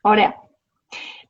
Ωραία. 0.00 0.34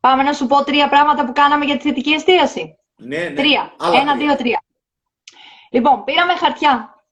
Πάμε 0.01 0.23
να 0.23 0.33
σου 0.33 0.47
πω 0.47 0.65
τρία 0.65 0.89
πράγματα 0.89 1.25
που 1.25 1.33
κάναμε 1.33 1.65
για 1.65 1.77
τη 1.77 1.89
θετική 1.89 2.11
εστίαση. 2.11 2.79
Ναι, 2.97 3.19
ναι. 3.19 3.35
Τρία. 3.35 3.73
Ένα, 4.01 4.17
δύο, 4.17 4.37
τρία. 4.37 4.63
Λοιπόν, 5.71 6.05
πήραμε 6.05 6.37
χαρτιά 6.37 7.05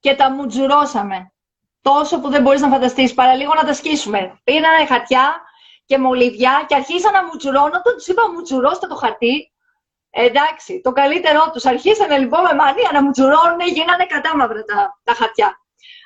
και 0.00 0.14
τα 0.14 0.30
μουτζουρώσαμε 0.30 1.32
τόσο 1.80 2.20
που 2.20 2.28
δεν 2.28 2.42
μπορείς 2.42 2.60
να 2.60 2.68
φανταστείς, 2.68 3.14
παραλίγο 3.14 3.54
να 3.54 3.64
τα 3.64 3.74
σκίσουμε. 3.74 4.40
Πήρανε 4.44 4.86
χαρτιά 4.86 5.42
και 5.84 5.98
μολύβια 5.98 6.64
και 6.68 6.74
αρχίσαν 6.74 7.12
να 7.12 7.24
μουτσουρώνω, 7.24 7.82
τους 7.82 8.06
είπα 8.06 8.30
μουτσουρώστε 8.30 8.86
το 8.86 8.94
χαρτί. 8.94 9.52
Εντάξει, 10.10 10.80
το 10.80 10.92
καλύτερό 10.92 11.50
τους. 11.52 11.64
Αρχίσανε 11.64 12.18
λοιπόν 12.18 12.42
με 12.42 12.54
μανία 12.54 12.90
να 12.92 13.02
μουτσουρώνουν, 13.02 13.60
γίνανε 13.60 14.06
κατάμαυρα 14.06 14.62
τα, 14.64 15.00
τα 15.02 15.14
χαρτιά. 15.14 15.58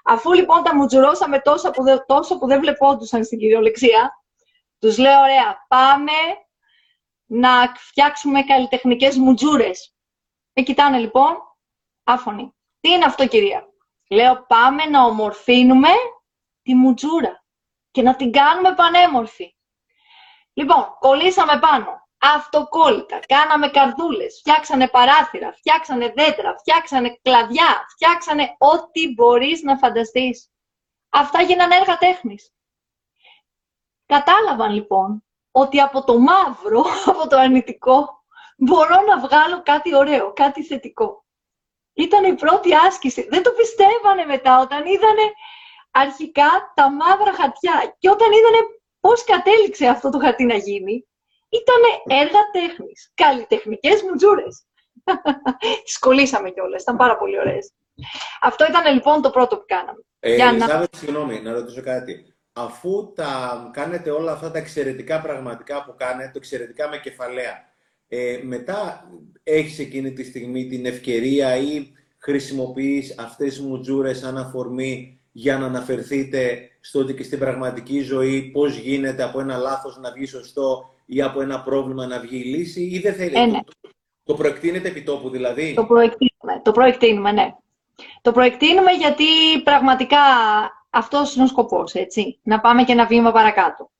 Αφού 0.04 0.32
λοιπόν 0.32 0.62
τα 0.62 0.74
μουτζουρώσαμε 0.74 1.40
τόσο 1.40 1.70
που, 1.70 1.82
δεν, 1.82 2.04
τόσο 2.06 2.38
που 2.38 2.46
δεν 2.46 2.60
βλεπόντουσαν 2.60 3.24
στην 3.24 3.38
κυριολεξία, 3.38 4.22
τους 4.78 4.98
λέω, 4.98 5.20
ωραία, 5.20 5.64
πάμε 5.68 6.12
να 7.24 7.72
φτιάξουμε 7.76 8.42
καλλιτεχνικές 8.42 9.16
μουτζούρες. 9.16 9.94
Με 10.52 10.62
κοιτάνε 10.62 10.98
λοιπόν, 10.98 11.36
άφωνοι. 12.04 12.54
Τι 12.80 12.90
είναι 12.90 13.04
αυτό, 13.04 13.26
κυρία; 13.26 13.68
Λέω, 14.10 14.44
πάμε 14.48 14.84
να 14.84 15.04
ομορφύνουμε 15.04 15.88
τη 16.62 16.74
μουτζούρα 16.74 17.44
και 17.90 18.02
να 18.02 18.16
την 18.16 18.32
κάνουμε 18.32 18.74
πανέμορφη. 18.74 19.54
Λοιπόν, 20.58 20.96
κολλήσαμε 20.98 21.58
πάνω. 21.58 22.08
Αυτοκόλλητα, 22.18 23.20
κάναμε 23.26 23.68
καρδούλες, 23.68 24.38
φτιάξανε 24.38 24.88
παράθυρα, 24.88 25.52
φτιάξανε 25.52 26.12
δέντρα, 26.16 26.56
φτιάξανε 26.58 27.18
κλαδιά, 27.22 27.86
φτιάξανε 27.88 28.56
ό,τι 28.58 29.14
μπορείς 29.14 29.62
να 29.62 29.76
φανταστείς. 29.76 30.50
Αυτά 31.08 31.42
γίνανε 31.42 31.74
έργα 31.74 31.98
τέχνης. 31.98 32.52
Κατάλαβαν 34.06 34.72
λοιπόν 34.72 35.24
ότι 35.50 35.80
από 35.80 36.04
το 36.04 36.18
μαύρο, 36.18 36.84
από 37.10 37.28
το 37.28 37.36
αρνητικό, 37.36 38.24
μπορώ 38.56 39.00
να 39.00 39.18
βγάλω 39.18 39.62
κάτι 39.62 39.94
ωραίο, 39.94 40.32
κάτι 40.32 40.64
θετικό. 40.64 41.24
Ήταν 41.92 42.24
η 42.24 42.34
πρώτη 42.34 42.74
άσκηση. 42.74 43.28
Δεν 43.30 43.42
το 43.42 43.50
πιστεύανε 43.50 44.24
μετά 44.24 44.60
όταν 44.60 44.86
είδανε 44.86 45.32
αρχικά 45.90 46.72
τα 46.74 46.90
μαύρα 46.90 47.32
χαρτιά. 47.34 47.96
Και 47.98 48.10
όταν 48.10 48.32
είδανε 48.32 48.77
πώς 49.00 49.24
κατέληξε 49.24 49.86
αυτό 49.86 50.10
το 50.10 50.18
χαρτί 50.18 50.44
να 50.44 50.54
γίνει, 50.54 51.06
ήταν 51.48 52.18
έργα 52.18 52.40
τέχνης. 52.52 53.12
Καλλιτεχνικές 53.14 54.02
μουτζούρες. 54.02 54.66
Τις 55.84 55.98
κολλήσαμε 55.98 56.50
κιόλας, 56.50 56.82
ήταν 56.82 56.96
πάρα 56.96 57.16
πολύ 57.16 57.38
ωραίες. 57.38 57.72
Αυτό 58.40 58.66
ήταν 58.68 58.94
λοιπόν 58.94 59.22
το 59.22 59.30
πρώτο 59.30 59.56
που 59.56 59.64
κάναμε. 59.66 60.04
Ε, 60.20 60.34
Για 60.34 60.52
να... 60.52 60.86
συγγνώμη, 60.96 61.40
να 61.40 61.52
ρωτήσω 61.52 61.82
κάτι. 61.82 62.34
Αφού 62.52 63.12
τα 63.12 63.70
κάνετε 63.72 64.10
όλα 64.10 64.32
αυτά 64.32 64.50
τα 64.50 64.58
εξαιρετικά 64.58 65.20
πραγματικά 65.20 65.84
που 65.84 65.94
κάνετε, 65.96 66.30
το 66.32 66.38
εξαιρετικά 66.38 66.88
με 66.88 66.98
κεφαλαία, 66.98 67.68
ε, 68.08 68.40
μετά 68.42 69.10
έχεις 69.42 69.78
εκείνη 69.78 70.12
τη 70.12 70.24
στιγμή 70.24 70.66
την 70.66 70.86
ευκαιρία 70.86 71.56
ή 71.56 71.92
χρησιμοποιείς 72.18 73.18
αυτές 73.18 73.48
τις 73.48 73.60
μουτζούρες 73.60 74.18
σαν 74.18 74.38
αφορμή 74.38 75.20
για 75.32 75.58
να 75.58 75.66
αναφερθείτε 75.66 76.70
στο 76.80 77.00
ότι 77.00 77.14
και 77.14 77.22
στην 77.22 77.38
πραγματική 77.38 78.00
ζωή 78.00 78.42
πώς 78.42 78.76
γίνεται 78.76 79.22
από 79.22 79.40
ένα 79.40 79.56
λάθος 79.56 79.98
να 79.98 80.12
βγει 80.12 80.26
σωστό 80.26 80.94
ή 81.06 81.22
από 81.22 81.40
ένα 81.40 81.62
πρόβλημα 81.62 82.06
να 82.06 82.20
βγει 82.20 82.36
λύση 82.36 82.82
ή 82.82 82.98
δεν 82.98 83.14
θέλετε. 83.14 83.40
Ε, 83.40 83.46
ναι. 83.46 83.60
το, 83.64 83.90
το 84.24 84.34
προεκτείνετε 84.34 84.88
επί 84.88 85.02
τόπου 85.02 85.30
δηλαδή. 85.30 85.74
Το 85.74 85.84
προεκτείνουμε, 85.84 86.60
το 86.62 86.72
προεκτείνουμε, 86.72 87.32
ναι. 87.32 87.54
Το 88.22 88.32
προεκτείνουμε 88.32 88.92
γιατί 88.92 89.24
πραγματικά 89.64 90.18
αυτός 90.90 91.34
είναι 91.34 91.44
ο 91.44 91.46
σκοπός, 91.46 91.94
έτσι. 91.94 92.38
Να 92.42 92.60
πάμε 92.60 92.84
και 92.84 92.92
ένα 92.92 93.06
βήμα 93.06 93.32
παρακάτω. 93.32 93.90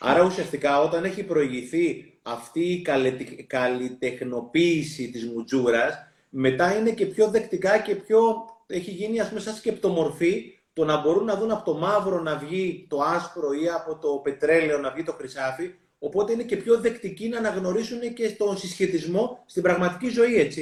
Άρα 0.00 0.24
ουσιαστικά 0.24 0.80
όταν 0.80 1.04
έχει 1.04 1.22
προηγηθεί 1.22 2.18
αυτή 2.22 2.60
η 2.60 3.44
καλλιτεχνοποίηση 3.46 5.10
της 5.10 5.26
μουτζούρας, 5.26 5.94
μετά 6.28 6.76
είναι 6.76 6.90
και 6.90 7.06
πιο 7.06 7.28
δεκτικά 7.28 7.78
και 7.78 7.94
πιο 7.94 8.44
έχει 8.66 8.90
γίνει 8.90 9.20
ας 9.20 9.28
πούμε 9.28 9.40
σαν 9.40 9.54
σκεπτομορφή 9.54 10.55
το 10.76 10.84
να 10.84 11.00
μπορούν 11.00 11.24
να 11.24 11.36
δουν 11.36 11.50
από 11.50 11.64
το 11.64 11.78
μαύρο 11.78 12.20
να 12.20 12.36
βγει 12.36 12.86
το 12.88 13.00
άσπρο 13.00 13.52
ή 13.52 13.68
από 13.68 13.98
το 13.98 14.08
πετρέλαιο 14.08 14.78
να 14.78 14.90
βγει 14.90 15.02
το 15.02 15.12
χρυσάφι, 15.12 15.74
οπότε 15.98 16.32
είναι 16.32 16.42
και 16.42 16.56
πιο 16.56 16.80
δεκτικοί 16.80 17.28
να 17.28 17.38
αναγνωρίσουν 17.38 18.14
και 18.14 18.30
τον 18.30 18.56
συσχετισμό 18.56 19.42
στην 19.46 19.62
πραγματική 19.62 20.08
ζωή, 20.08 20.52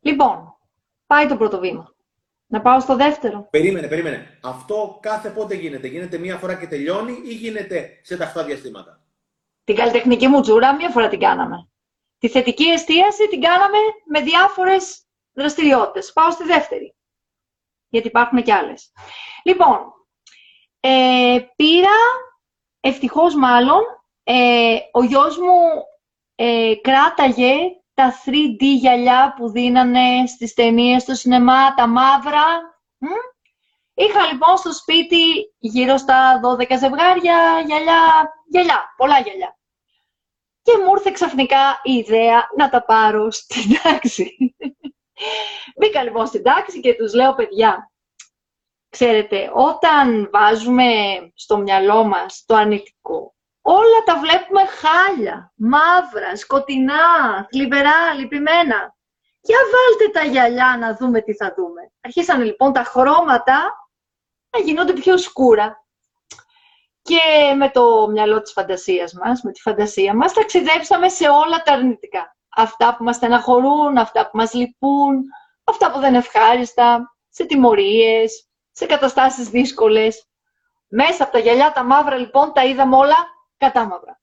Λοιπόν, 0.00 0.56
πάει 1.06 1.26
το 1.26 1.36
πρώτο 1.36 1.58
βήμα. 1.58 1.94
Να 2.46 2.60
πάω 2.60 2.80
στο 2.80 2.96
δεύτερο. 2.96 3.48
Περίμενε, 3.50 3.88
περίμενε. 3.88 4.38
Αυτό 4.42 4.98
κάθε 5.02 5.30
πότε 5.30 5.54
γίνεται; 5.54 5.86
Γίνεται 5.86 6.18
μία 6.18 6.36
φορά 6.36 6.54
και 6.54 6.66
τελειώνει 6.66 7.20
ή 7.24 7.34
γίνεται 7.34 7.98
σε 8.02 8.16
ταυτά 8.16 8.44
διαστήματα; 8.44 9.02
Την 9.64 9.74
καλλιτεχνική 9.76 10.26
μου 10.26 10.40
τζούρα 10.40 10.74
μία 10.74 10.90
φορά 10.90 11.08
την 11.08 11.18
κάναμε. 11.18 11.68
Τη 12.18 12.28
θετική 12.28 12.64
εστίαση 12.64 13.28
την 13.28 13.40
κάναμε 13.40 13.78
με 14.06 14.20
διάφορες 14.20 15.02
δραστηριότητες. 15.32 16.12
Πάω 16.12 16.30
στη 16.30 16.44
δεύτερη. 16.44 16.94
Γιατί 17.90 18.06
υπάρχουν 18.08 18.42
και 18.42 18.52
άλλες. 18.52 18.92
Λοιπόν, 19.44 19.92
ε, 20.80 21.38
πήρα, 21.56 21.96
ευτυχώς 22.80 23.34
μάλλον, 23.34 23.80
ε, 24.22 24.76
ο 24.92 25.02
γιος 25.02 25.38
μου 25.38 25.84
ε, 26.34 26.74
κράταγε 26.80 27.54
τα 27.94 28.14
3D 28.24 28.62
γυαλιά 28.62 29.34
που 29.36 29.50
δίνανε 29.50 30.26
στις 30.26 30.54
ταινίες 30.54 31.02
στο 31.02 31.14
σινεμά, 31.14 31.74
τα 31.74 31.86
μαύρα. 31.86 32.44
Είχα 33.94 34.26
λοιπόν 34.32 34.56
στο 34.56 34.72
σπίτι 34.72 35.54
γύρω 35.58 35.96
στα 35.96 36.40
12 36.58 36.78
ζευγάρια 36.78 37.62
γυαλιά, 37.66 38.32
γυαλιά, 38.50 38.94
πολλά 38.96 39.20
γυαλιά. 39.20 39.58
Και 40.62 40.72
μου 40.76 40.92
ήρθε 40.96 41.10
ξαφνικά 41.10 41.80
η 41.82 41.92
ιδέα 41.92 42.48
να 42.56 42.68
τα 42.68 42.84
πάρω 42.84 43.30
στην 43.30 43.76
τάξη. 43.82 44.54
Μπήκα 45.76 46.02
λοιπόν 46.02 46.26
στην 46.26 46.42
τάξη 46.42 46.80
και 46.80 46.94
τους 46.94 47.14
λέω, 47.14 47.34
παιδιά, 47.34 47.92
ξέρετε, 48.88 49.50
όταν 49.54 50.28
βάζουμε 50.32 50.92
στο 51.34 51.58
μυαλό 51.58 52.04
μας 52.04 52.44
το 52.46 52.54
αρνητικό, 52.54 53.34
όλα 53.62 54.02
τα 54.04 54.18
βλέπουμε 54.18 54.60
χάλια, 54.66 55.52
μαύρα, 55.56 56.36
σκοτεινά, 56.36 57.46
θλιβερά, 57.50 58.14
λυπημένα. 58.14 58.94
Για 59.42 59.58
βάλτε 59.72 60.18
τα 60.18 60.24
γυαλιά 60.24 60.76
να 60.80 60.96
δούμε 60.96 61.20
τι 61.20 61.34
θα 61.34 61.54
δούμε. 61.56 61.92
Αρχίσανε 62.00 62.44
λοιπόν 62.44 62.72
τα 62.72 62.82
χρώματα 62.82 63.88
να 64.50 64.62
γινόνται 64.62 64.92
πιο 64.92 65.18
σκούρα. 65.18 65.84
Και 67.02 67.54
με 67.56 67.70
το 67.70 68.08
μυαλό 68.10 68.42
της 68.42 68.52
φαντασίας 68.52 69.12
μας, 69.12 69.42
με 69.42 69.52
τη 69.52 69.60
φαντασία 69.60 70.14
μας, 70.14 70.32
ταξιδέψαμε 70.32 71.08
σε 71.08 71.28
όλα 71.28 71.62
τα 71.62 71.72
αρνητικά. 71.72 72.36
Αυτά 72.56 72.96
που 72.96 73.04
μας 73.04 73.16
στεναχωρούν, 73.16 73.98
αυτά 73.98 74.30
που 74.30 74.36
μας 74.36 74.52
λυπούν, 74.52 75.24
αυτά 75.64 75.90
που 75.90 75.98
δεν 75.98 76.08
είναι 76.08 76.18
ευχάριστα, 76.18 77.16
σε 77.28 77.44
τιμωρίες, 77.44 78.48
σε 78.70 78.86
καταστάσεις 78.86 79.48
δύσκολες. 79.48 80.24
Μέσα 80.88 81.22
από 81.22 81.32
τα 81.32 81.38
γυαλιά 81.38 81.72
τα 81.72 81.82
μαύρα 81.82 82.16
λοιπόν 82.16 82.52
τα 82.52 82.64
είδαμε 82.64 82.96
όλα 82.96 83.16
κατάμαυρα. 83.56 84.20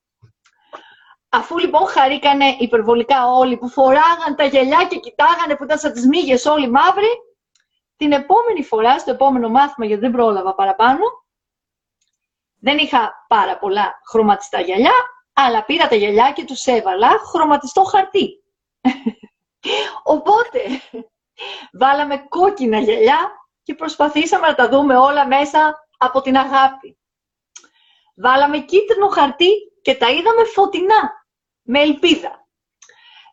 Αφού 1.29 1.57
λοιπόν 1.57 1.87
χαρήκανε 1.87 2.55
υπερβολικά 2.59 3.27
όλοι 3.27 3.57
που 3.57 3.69
φοράγαν 3.69 4.35
τα 4.35 4.43
γυαλιά 4.43 4.85
και 4.89 4.99
κοιτάγανε 4.99 5.55
που 5.55 5.63
ήταν 5.63 5.79
σαν 5.79 5.93
τις 5.93 6.07
μύγες 6.07 6.45
όλοι 6.45 6.69
μαύροι, 6.69 7.09
την 7.97 8.11
επόμενη 8.11 8.63
φορά, 8.63 8.99
στο 8.99 9.11
επόμενο 9.11 9.49
μάθημα, 9.49 9.85
γιατί 9.85 10.01
δεν 10.01 10.11
πρόλαβα 10.11 10.55
παραπάνω, 10.55 11.03
δεν 12.59 12.77
είχα 12.77 13.25
πάρα 13.27 13.57
πολλά 13.57 14.01
χρωματιστά 14.09 14.59
γυαλιά, 14.59 14.93
αλλά 15.39 15.65
πήρα 15.65 15.87
τα 15.87 15.95
γυαλιά 15.95 16.31
και 16.31 16.45
τους 16.45 16.65
έβαλα 16.65 17.09
χρωματιστό 17.09 17.83
χαρτί. 17.83 18.43
Οπότε, 20.13 20.59
βάλαμε 21.79 22.17
κόκκινα 22.17 22.79
γυαλιά 22.79 23.31
και 23.63 23.75
προσπαθήσαμε 23.75 24.47
να 24.47 24.55
τα 24.55 24.69
δούμε 24.69 24.97
όλα 24.97 25.27
μέσα 25.27 25.87
από 25.97 26.21
την 26.21 26.37
αγάπη. 26.37 26.99
Βάλαμε 28.15 28.59
κίτρινο 28.59 29.07
χαρτί 29.07 29.49
και 29.81 29.95
τα 29.95 30.09
είδαμε 30.09 30.43
φωτεινά, 30.43 31.25
με 31.61 31.79
ελπίδα. 31.79 32.47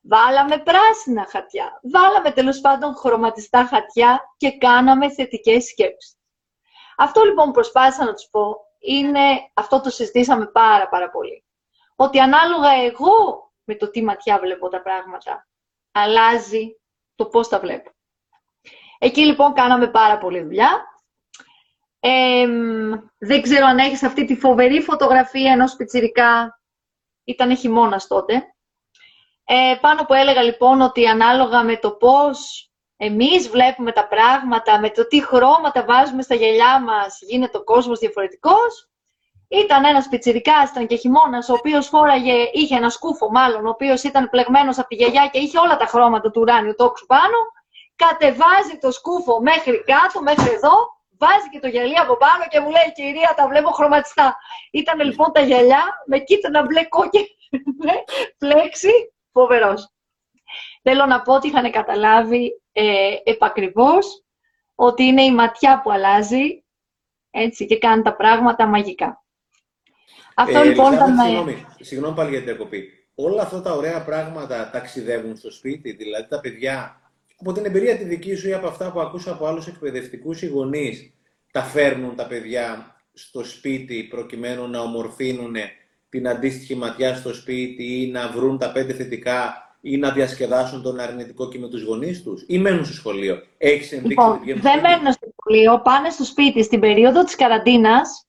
Βάλαμε 0.03 0.59
πράσινα 0.59 1.27
χαρτιά, 1.31 1.81
βάλαμε 1.93 2.31
τέλος 2.31 2.61
πάντων 2.61 2.95
χρωματιστά 2.95 3.65
χαρτιά 3.67 4.35
και 4.37 4.59
κάναμε 4.59 5.11
θετικές 5.11 5.65
σκέψεις. 5.65 6.19
Αυτό 6.97 7.25
λοιπόν 7.25 7.47
που 7.47 7.53
προσπάθησα 7.53 8.05
να 8.05 8.15
τους 8.15 8.29
πω 8.31 8.57
είναι, 8.79 9.21
αυτό 9.55 9.81
το 9.81 9.91
συζητήσαμε 9.91 10.47
πάρα 10.47 10.89
πάρα 10.89 11.11
πολύ, 11.11 11.44
ότι 11.97 12.19
ανάλογα 12.19 12.71
εγώ 12.71 13.53
με 13.65 13.75
το 13.75 13.91
τι 13.91 14.03
ματιά 14.05 14.39
βλέπω 14.39 14.69
τα 14.69 14.83
πράγματα, 14.83 15.49
αλλάζει 15.93 16.81
το 17.15 17.27
πώς 17.27 17.49
τα 17.49 17.59
βλέπω. 17.59 17.91
Εκεί 18.99 19.25
λοιπόν 19.25 19.53
κάναμε 19.53 19.91
πάρα 19.91 20.19
πολύ 20.19 20.43
δουλειά 20.43 20.95
δεν 23.19 23.43
ξέρω 23.43 23.67
αν 23.67 23.79
έχεις 23.79 24.03
αυτή 24.03 24.25
τη 24.25 24.37
φοβερή 24.37 24.81
φωτογραφία 24.81 25.53
ενός 25.53 25.77
πιτσιρικά. 25.77 26.61
Ήταν 27.25 27.57
χειμώνας 27.57 28.07
τότε. 28.07 28.55
Ε, 29.45 29.77
πάνω 29.81 30.05
που 30.05 30.15
έλεγα 30.15 30.43
λοιπόν 30.43 30.81
ότι 30.81 31.07
ανάλογα 31.07 31.63
με 31.63 31.77
το 31.77 31.91
πώς 31.91 32.69
εμείς 32.97 33.49
βλέπουμε 33.49 33.93
τα 33.93 34.09
πράγματα, 34.09 34.81
με 34.81 34.91
το 34.91 35.07
τι 35.07 35.25
χρώματα 35.25 35.85
βάζουμε 35.85 36.23
στα 36.23 36.35
γυαλιά 36.35 36.81
μας, 36.81 37.19
γίνεται 37.21 37.59
ο 37.59 37.65
κόσμος 37.65 37.99
διαφορετικός. 37.99 38.89
Ήταν 39.49 39.85
ένας 39.85 40.09
πιτσιρικάς, 40.09 40.71
ήταν 40.71 40.87
και 40.87 40.97
χειμώνας, 40.97 41.49
ο 41.49 41.53
οποίος 41.53 41.89
φόραγε, 41.89 42.51
είχε 42.53 42.77
ένα 42.77 42.91
σκούφο 42.91 43.31
μάλλον, 43.31 43.67
ο 43.67 43.69
οποίος 43.69 44.03
ήταν 44.03 44.31
πλεγμένος 44.31 44.79
από 44.79 44.89
τη 44.89 44.95
γιαγιά 44.95 45.29
και 45.33 45.39
είχε 45.39 45.59
όλα 45.59 45.77
τα 45.77 45.87
χρώματα 45.87 46.31
του 46.31 46.41
ουράνιου 46.41 46.75
τόξου 46.75 47.07
πάνω. 47.07 47.37
Κατεβάζει 47.97 48.79
το 48.81 48.91
σκούφο 48.91 49.41
μέχρι 49.41 49.85
κάτω, 49.87 50.23
μέχρι 50.23 50.53
εδώ 50.53 50.73
βάζει 51.19 51.49
και 51.51 51.61
το 51.61 51.69
γυαλί 51.69 51.99
από 51.99 52.17
πάνω 52.17 52.45
και 52.49 52.61
μου 52.61 52.71
λέει 52.71 52.93
κυρία 52.95 53.35
τα 53.37 53.49
βλέπω 53.49 53.71
χρωματιστά. 53.71 54.37
Ήταν 54.71 55.01
λοιπόν 55.01 55.33
τα 55.33 55.41
γυαλιά 55.41 55.83
με 56.07 56.19
κίτρινα 56.19 56.63
μπλε 56.63 56.85
κόκκι 56.85 57.37
φλέξη, 58.39 58.93
φοβερός. 59.33 59.89
Θέλω 60.83 61.07
να 61.07 61.23
πω 61.23 61.35
ότι 61.35 61.49
είχαν 61.49 61.71
καταλάβει 61.71 62.63
ε, 62.73 63.17
επακριβώς 63.25 64.25
ότι 64.75 65.03
είναι 65.03 65.23
η 65.23 65.35
ματιά 65.35 65.81
που 65.81 65.91
αλλάζει 65.91 66.65
έτσι, 67.31 67.67
και 67.67 67.79
κάνει 67.79 68.03
τα 68.03 68.17
πράγματα 68.17 68.67
μαγικά. 68.67 69.24
Αυτό 70.35 70.59
ε, 70.59 70.65
λοιπόν 70.65 70.93
ήταν... 70.93 71.17
Συγγνώμη, 71.19 71.67
συγγνώμη 71.81 72.15
πάλι 72.15 72.31
για 72.31 72.39
την 72.39 72.47
διακοπή. 72.47 72.89
Όλα 73.15 73.43
αυτά 73.43 73.61
τα 73.61 73.73
ωραία 73.73 74.05
πράγματα 74.05 74.71
ταξιδεύουν 74.73 75.37
στο 75.37 75.51
σπίτι, 75.51 75.93
δηλαδή 75.93 76.29
τα 76.29 76.41
παιδιά 76.41 77.01
από 77.41 77.53
την 77.53 77.65
εμπειρία 77.65 77.97
τη 77.97 78.05
δική 78.05 78.35
σου 78.35 78.49
ή 78.49 78.53
από 78.53 78.67
αυτά 78.67 78.93
που 78.93 79.01
ακούσα 79.01 79.31
από 79.31 79.47
άλλους 79.47 79.67
εκπαιδευτικούς 79.67 80.43
ή 80.43 80.47
γονείς, 80.47 81.13
τα 81.51 81.63
φέρνουν 81.63 82.17
τα 82.17 82.27
παιδιά 82.27 82.97
στο 83.13 83.45
σπίτι 83.45 84.03
προκειμένου 84.03 84.69
να 84.69 84.81
ομορφύνουν 84.81 85.55
την 86.09 86.29
αντίστοιχη 86.29 86.75
ματιά 86.75 87.15
στο 87.15 87.35
σπίτι 87.35 88.03
ή 88.03 88.11
να 88.11 88.29
βρουν 88.29 88.59
τα 88.59 88.73
πέντε 88.73 88.93
θετικά 88.93 89.55
ή 89.81 89.97
να 89.97 90.11
διασκεδάσουν 90.11 90.83
τον 90.83 91.01
αρνητικό 91.01 91.49
και 91.49 91.59
με 91.59 91.69
τους 91.69 91.83
γονείς 91.83 92.23
τους 92.23 92.45
ή 92.47 92.59
μένουν 92.59 92.85
στο 92.85 92.95
σχολείο. 92.95 93.43
Έχεις 93.59 93.93
ενδείξει 93.93 94.09
λοιπόν, 94.09 94.31
ότι 94.31 94.41
βγαίνουν 94.43 94.63
δεν 94.63 94.81
μένουν 94.81 95.13
στο 95.13 95.29
σχολείο, 95.37 95.81
πάνε 95.81 96.11
στο 96.11 96.25
σπίτι. 96.25 96.63
Στην 96.63 96.81
περίοδο 96.81 97.25
της 97.25 97.37
καραντίνας 97.37 98.27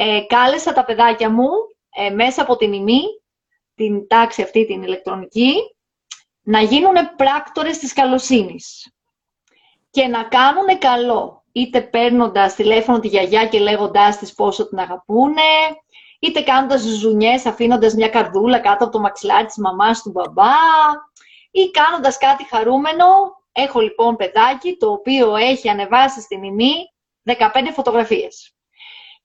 ε, 0.00 0.20
κάλεσα 0.26 0.72
τα 0.72 0.84
παιδάκια 0.84 1.30
μου 1.30 1.48
ε, 1.96 2.10
μέσα 2.10 2.42
από 2.42 2.56
την 2.56 2.72
ημί, 2.72 3.02
την 3.74 4.06
τάξη 4.08 4.42
αυτή 4.42 4.66
την 4.66 4.82
ηλεκτρονική, 4.82 5.54
να 6.42 6.60
γίνουν 6.60 6.94
πράκτορες 7.16 7.78
της 7.78 7.92
καλοσύνης 7.92 8.92
και 9.90 10.06
να 10.06 10.22
κάνουν 10.22 10.78
καλό, 10.78 11.44
είτε 11.52 11.80
παίρνοντας 11.80 12.54
τηλέφωνο 12.54 12.98
τη 12.98 13.08
γιαγιά 13.08 13.46
και 13.46 13.58
λέγοντάς 13.58 14.18
της 14.18 14.34
πόσο 14.34 14.68
την 14.68 14.78
αγαπούνε, 14.78 15.42
είτε 16.18 16.40
κάνοντας 16.40 16.80
ζουνιές, 16.80 17.46
αφήνοντας 17.46 17.94
μια 17.94 18.08
καρδούλα 18.08 18.58
κάτω 18.58 18.84
από 18.84 18.92
το 18.92 19.00
μαξιλάρι 19.00 19.46
της 19.46 19.56
μαμάς 19.56 20.02
του 20.02 20.10
μπαμπά, 20.10 20.54
ή 21.50 21.70
κάνοντας 21.70 22.18
κάτι 22.18 22.44
χαρούμενο. 22.44 23.06
Έχω 23.52 23.80
λοιπόν 23.80 24.16
παιδάκι, 24.16 24.76
το 24.76 24.90
οποίο 24.90 25.36
έχει 25.36 25.68
ανεβάσει 25.68 26.20
στην 26.20 26.42
ημί 26.42 26.72
15 27.22 27.34
φωτογραφίες. 27.72 28.57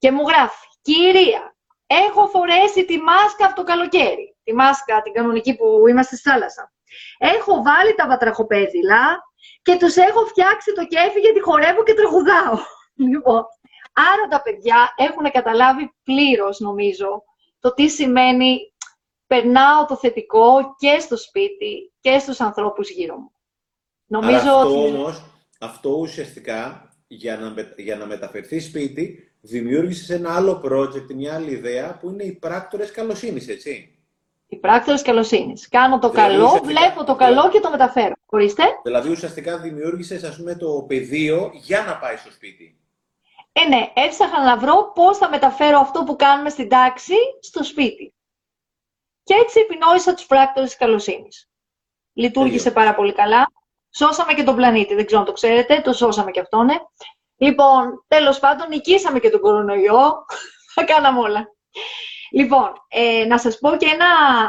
Και 0.03 0.11
μου 0.11 0.27
γράφει, 0.27 0.65
κυρία, 0.81 1.55
έχω 1.87 2.27
φορέσει 2.27 2.85
τη 2.85 2.97
μάσκα 2.97 3.45
από 3.45 3.55
το 3.55 3.63
καλοκαίρι. 3.63 4.35
Τη 4.43 4.53
μάσκα, 4.53 5.01
την 5.01 5.13
κανονική 5.13 5.55
που 5.55 5.87
είμαστε 5.87 6.15
στη 6.15 6.29
θάλασσα. 6.29 6.73
Έχω 7.17 7.61
βάλει 7.63 7.95
τα 7.95 8.07
βατραχοπέδιλα 8.07 9.23
και 9.61 9.77
τους 9.77 9.95
έχω 9.95 10.25
φτιάξει 10.25 10.73
το 10.73 10.85
κέφι 10.85 11.19
γιατί 11.19 11.39
χορεύω 11.39 11.83
και 11.83 11.93
τραγουδάω. 11.93 12.57
Λοιπόν, 13.13 13.43
άρα 13.93 14.27
τα 14.29 14.41
παιδιά 14.41 14.93
έχουν 14.95 15.31
καταλάβει 15.31 15.93
πλήρως, 16.03 16.59
νομίζω, 16.59 17.23
το 17.59 17.73
τι 17.73 17.89
σημαίνει 17.89 18.57
περνάω 19.27 19.85
το 19.85 19.95
θετικό 19.95 20.75
και 20.77 20.99
στο 20.99 21.17
σπίτι 21.17 21.93
και 21.99 22.19
στους 22.19 22.39
ανθρώπους 22.39 22.89
γύρω 22.89 23.17
μου. 23.17 23.31
Νομίζω 24.05 24.37
Άρα 24.37 24.61
αυτό 24.61 24.85
ότι... 24.85 24.95
όμως, 24.95 25.23
αυτό 25.59 25.89
ουσιαστικά, 25.89 26.89
για 27.07 27.37
να, 27.37 27.53
για 27.77 27.95
να 27.95 28.05
μεταφερθεί 28.05 28.59
σπίτι, 28.59 29.32
δημιούργησες 29.45 30.09
ένα 30.09 30.35
άλλο 30.35 30.61
project, 30.65 31.13
μια 31.13 31.35
άλλη 31.35 31.51
ιδέα, 31.51 31.97
που 31.97 32.09
είναι 32.09 32.23
οι 32.23 32.31
πράκτορες 32.31 32.91
καλοσύνης, 32.91 33.47
έτσι; 33.47 33.97
Οι 34.47 34.55
πράκτορες 34.55 35.01
καλοσύνης. 35.01 35.69
Κάνω 35.69 35.99
το 35.99 36.09
δηλαδή, 36.09 36.33
καλό, 36.33 36.61
βλέπω 36.63 37.03
το 37.03 37.15
καλό 37.15 37.49
και 37.49 37.59
το 37.59 37.69
μεταφέρω. 37.69 38.13
Ορίστε. 38.25 38.63
Δηλαδή 38.83 39.09
ουσιαστικά 39.09 39.57
δημιούργησες 39.57 40.23
ας 40.23 40.37
πούμε, 40.37 40.55
το 40.55 40.85
πεδίο 40.87 41.51
για 41.53 41.83
να 41.83 41.97
πάει 41.97 42.17
στο 42.17 42.31
σπίτι. 42.31 42.77
Ε, 43.51 43.67
ναι, 43.67 43.91
έψαχνα 43.93 44.43
να 44.43 44.57
βρω 44.57 44.91
πώς 44.95 45.17
θα 45.17 45.29
μεταφέρω 45.29 45.79
αυτό 45.79 46.03
που 46.03 46.15
κάνουμε 46.15 46.49
στην 46.49 46.69
τάξη 46.69 47.15
στο 47.39 47.63
σπίτι. 47.63 48.13
Και 49.23 49.33
έτσι 49.33 49.59
επινόησα 49.59 50.13
τους 50.13 50.25
πράκτορες 50.25 50.69
της 50.69 50.77
καλοσύνης. 50.77 51.49
Λειτουργήσε 52.13 52.71
πάρα 52.71 52.95
πολύ 52.95 53.13
καλά. 53.13 53.51
Σώσαμε 53.89 54.33
και 54.33 54.43
τον 54.43 54.55
πλανήτη, 54.55 54.95
δεν 54.95 55.05
ξέρω 55.05 55.21
αν 55.21 55.27
το 55.27 55.31
ξέρετε, 55.31 55.81
το 55.81 55.93
σώσαμε 55.93 56.31
και 56.31 56.39
αυτόν. 56.39 56.65
Ναι. 56.65 56.75
Λοιπόν, 57.43 58.05
τέλος 58.07 58.39
πάντων, 58.39 58.67
νικήσαμε 58.67 59.19
και 59.19 59.29
τον 59.29 59.39
κορονοϊό. 59.39 60.25
Θα 60.73 60.83
κάναμε 60.83 61.19
όλα. 61.19 61.47
Λοιπόν, 62.31 62.73
ε, 62.87 63.25
να 63.25 63.37
σας 63.37 63.57
πω 63.59 63.75
και 63.75 63.85
ένα 63.85 64.05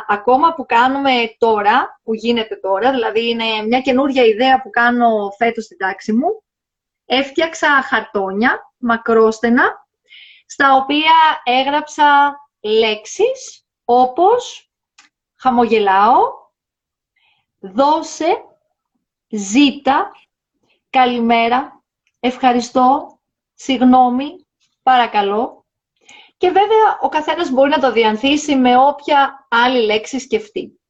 ακόμα 0.08 0.54
που 0.54 0.66
κάνουμε 0.66 1.34
τώρα, 1.38 2.00
που 2.02 2.14
γίνεται 2.14 2.56
τώρα, 2.56 2.90
δηλαδή 2.90 3.28
είναι 3.28 3.44
μια 3.66 3.80
καινούργια 3.80 4.24
ιδέα 4.24 4.62
που 4.62 4.70
κάνω 4.70 5.30
φέτος 5.38 5.64
στην 5.64 5.78
τάξη 5.78 6.12
μου. 6.12 6.42
Έφτιαξα 7.04 7.68
χαρτόνια, 7.68 8.72
μακρόστενα, 8.76 9.86
στα 10.46 10.74
οποία 10.74 11.12
έγραψα 11.44 12.36
λέξεις 12.60 13.66
όπως 13.84 14.70
χαμογελάω, 15.36 16.20
δώσε, 17.60 18.44
ζήτα, 19.28 20.12
καλημέρα, 20.90 21.73
ευχαριστώ, 22.26 23.18
συγγνώμη, 23.54 24.46
παρακαλώ, 24.82 25.66
και 26.36 26.50
βέβαια 26.50 26.98
ο 27.00 27.08
καθένας 27.08 27.50
μπορεί 27.50 27.70
να 27.70 27.78
το 27.78 27.92
διανθίσει 27.92 28.56
με 28.56 28.76
όποια 28.76 29.46
άλλη 29.50 29.84
λέξη 29.84 30.18
σκεφτεί. 30.18 30.80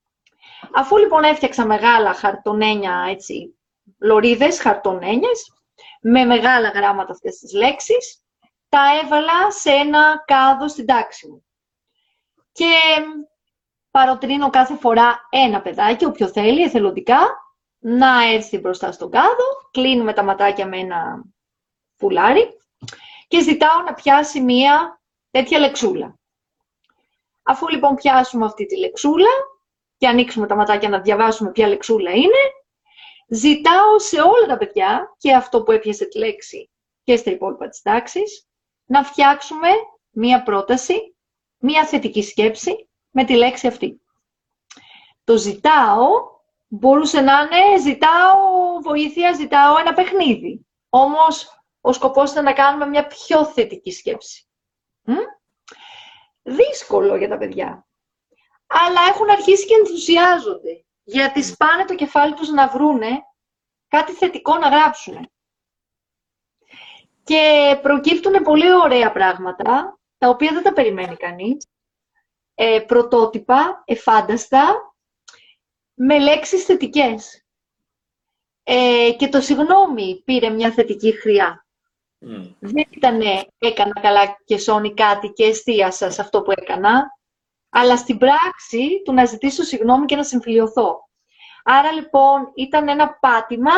Αφού 0.75 0.97
λοιπόν 0.97 1.23
έφτιαξα 1.23 1.67
μεγάλα 1.67 2.15
χαρτονένια, 2.15 3.07
έτσι, 3.09 3.59
λωρίδες, 3.99 4.61
χαρτονένιες, 4.61 5.53
με 6.01 6.25
μεγάλα 6.25 6.69
γράμματα 6.69 7.13
αυτές 7.13 7.39
τις 7.39 7.53
λέξεις, 7.53 8.25
τα 8.69 8.83
έβαλα 9.03 9.51
σε 9.51 9.71
ένα 9.71 10.23
κάδο 10.27 10.69
στην 10.69 10.87
τάξη 10.87 11.29
μου. 11.29 11.45
Και 12.53 12.75
παροτρύνω 13.91 14.51
κάθε 14.51 14.77
φορά 14.77 15.29
ένα 15.31 15.61
παιδάκι, 15.61 16.05
όποιο 16.05 16.29
θέλει, 16.29 16.63
εθελοντικά, 16.63 17.44
να 17.87 18.33
έρθει 18.33 18.59
μπροστά 18.59 18.93
στον 18.93 19.11
κάδο, 19.11 19.69
κλείνουμε 19.71 20.13
τα 20.13 20.23
ματάκια 20.23 20.67
με 20.67 20.79
ένα 20.79 21.25
φουλάρι 21.97 22.49
και 23.29 23.43
ζητάω 23.43 23.83
να 23.83 23.95
πιάσει 23.95 24.41
μία 24.41 25.03
τέτοια 25.31 25.59
λεξούλα. 25.59 26.19
Αφού 27.43 27.69
λοιπόν 27.69 27.95
πιάσουμε 27.95 28.45
αυτή 28.45 28.67
τη 28.67 28.79
λεξούλα 28.79 29.31
και 29.97 30.09
ανοίξουμε 30.09 30.47
τα 30.47 30.57
ματάκια 30.57 30.89
να 30.89 31.01
διαβάσουμε 31.01 31.51
ποια 31.51 31.69
λεξούλα 31.69 32.11
είναι, 32.11 32.41
ζητάω 33.29 33.99
σε 33.99 34.21
όλα 34.21 34.47
τα 34.47 34.57
παιδιά, 34.57 35.15
και 35.19 35.35
αυτό 35.35 35.63
που 35.63 35.73
έπιασε 35.73 36.05
τη 36.05 36.19
λέξη 36.19 36.71
και 37.03 37.17
στα 37.17 37.31
υπόλοιπα 37.31 37.69
της 37.69 37.83
τάξης, 37.83 38.47
να 38.85 39.05
φτιάξουμε 39.05 39.69
μία 40.11 40.43
πρόταση, 40.43 41.17
μία 41.59 41.87
θετική 41.87 42.23
σκέψη 42.23 42.89
με 43.11 43.25
τη 43.25 43.35
λέξη 43.35 43.67
αυτή. 43.67 44.01
Το 45.25 45.37
ζητάω 45.37 46.34
μπορούσε 46.75 47.21
να 47.21 47.41
είναι 47.41 47.81
ζητάω 47.81 48.37
βοήθεια, 48.83 49.33
ζητάω 49.33 49.79
ένα 49.79 49.93
παιχνίδι. 49.93 50.67
Όμως 50.89 51.63
ο 51.81 51.93
σκοπός 51.93 52.31
ήταν 52.31 52.45
να 52.45 52.53
κάνουμε 52.53 52.87
μια 52.87 53.07
πιο 53.07 53.45
θετική 53.45 53.93
σκέψη. 53.93 54.49
Δύσκολο 56.43 57.17
για 57.17 57.29
τα 57.29 57.39
παιδιά. 57.39 57.87
Αλλά 58.67 59.01
έχουν 59.09 59.31
αρχίσει 59.31 59.67
και 59.67 59.75
ενθουσιάζονται. 59.75 60.85
Γιατί 61.03 61.43
σπάνε 61.43 61.85
το 61.85 61.95
κεφάλι 61.95 62.35
τους 62.35 62.49
να 62.49 62.69
βρούνε 62.69 63.23
κάτι 63.89 64.13
θετικό 64.13 64.59
να 64.59 64.69
γράψουν. 64.69 65.29
Και 67.25 67.79
προκύπτουν 67.83 68.43
πολύ 68.43 68.75
ωραία 68.75 69.13
πράγματα, 69.13 69.99
τα 70.19 70.29
οποία 70.29 70.53
δεν 70.53 70.63
τα 70.63 70.73
περιμένει 70.73 71.17
κανείς. 71.17 71.67
Ε, 72.55 72.81
πρωτότυπα, 72.87 73.83
εφάνταστα, 73.85 74.94
με 75.95 76.19
λέξεις 76.19 76.65
θετικές. 76.65 77.45
Ε, 78.63 79.11
και 79.19 79.29
το 79.29 79.41
συγγνώμη 79.41 80.23
πήρε 80.25 80.49
μια 80.49 80.73
θετική 80.73 81.13
χρειά. 81.13 81.67
Mm. 82.21 82.55
Δεν 82.59 82.87
ήταν 82.91 83.21
έκανα 83.59 84.01
καλά 84.01 84.37
και 84.45 84.59
σώνει 84.59 84.95
κάτι 84.95 85.29
και 85.29 85.45
εστίασα 85.45 86.11
σε 86.11 86.21
αυτό 86.21 86.43
που 86.43 86.51
έκανα, 86.51 87.03
αλλά 87.69 87.97
στην 87.97 88.19
πράξη 88.19 89.03
του 89.05 89.13
να 89.13 89.25
ζητήσω 89.25 89.63
συγγνώμη 89.63 90.05
και 90.07 90.17
να 90.17 90.25
συμφιλειωθώ. 90.25 91.09
Άρα 91.65 91.93
λοιπόν 91.93 92.53
ήταν 92.55 92.89
ένα 92.89 93.19
πάτημα 93.21 93.73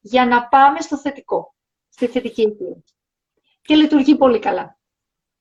για 0.00 0.26
να 0.26 0.48
πάμε 0.48 0.80
στο 0.80 0.98
θετικό, 0.98 1.54
στη 1.88 2.06
θετική 2.06 2.42
αιτία. 2.42 2.82
Και 3.62 3.74
λειτουργεί 3.74 4.16
πολύ 4.16 4.38
καλά. 4.38 4.78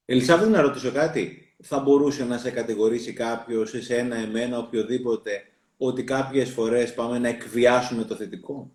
Ελισάβη, 0.05 0.49
να 0.49 0.61
ρωτήσω 0.61 0.91
κάτι. 0.91 1.53
Θα 1.63 1.79
μπορούσε 1.79 2.25
να 2.25 2.37
σε 2.37 2.51
κατηγορήσει 2.51 3.13
κάποιος, 3.13 3.73
εσένα, 3.73 4.15
εμένα, 4.15 4.57
οποιοδήποτε, 4.57 5.48
ότι 5.81 6.03
κάποιες 6.03 6.49
φορές 6.49 6.93
πάμε 6.93 7.19
να 7.19 7.27
εκβιάσουμε 7.27 8.03
το 8.03 8.15
θετικό. 8.15 8.71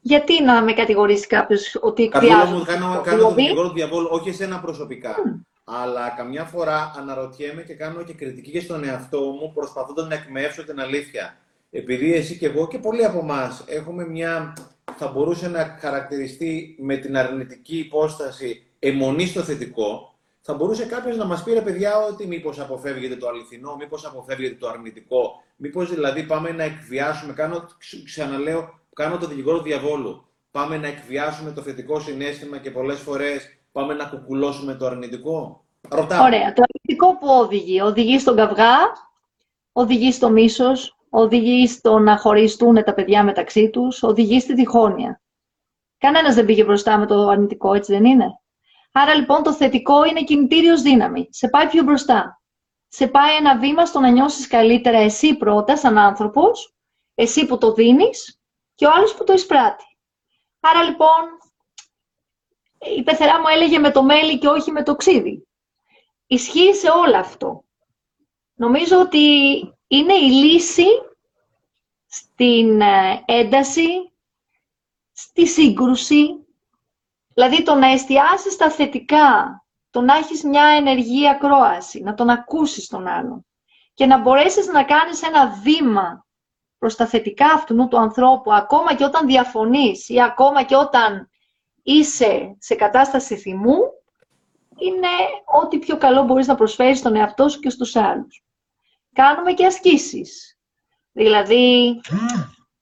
Γιατί 0.00 0.42
να 0.42 0.62
με 0.62 0.72
κατηγορήσει 0.72 1.26
κάποιος 1.26 1.78
ότι 1.80 2.02
εκβιάζω. 2.02 2.54
μου, 2.56 2.64
κάνω, 2.64 3.00
κάνω 3.04 3.22
τον 3.22 3.34
δικηγόρο 3.34 3.68
του 3.68 3.74
διαβόλου, 3.74 4.08
όχι 4.10 4.28
εσένα 4.28 4.60
προσωπικά. 4.60 5.14
Αλλά 5.64 6.08
καμιά 6.08 6.44
φορά 6.44 6.92
αναρωτιέμαι 6.96 7.62
και 7.62 7.74
κάνω 7.74 8.02
και 8.02 8.12
κριτική 8.12 8.50
και 8.50 8.60
στον 8.60 8.84
εαυτό 8.84 9.20
μου, 9.20 9.52
προσπαθώντας 9.54 10.08
να 10.08 10.14
εκμεύσω 10.14 10.64
την 10.64 10.80
αλήθεια. 10.80 11.36
Επειδή 11.70 12.14
εσύ 12.14 12.38
και 12.38 12.46
εγώ 12.46 12.68
και 12.68 12.78
πολλοί 12.78 13.04
από 13.04 13.18
εμάς 13.18 13.64
έχουμε 13.66 14.06
μια. 14.06 14.52
θα 14.96 15.08
μπορούσε 15.08 15.48
να 15.48 15.76
χαρακτηριστεί 15.80 16.76
με 16.80 16.96
την 16.96 17.16
αρνητική 17.16 17.78
υπόσταση 17.78 18.66
αιμονή 18.78 19.26
στο 19.26 19.40
θετικό, 19.40 20.09
θα 20.40 20.54
μπορούσε 20.54 20.84
κάποιος 20.86 21.16
να 21.16 21.24
μας 21.24 21.42
πει 21.42 21.52
ρε 21.52 21.60
παιδιά 21.60 21.98
ότι 21.98 22.26
μήπως 22.26 22.60
αποφεύγεται 22.60 23.16
το 23.16 23.28
αληθινό, 23.28 23.76
μήπως 23.76 24.06
αποφεύγεται 24.06 24.54
το 24.54 24.68
αρνητικό, 24.68 25.42
μήπως 25.56 25.94
δηλαδή 25.94 26.22
πάμε 26.22 26.50
να 26.50 26.62
εκβιάσουμε. 26.62 27.32
Κάνω, 27.32 27.66
ξαναλέω, 28.04 28.80
κάνω 28.94 29.18
το 29.18 29.26
δικηγόρο 29.26 29.62
διαβόλου. 29.62 30.24
Πάμε 30.50 30.76
να 30.76 30.86
εκβιάσουμε 30.86 31.52
το 31.52 31.62
θετικό 31.62 32.00
συνέστημα 32.00 32.58
και 32.58 32.70
πολλές 32.70 33.00
φορές 33.00 33.58
πάμε 33.72 33.94
να 33.94 34.04
κουκουλώσουμε 34.04 34.74
το 34.74 34.86
αρνητικό. 34.86 35.64
Ρωτάω. 35.88 36.24
Ωραία. 36.24 36.52
Το 36.52 36.62
αρνητικό 36.62 37.18
που 37.18 37.26
οδηγεί. 37.40 37.80
Οδηγεί 37.80 38.18
στον 38.18 38.36
καυγά, 38.36 38.76
οδηγεί 39.72 40.12
στο 40.12 40.30
μίσος, 40.30 40.96
οδηγεί 41.10 41.66
στο 41.68 41.98
να 41.98 42.18
χωριστούν 42.18 42.84
τα 42.84 42.94
παιδιά 42.94 43.24
μεταξύ 43.24 43.70
τους, 43.70 44.02
οδηγεί 44.02 44.40
στη 44.40 44.54
διχόνοια. 44.54 45.20
Κανένας 45.98 46.34
δεν 46.34 46.44
πήγε 46.44 46.64
μπροστά 46.64 46.98
με 46.98 47.06
το 47.06 47.28
αρνητικό, 47.28 47.74
έτσι 47.74 47.92
δεν 47.92 48.04
είναι; 48.04 48.40
Άρα 48.92 49.14
λοιπόν 49.14 49.42
το 49.42 49.52
θετικό 49.52 50.04
είναι 50.04 50.24
κινητήριος 50.24 50.82
δύναμη. 50.82 51.28
Σε 51.30 51.48
πάει 51.48 51.68
πιο 51.68 51.82
μπροστά. 51.82 52.42
Σε 52.88 53.06
πάει 53.08 53.36
ένα 53.36 53.58
βήμα 53.58 53.86
στο 53.86 54.00
να 54.00 54.08
νιώσεις 54.08 54.46
καλύτερα 54.46 54.98
εσύ 54.98 55.36
πρώτα, 55.36 55.76
σαν 55.76 55.98
άνθρωπος, 55.98 56.74
εσύ 57.14 57.46
που 57.46 57.58
το 57.58 57.72
δίνεις 57.72 58.40
και 58.74 58.86
ο 58.86 58.90
άλλος 58.90 59.14
που 59.14 59.24
το 59.24 59.32
εισπράττει. 59.32 59.84
Άρα 60.60 60.82
λοιπόν, 60.82 61.24
η 62.96 63.02
πεθερά 63.02 63.40
μου 63.40 63.48
έλεγε 63.48 63.78
με 63.78 63.90
το 63.90 64.02
μέλι 64.02 64.38
και 64.38 64.48
όχι 64.48 64.70
με 64.70 64.82
το 64.82 64.96
ξύδι. 64.96 65.48
Ισχύει 66.26 66.74
σε 66.74 66.90
όλο 66.90 67.16
αυτό. 67.16 67.64
Νομίζω 68.54 69.00
ότι 69.00 69.28
είναι 69.86 70.14
η 70.14 70.30
λύση 70.30 70.86
στην 72.06 72.80
ε, 72.80 73.24
ένταση, 73.26 74.12
στη 75.12 75.46
σύγκρουση, 75.46 76.39
δηλαδή 77.40 77.62
το 77.62 77.74
να 77.74 77.90
εστιάσεις 77.90 78.52
στα 78.52 78.70
θετικά, 78.70 79.62
το 79.90 80.00
να 80.00 80.16
έχεις 80.16 80.44
μια 80.44 80.64
ενεργή 80.64 81.28
ακρόαση, 81.28 82.00
να 82.00 82.14
τον 82.14 82.30
ακούσεις 82.30 82.88
τον 82.88 83.06
άλλον 83.06 83.46
και 83.94 84.06
να 84.06 84.18
μπορέσεις 84.18 84.66
να 84.66 84.84
κάνεις 84.84 85.22
ένα 85.22 85.48
βήμα 85.62 86.26
προς 86.78 86.96
τα 86.96 87.06
θετικά 87.06 87.46
αυτού 87.46 87.88
του 87.88 87.98
ανθρώπου, 87.98 88.52
ακόμα 88.52 88.94
και 88.94 89.04
όταν 89.04 89.26
διαφωνείς 89.26 90.08
ή 90.08 90.22
ακόμα 90.22 90.62
και 90.62 90.76
όταν 90.76 91.30
είσαι 91.82 92.56
σε 92.58 92.74
κατάσταση 92.74 93.36
θυμού, 93.36 93.78
είναι 94.78 95.08
ό,τι 95.62 95.78
πιο 95.78 95.96
καλό 95.96 96.22
μπορείς 96.22 96.46
να 96.46 96.54
προσφέρεις 96.54 96.98
στον 96.98 97.16
εαυτό 97.16 97.48
σου 97.48 97.60
και 97.60 97.70
στους 97.70 97.96
άλλους. 97.96 98.44
Κάνουμε 99.12 99.52
και 99.52 99.66
ασκήσεις. 99.66 100.58
Δηλαδή, 101.12 102.00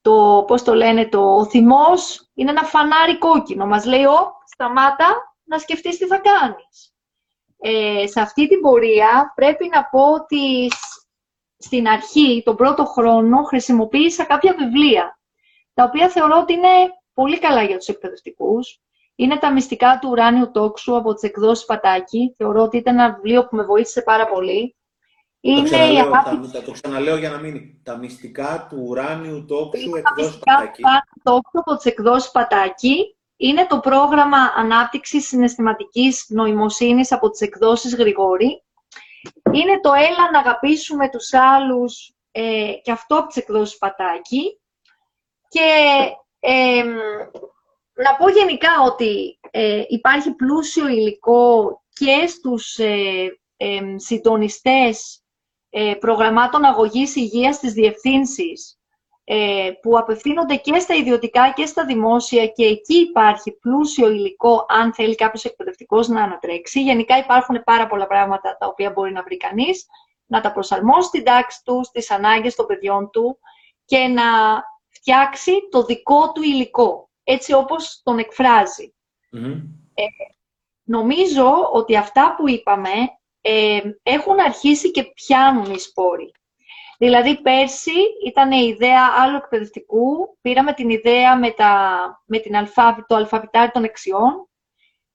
το, 0.01 0.43
πώς 0.47 0.63
το 0.63 0.73
λένε, 0.73 1.07
το, 1.07 1.35
ο 1.35 1.45
θυμός 1.45 2.29
είναι 2.33 2.49
ένα 2.49 2.63
φανάρι 2.63 3.17
κόκκινο. 3.17 3.65
Μας 3.65 3.85
λέει, 3.85 4.03
ο, 4.03 4.37
σταμάτα 4.59 5.35
να 5.43 5.57
σκεφτείς 5.57 5.97
τι 5.97 6.05
θα 6.05 6.17
κάνεις. 6.17 6.93
Ε, 7.61 8.07
σε 8.07 8.21
αυτή 8.21 8.47
την 8.47 8.61
πορεία 8.61 9.31
πρέπει 9.35 9.69
να 9.73 9.85
πω 9.85 10.11
ότι 10.13 10.67
στην 11.57 11.87
αρχή, 11.87 12.41
τον 12.45 12.55
πρώτο 12.55 12.85
χρόνο, 12.85 13.43
χρησιμοποίησα 13.43 14.23
κάποια 14.23 14.55
βιβλία, 14.57 15.19
τα 15.73 15.83
οποία 15.83 16.09
θεωρώ 16.09 16.39
ότι 16.39 16.53
είναι 16.53 16.67
πολύ 17.13 17.39
καλά 17.39 17.63
για 17.63 17.77
τους 17.77 17.87
εκπαιδευτικούς. 17.87 18.81
Είναι 19.15 19.37
τα 19.37 19.51
μυστικά 19.51 19.99
του 20.01 20.09
ουράνιου 20.09 20.51
τόξου 20.51 20.95
από 20.95 21.13
τις 21.13 21.23
εκδόσεις 21.23 21.65
Πατάκη. 21.65 22.33
Θεωρώ 22.37 22.61
ότι 22.61 22.77
ήταν 22.77 22.99
ένα 22.99 23.13
βιβλίο 23.13 23.47
που 23.47 23.55
με 23.55 23.63
βοήθησε 23.63 24.01
πάρα 24.01 24.27
πολύ. 24.27 24.75
Είναι 25.39 25.57
το, 25.57 25.63
ξαναλέω, 25.63 25.93
η 25.93 25.99
αγάπη... 25.99 26.51
τα, 26.51 26.61
το 26.61 26.71
ξαναλέω 26.71 27.17
για 27.17 27.29
να 27.29 27.37
μείνει. 27.37 27.81
Τα 27.83 27.97
μυστικά 27.97 28.67
του 28.69 28.83
ουράνιου 28.87 29.45
τόξου 29.45 29.95
εκδόσεις 29.95 30.37
Πατάκη. 30.37 30.43
Τα 30.43 30.61
μυστικά 30.61 31.03
του 31.13 31.21
τόξου 31.23 31.59
από 31.59 31.75
τις 31.75 31.85
εκδόσεις 31.85 32.31
Πατάκη. 32.31 33.13
Είναι 33.41 33.65
το 33.67 33.79
πρόγραμμα 33.79 34.37
ανάπτυξης 34.55 35.27
συναισθηματικής 35.27 36.25
νοημοσύνης 36.29 37.11
από 37.11 37.29
τις 37.29 37.41
εκδόσεις 37.41 37.95
Γρηγόρη 37.95 38.63
είναι 39.51 39.79
το 39.79 39.93
έλα 39.93 40.31
να 40.31 40.39
αγαπήσουμε 40.39 41.09
τους 41.09 41.33
άλλους 41.33 42.13
ε, 42.31 42.73
και 42.83 42.91
αυτό 42.91 43.17
από 43.17 43.27
τις 43.27 43.35
εκδόσεις 43.35 43.77
Πατάκη. 43.77 44.59
Και 45.49 45.69
να 47.93 48.15
πω 48.17 48.29
γενικά 48.29 48.69
ότι 48.85 49.39
ε, 49.51 49.83
υπάρχει 49.87 50.31
πλούσιο 50.31 50.87
υλικό 50.87 51.81
και 51.93 52.27
στους 52.27 52.77
ε, 52.77 53.95
συντονιστές 53.95 55.23
ε, 55.69 55.93
προγραμμάτων 55.99 56.63
αγωγής 56.65 57.15
υγείας 57.15 57.55
στις 57.55 57.73
διευθύνσεις 57.73 58.73
ε, 58.73 58.78
που 59.81 59.97
απευθύνονται 59.97 60.55
και 60.55 60.79
στα 60.79 60.95
ιδιωτικά 60.95 61.51
και 61.55 61.65
στα 61.65 61.85
δημόσια 61.85 62.47
και 62.47 62.65
εκεί 62.65 62.95
υπάρχει 62.95 63.51
πλούσιο 63.51 64.09
υλικό 64.09 64.65
αν 64.69 64.93
θέλει 64.93 65.15
κάποιος 65.15 65.45
εκπαιδευτικός 65.45 66.07
να 66.07 66.23
ανατρέξει. 66.23 66.81
Γενικά 66.81 67.17
υπάρχουν 67.17 67.63
πάρα 67.63 67.87
πολλά 67.87 68.07
πράγματα 68.07 68.57
τα 68.59 68.67
οποία 68.67 68.91
μπορεί 68.91 69.11
να 69.11 69.23
βρει 69.23 69.37
κανείς, 69.37 69.85
να 70.25 70.41
τα 70.41 70.51
προσαρμόσει 70.51 71.07
στην 71.07 71.23
τάξη 71.23 71.63
του, 71.63 71.83
στις 71.83 72.11
ανάγκες 72.11 72.55
των 72.55 72.65
παιδιών 72.65 73.09
του 73.09 73.39
και 73.85 73.97
να 73.97 74.23
φτιάξει 74.89 75.51
το 75.71 75.83
δικό 75.83 76.31
του 76.31 76.41
υλικό, 76.41 77.09
έτσι 77.23 77.53
όπως 77.53 78.01
τον 78.03 78.17
εκφραζει 78.17 78.93
Ε, 79.93 80.03
νομίζω 80.83 81.69
ότι 81.71 81.97
αυτά 81.97 82.35
που 82.37 82.49
είπαμε 82.49 82.89
ε, 83.41 83.79
έχουν 84.03 84.39
αρχίσει 84.39 84.91
και 84.91 85.03
πιάνουν 85.03 85.73
οι 85.73 85.79
σπόροι. 85.79 86.31
Δηλαδή, 87.01 87.41
πέρσι 87.41 87.99
ήταν 88.25 88.51
η 88.51 88.67
ιδέα 88.67 89.01
άλλου 89.19 89.35
εκπαιδευτικού. 89.35 90.37
Πήραμε 90.41 90.73
την 90.73 90.89
ιδέα 90.89 91.37
με, 91.37 91.51
τα, 91.51 91.73
με 92.25 92.39
την 92.39 92.55
αλφάβη, 92.55 93.03
το 93.07 93.15
αλφαβητάρι 93.15 93.71
των 93.71 93.83
αξιών. 93.83 94.49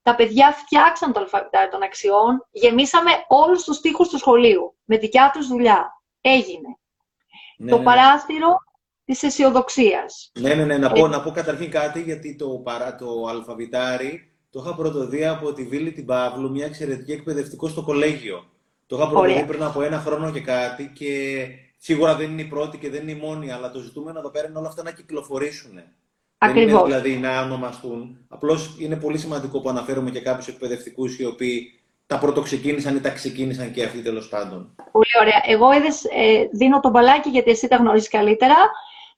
Τα 0.03 0.15
παιδιά 0.15 0.53
φτιάξαν 0.53 1.13
το 1.13 1.21
αλφαβητάρι 1.21 1.71
των 1.71 1.83
αξιών. 1.83 2.47
Γεμίσαμε 2.51 3.11
όλους 3.29 3.65
τους 3.65 3.81
τοίχους 3.81 4.09
του 4.09 4.19
σχολείου. 4.19 4.75
Με 4.85 4.99
δικιά 4.99 5.31
τους 5.35 5.47
δουλειά. 5.47 6.03
Έγινε. 6.21 6.79
Ναι, 7.57 7.71
το 7.71 7.77
ναι, 7.77 7.83
ναι. 7.83 7.89
παράθυρο 7.89 8.57
της 9.05 9.23
αισιοδοξίας. 9.23 10.31
Ναι, 10.41 10.55
ναι, 10.55 10.65
ναι. 10.65 10.79
Να 10.79 10.93
πω, 10.93 11.05
ε... 11.05 11.09
να 11.09 11.23
πω 11.23 11.31
καταρχήν 11.31 11.71
κάτι, 11.71 12.03
γιατί 12.03 12.37
το, 12.37 12.49
παρά, 12.49 12.95
το 12.95 13.27
αλφαβητάρι 13.29 14.33
το 14.51 14.63
είχα 14.65 14.75
πρωτοδεί 14.75 15.27
από 15.27 15.53
τη 15.53 15.65
Βίλη 15.65 15.93
την 15.93 16.07
Παύλου, 16.07 16.51
μια 16.51 16.67
εξαιρετική 16.67 17.13
εκπαιδευτικό 17.13 17.69
στο 17.69 17.83
κολέγιο. 17.83 18.51
Το 18.87 18.97
είχα 18.97 19.09
πρωτοδεί 19.09 19.45
πριν 19.45 19.63
από 19.63 19.83
ένα 19.83 19.99
χρόνο 19.99 20.31
και 20.31 20.41
κάτι 20.41 20.93
και 20.95 21.47
Σίγουρα 21.87 22.15
δεν 22.15 22.31
είναι 22.31 22.43
η 22.43 22.45
πρώτη 22.45 22.79
και 22.79 22.91
δεν 22.91 23.03
είναι 23.03 23.11
η 23.11 23.15
μόνη, 23.15 23.53
αλλά 23.53 23.71
το 23.71 23.79
ζητούμενο 23.79 24.19
εδώ 24.19 24.31
πέρα 24.31 24.49
είναι 24.49 24.59
όλα 24.59 24.69
αυτά 24.69 24.83
να 24.83 24.91
κυκλοφορήσουν. 24.91 25.81
Ακριβώς. 26.39 26.73
Δεν 26.73 26.79
είναι 26.79 27.01
δηλαδή 27.01 27.17
να 27.17 27.43
ονομαστούν. 27.43 28.19
Απλώς 28.29 28.77
είναι 28.79 28.97
πολύ 28.97 29.19
σημαντικό 29.19 29.61
που 29.61 29.69
αναφέρουμε 29.69 30.11
και 30.11 30.21
κάποιους 30.21 30.49
εκπαιδευτικούς 30.49 31.19
οι 31.19 31.25
οποίοι 31.25 31.81
τα 32.07 32.19
πρωτοξεκίνησαν 32.19 32.97
ή 32.97 33.01
τα 33.01 33.11
ξεκίνησαν 33.11 33.73
και 33.73 33.85
αυτοί 33.85 34.03
τέλος 34.03 34.29
πάντων. 34.29 34.75
Πολύ 34.93 35.11
ωραία. 35.21 35.43
Εγώ 35.47 35.73
είδες, 35.73 36.05
ε, 36.05 36.49
δίνω 36.53 36.81
το 36.81 36.91
μπαλάκι 36.91 37.29
γιατί 37.29 37.51
εσύ 37.51 37.69
τα 37.69 37.77
γνωρίζεις 37.77 38.09
καλύτερα. 38.09 38.57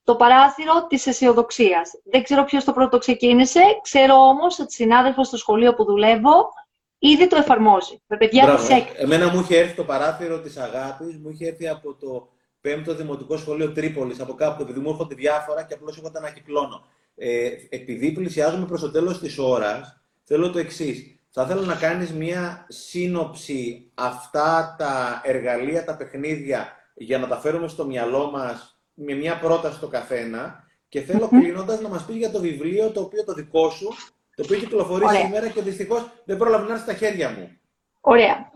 Το 0.04 0.16
παράθυρο 0.16 0.86
της 0.88 1.06
αισιοδοξίας. 1.06 1.90
Δεν 2.04 2.22
ξέρω 2.22 2.44
ποιος 2.44 2.64
το 2.64 2.72
πρώτο 2.72 2.98
ξεκίνησε. 2.98 3.60
Ξέρω 3.82 4.14
όμως 4.14 4.58
ότι 4.58 4.72
συνάδελφος 4.72 5.26
στο 5.26 5.36
σχολείο 5.36 5.74
που 5.74 5.84
δουλεύω 5.84 6.52
ήδη 6.98 7.26
το 7.26 7.36
εφαρμόζει. 7.36 8.02
Με 8.06 8.16
παιδιά 8.16 8.56
της 8.56 8.68
Εμένα 8.96 9.32
μου 9.32 9.40
είχε 9.40 9.58
έρθει 9.58 9.74
το 9.74 9.84
παράθυρο 9.84 10.40
της 10.40 10.56
αγάπης, 10.56 11.16
μου 11.16 11.28
είχε 11.30 11.46
έρθει 11.46 11.68
από 11.68 11.94
το 11.94 12.34
πέμπτο 12.66 12.94
δημοτικό 12.94 13.36
σχολείο 13.36 13.72
Τρίπολης, 13.72 14.20
από 14.20 14.34
κάπου, 14.34 14.62
επειδή 14.62 14.78
μου 14.78 14.88
έρχονται 14.88 15.14
διάφορα 15.14 15.62
και 15.62 15.74
απλώς 15.74 15.98
εγώ 15.98 16.10
τα 16.10 16.18
ανακυκλώνω. 16.18 16.84
Ε, 17.16 17.50
επειδή 17.68 18.12
πλησιάζουμε 18.12 18.66
προς 18.66 18.80
το 18.80 18.90
τέλος 18.90 19.20
της 19.20 19.38
ώρας, 19.38 20.00
θέλω 20.24 20.50
το 20.50 20.58
εξής. 20.58 21.18
Θα 21.30 21.42
ήθελα 21.42 21.60
να 21.60 21.74
κάνεις 21.74 22.12
μία 22.12 22.66
σύνοψη 22.68 23.90
αυτά 23.94 24.74
τα 24.78 25.20
εργαλεία, 25.24 25.84
τα 25.84 25.96
παιχνίδια, 25.96 26.72
για 26.94 27.18
να 27.18 27.26
τα 27.26 27.36
φέρουμε 27.36 27.68
στο 27.68 27.86
μυαλό 27.86 28.30
μας 28.30 28.80
με 28.94 29.14
μία 29.14 29.38
πρόταση 29.38 29.80
το 29.80 29.86
καθένα. 29.86 30.64
Και 30.88 31.00
θέλω 31.00 31.26
mm-hmm. 31.26 31.40
κλείνοντας 31.40 31.80
να 31.80 31.88
μας 31.88 32.04
πεις 32.04 32.16
για 32.16 32.30
το 32.30 32.40
βιβλίο 32.40 32.90
το 32.90 33.00
οποίο 33.00 33.24
το 33.24 33.32
δικό 33.32 33.70
σου, 33.70 33.88
το 34.36 34.42
οποίο 34.42 34.58
κυκλοφορεί 34.58 35.04
σήμερα 35.08 35.48
και 35.48 35.62
δυστυχώς 35.62 36.10
δεν 36.24 36.36
πρόλαβε 36.36 36.66
να 36.66 36.72
έρθει 36.72 36.84
στα 36.84 36.94
χέρια 36.94 37.30
μου. 37.30 37.50
Ωραία. 38.00 38.52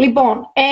Λοιπόν, 0.00 0.50
ε, 0.52 0.62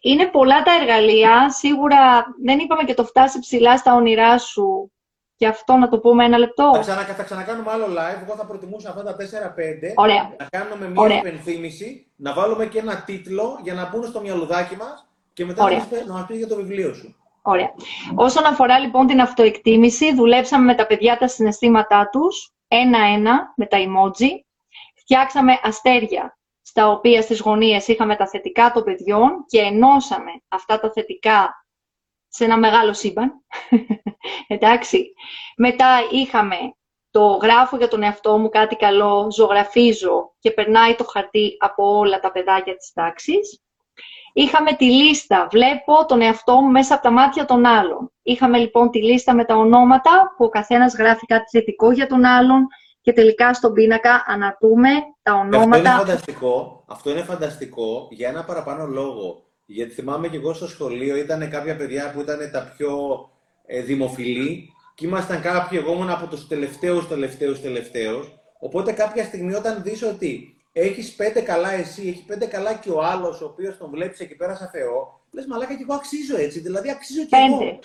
είναι 0.00 0.26
πολλά 0.26 0.62
τα 0.62 0.72
εργαλεία. 0.80 1.50
Σίγουρα 1.50 2.24
δεν 2.44 2.58
είπαμε 2.58 2.84
και 2.84 2.94
το 2.94 3.04
φτάσει 3.04 3.38
ψηλά 3.38 3.76
στα 3.76 3.94
όνειρά 3.94 4.38
σου. 4.38 4.92
Και 5.36 5.46
αυτό 5.46 5.76
να 5.76 5.88
το 5.88 5.98
πούμε 5.98 6.24
ένα 6.24 6.38
λεπτό. 6.38 6.70
Θα, 6.74 6.80
ξανα, 6.80 7.02
θα 7.02 7.22
ξανακάνουμε 7.22 7.70
άλλο 7.70 7.84
live. 7.84 8.22
Εγώ 8.22 8.36
θα 8.36 8.44
προτιμούσα 8.46 8.88
αυτά 8.88 9.02
τα 9.02 9.16
4-5. 9.16 9.92
Ωραία. 9.94 10.34
Να 10.38 10.46
κάνουμε 10.50 10.88
μια 10.88 11.02
Ωραία. 11.02 11.16
υπενθύμηση, 11.16 12.06
να 12.16 12.32
βάλουμε 12.32 12.66
και 12.66 12.78
ένα 12.78 13.02
τίτλο 13.02 13.58
για 13.62 13.74
να 13.74 13.88
μπουν 13.88 14.04
στο 14.04 14.20
μυαλουδάκι 14.20 14.76
μας 14.76 15.08
και 15.32 15.44
μετά 15.44 15.64
Ωραία. 15.64 15.86
να 16.06 16.12
μας 16.12 16.26
πει 16.26 16.36
για 16.36 16.46
το 16.48 16.56
βιβλίο 16.56 16.94
σου. 16.94 17.16
Ωραία. 17.42 17.74
Όσον 18.14 18.44
αφορά 18.44 18.78
λοιπόν 18.78 19.06
την 19.06 19.20
αυτοεκτίμηση, 19.20 20.14
δουλέψαμε 20.14 20.64
με 20.64 20.74
τα 20.74 20.86
παιδιά 20.86 21.18
τα 21.18 21.28
συναισθήματά 21.28 22.08
τους, 22.12 22.52
ένα-ένα, 22.68 23.52
με 23.56 23.66
τα 23.66 23.78
emoji. 23.78 24.28
Φτιάξαμε 24.94 25.58
αστέρια 25.62 26.33
στα 26.66 26.88
οποία 26.90 27.22
στις 27.22 27.40
γωνίες 27.40 27.88
είχαμε 27.88 28.16
τα 28.16 28.28
θετικά 28.28 28.72
των 28.72 28.84
παιδιών 28.84 29.44
και 29.46 29.58
ενώσαμε 29.58 30.30
αυτά 30.48 30.80
τα 30.80 30.90
θετικά 30.92 31.66
σε 32.28 32.44
ένα 32.44 32.58
μεγάλο 32.58 32.92
σύμπαν. 32.92 33.32
Εντάξει. 34.46 35.12
Μετά 35.56 35.88
είχαμε 36.10 36.56
το 37.10 37.26
γράφω 37.26 37.76
για 37.76 37.88
τον 37.88 38.02
εαυτό 38.02 38.38
μου 38.38 38.48
κάτι 38.48 38.76
καλό, 38.76 39.30
ζωγραφίζω 39.30 40.34
και 40.38 40.50
περνάει 40.50 40.94
το 40.94 41.04
χαρτί 41.04 41.56
από 41.58 41.96
όλα 41.98 42.20
τα 42.20 42.32
παιδάκια 42.32 42.76
της 42.76 42.92
τάξης. 42.92 43.62
Είχαμε 44.32 44.72
τη 44.72 44.84
λίστα, 44.84 45.48
βλέπω 45.50 46.06
τον 46.06 46.20
εαυτό 46.20 46.60
μου 46.60 46.70
μέσα 46.70 46.94
από 46.94 47.02
τα 47.02 47.10
μάτια 47.10 47.44
των 47.44 47.66
άλλων. 47.66 48.12
Είχαμε 48.22 48.58
λοιπόν 48.58 48.90
τη 48.90 49.02
λίστα 49.02 49.34
με 49.34 49.44
τα 49.44 49.56
ονόματα 49.56 50.34
που 50.36 50.44
ο 50.44 50.48
καθένας 50.48 50.94
γράφει 50.94 51.26
κάτι 51.26 51.58
θετικό 51.58 51.92
για 51.92 52.06
τον 52.06 52.24
άλλον, 52.24 52.66
και 53.04 53.12
τελικά 53.12 53.54
στον 53.54 53.72
πίνακα 53.72 54.24
ανατούμε 54.26 54.88
τα 55.22 55.34
ονόματα. 55.34 55.64
Αυτό 55.66 55.78
είναι 55.78 55.88
φανταστικό, 55.88 56.84
αυτό 56.88 57.10
είναι 57.10 57.22
φανταστικό 57.22 58.08
για 58.10 58.28
ένα 58.28 58.44
παραπάνω 58.44 58.86
λόγο. 58.86 59.44
Γιατί 59.66 59.92
θυμάμαι 59.94 60.28
και 60.28 60.36
εγώ 60.36 60.52
στο 60.52 60.68
σχολείο 60.68 61.16
ήταν 61.16 61.50
κάποια 61.50 61.76
παιδιά 61.76 62.12
που 62.12 62.20
ήταν 62.20 62.50
τα 62.52 62.74
πιο 62.76 62.96
ε, 63.66 63.80
δημοφιλή 63.80 64.68
και 64.94 65.06
ήμασταν 65.06 65.40
κάποιοι, 65.40 65.78
εγώ 65.82 65.92
ήμουν 65.92 66.10
από 66.10 66.26
τους 66.26 66.46
τελευταίους, 66.46 67.08
τελευταίους, 67.08 67.60
τελευταίους. 67.60 68.32
Οπότε 68.58 68.92
κάποια 68.92 69.24
στιγμή 69.24 69.54
όταν 69.54 69.82
δεις 69.82 70.02
ότι 70.02 70.53
έχεις 70.76 71.14
πέντε 71.14 71.40
καλά 71.40 71.72
εσύ, 71.72 72.08
έχει 72.08 72.24
πέντε 72.24 72.46
καλά 72.46 72.74
και 72.74 72.90
ο 72.90 73.02
άλλος, 73.02 73.40
ο 73.40 73.44
οποίος 73.44 73.78
τον 73.78 73.90
βλέπεις 73.90 74.20
εκεί 74.20 74.34
πέρα 74.36 74.54
σαν 74.54 74.68
Θεό, 74.68 75.20
λες 75.30 75.46
μαλάκα 75.46 75.74
και 75.74 75.82
εγώ 75.82 75.94
αξίζω 75.94 76.36
έτσι, 76.36 76.60
δηλαδή 76.60 76.90
αξίζω 76.90 77.24
και 77.24 77.36
εγώ. 77.48 77.78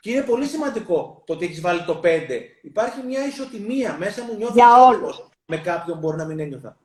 Και 0.00 0.10
είναι 0.10 0.22
πολύ 0.22 0.44
σημαντικό 0.46 1.22
το 1.26 1.32
ότι 1.32 1.44
έχεις 1.44 1.60
βάλει 1.60 1.84
το 1.84 1.94
πέντε. 1.94 2.40
Υπάρχει 2.62 3.00
μια 3.06 3.26
ισοτιμία 3.26 3.96
μέσα 3.98 4.22
μου, 4.24 4.36
νιώθω 4.36 4.52
Για 4.54 4.84
όλους. 4.86 5.28
με 5.46 5.56
κάποιον 5.56 5.98
μπορεί 5.98 6.16
να 6.16 6.24
μην 6.24 6.38
ένιωθα. 6.40 6.76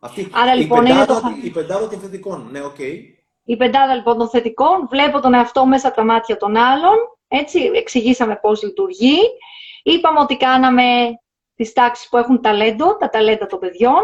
Αυτή, 0.00 0.28
Άρα, 0.32 0.54
η 0.54 0.58
λοιπόν, 0.58 0.86
είναι 0.86 0.98
πεντάδα, 0.98 1.20
το- 1.20 1.36
η 1.42 1.50
πεντάδα 1.50 1.88
των 1.88 2.00
θετικών, 2.00 2.48
ναι, 2.50 2.62
οκ. 2.64 2.78
Η 3.44 3.56
πεντάδα 3.56 3.94
λοιπόν 3.94 4.18
των 4.18 4.28
θετικών, 4.28 4.88
βλέπω 4.90 5.20
τον 5.20 5.34
εαυτό 5.34 5.66
μέσα 5.66 5.86
από 5.88 5.96
τα 5.96 6.04
μάτια 6.04 6.36
των 6.36 6.56
άλλων, 6.56 6.94
έτσι, 7.28 7.70
εξηγήσαμε 7.74 8.36
πώς 8.36 8.62
λειτουργεί. 8.62 9.16
Είπαμε 9.82 10.20
ότι 10.20 10.36
κάναμε 10.36 10.82
τις 11.54 11.72
τάξεις 11.72 12.08
που 12.08 12.16
έχουν 12.16 12.40
ταλέντο, 12.42 12.96
τα 12.96 13.08
ταλέντα 13.08 13.46
των 13.46 13.58
παιδιών. 13.58 14.02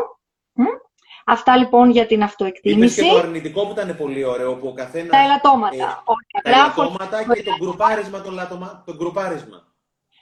Μμ. 1.27 1.33
Αυτά 1.33 1.57
λοιπόν 1.57 1.91
για 1.91 2.07
την 2.07 2.17
Είπες 2.17 2.29
αυτοεκτίμηση. 2.29 3.03
και 3.03 3.09
το 3.13 3.19
αρνητικό 3.19 3.67
που 3.67 3.71
ήταν 3.73 3.97
πολύ 3.97 4.25
ωραίο, 4.25 4.57
που 4.57 4.67
ο 4.69 4.73
καθένας... 4.73 5.11
Τα 5.11 5.19
ελαττώματα. 5.23 5.75
ε, 5.77 5.79
Ωραία, 5.81 6.43
τα 6.43 6.51
γράφω 6.51 6.83
ελαττώματα 6.83 7.35
και 7.35 7.43
το 7.43 7.57
γκρουπάρισμα, 7.61 8.21
το, 8.21 8.31
λατωμα- 8.31 8.83
το 8.87 8.95
γκρουπάρισμα. 8.95 9.63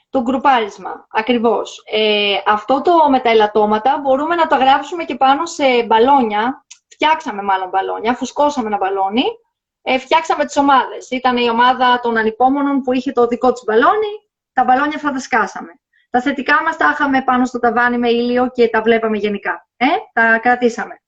το 0.09 0.21
γκρουπάρισμα. 0.21 1.07
Ακριβώς. 1.09 1.81
Ε, 1.85 2.35
αυτό 2.45 2.81
το 2.81 3.09
με 3.09 3.19
τα 3.19 3.29
ελαττώματα 3.29 3.99
μπορούμε 4.01 4.35
να 4.35 4.47
το 4.47 4.55
γράψουμε 4.55 5.03
και 5.03 5.15
πάνω 5.15 5.45
σε 5.45 5.83
μπαλόνια. 5.85 6.65
Φτιάξαμε 6.87 7.41
μάλλον 7.41 7.69
μπαλόνια, 7.69 8.13
φουσκώσαμε 8.13 8.67
ένα 8.67 8.77
μπαλόνι. 8.77 9.23
Ε, 9.81 9.97
φτιάξαμε 9.97 10.45
τις 10.45 10.57
ομάδες. 10.57 11.09
Ήταν 11.09 11.37
η 11.37 11.49
ομάδα 11.49 11.99
των 11.99 12.17
ανυπόμονων 12.17 12.81
που 12.81 12.93
είχε 12.93 13.11
το 13.11 13.27
δικό 13.27 13.51
της 13.53 13.63
μπαλόνι. 13.65 14.13
Τα 14.53 14.63
μπαλόνια 14.63 14.95
αυτά 14.95 15.11
τα 15.11 15.19
σκάσαμε. 15.19 15.71
Τα 16.13 16.21
θετικά 16.21 16.63
μας 16.63 16.77
τα 16.77 16.89
είχαμε 16.93 17.23
πάνω 17.23 17.45
στο 17.45 17.59
ταβάνι 17.59 17.97
με 17.97 18.09
ήλιο 18.09 18.49
και 18.51 18.69
τα 18.69 18.81
βλέπαμε 18.81 19.17
γενικά. 19.17 19.67
Ε, 19.77 19.85
τα 20.13 20.39
κρατήσαμε. 20.39 21.01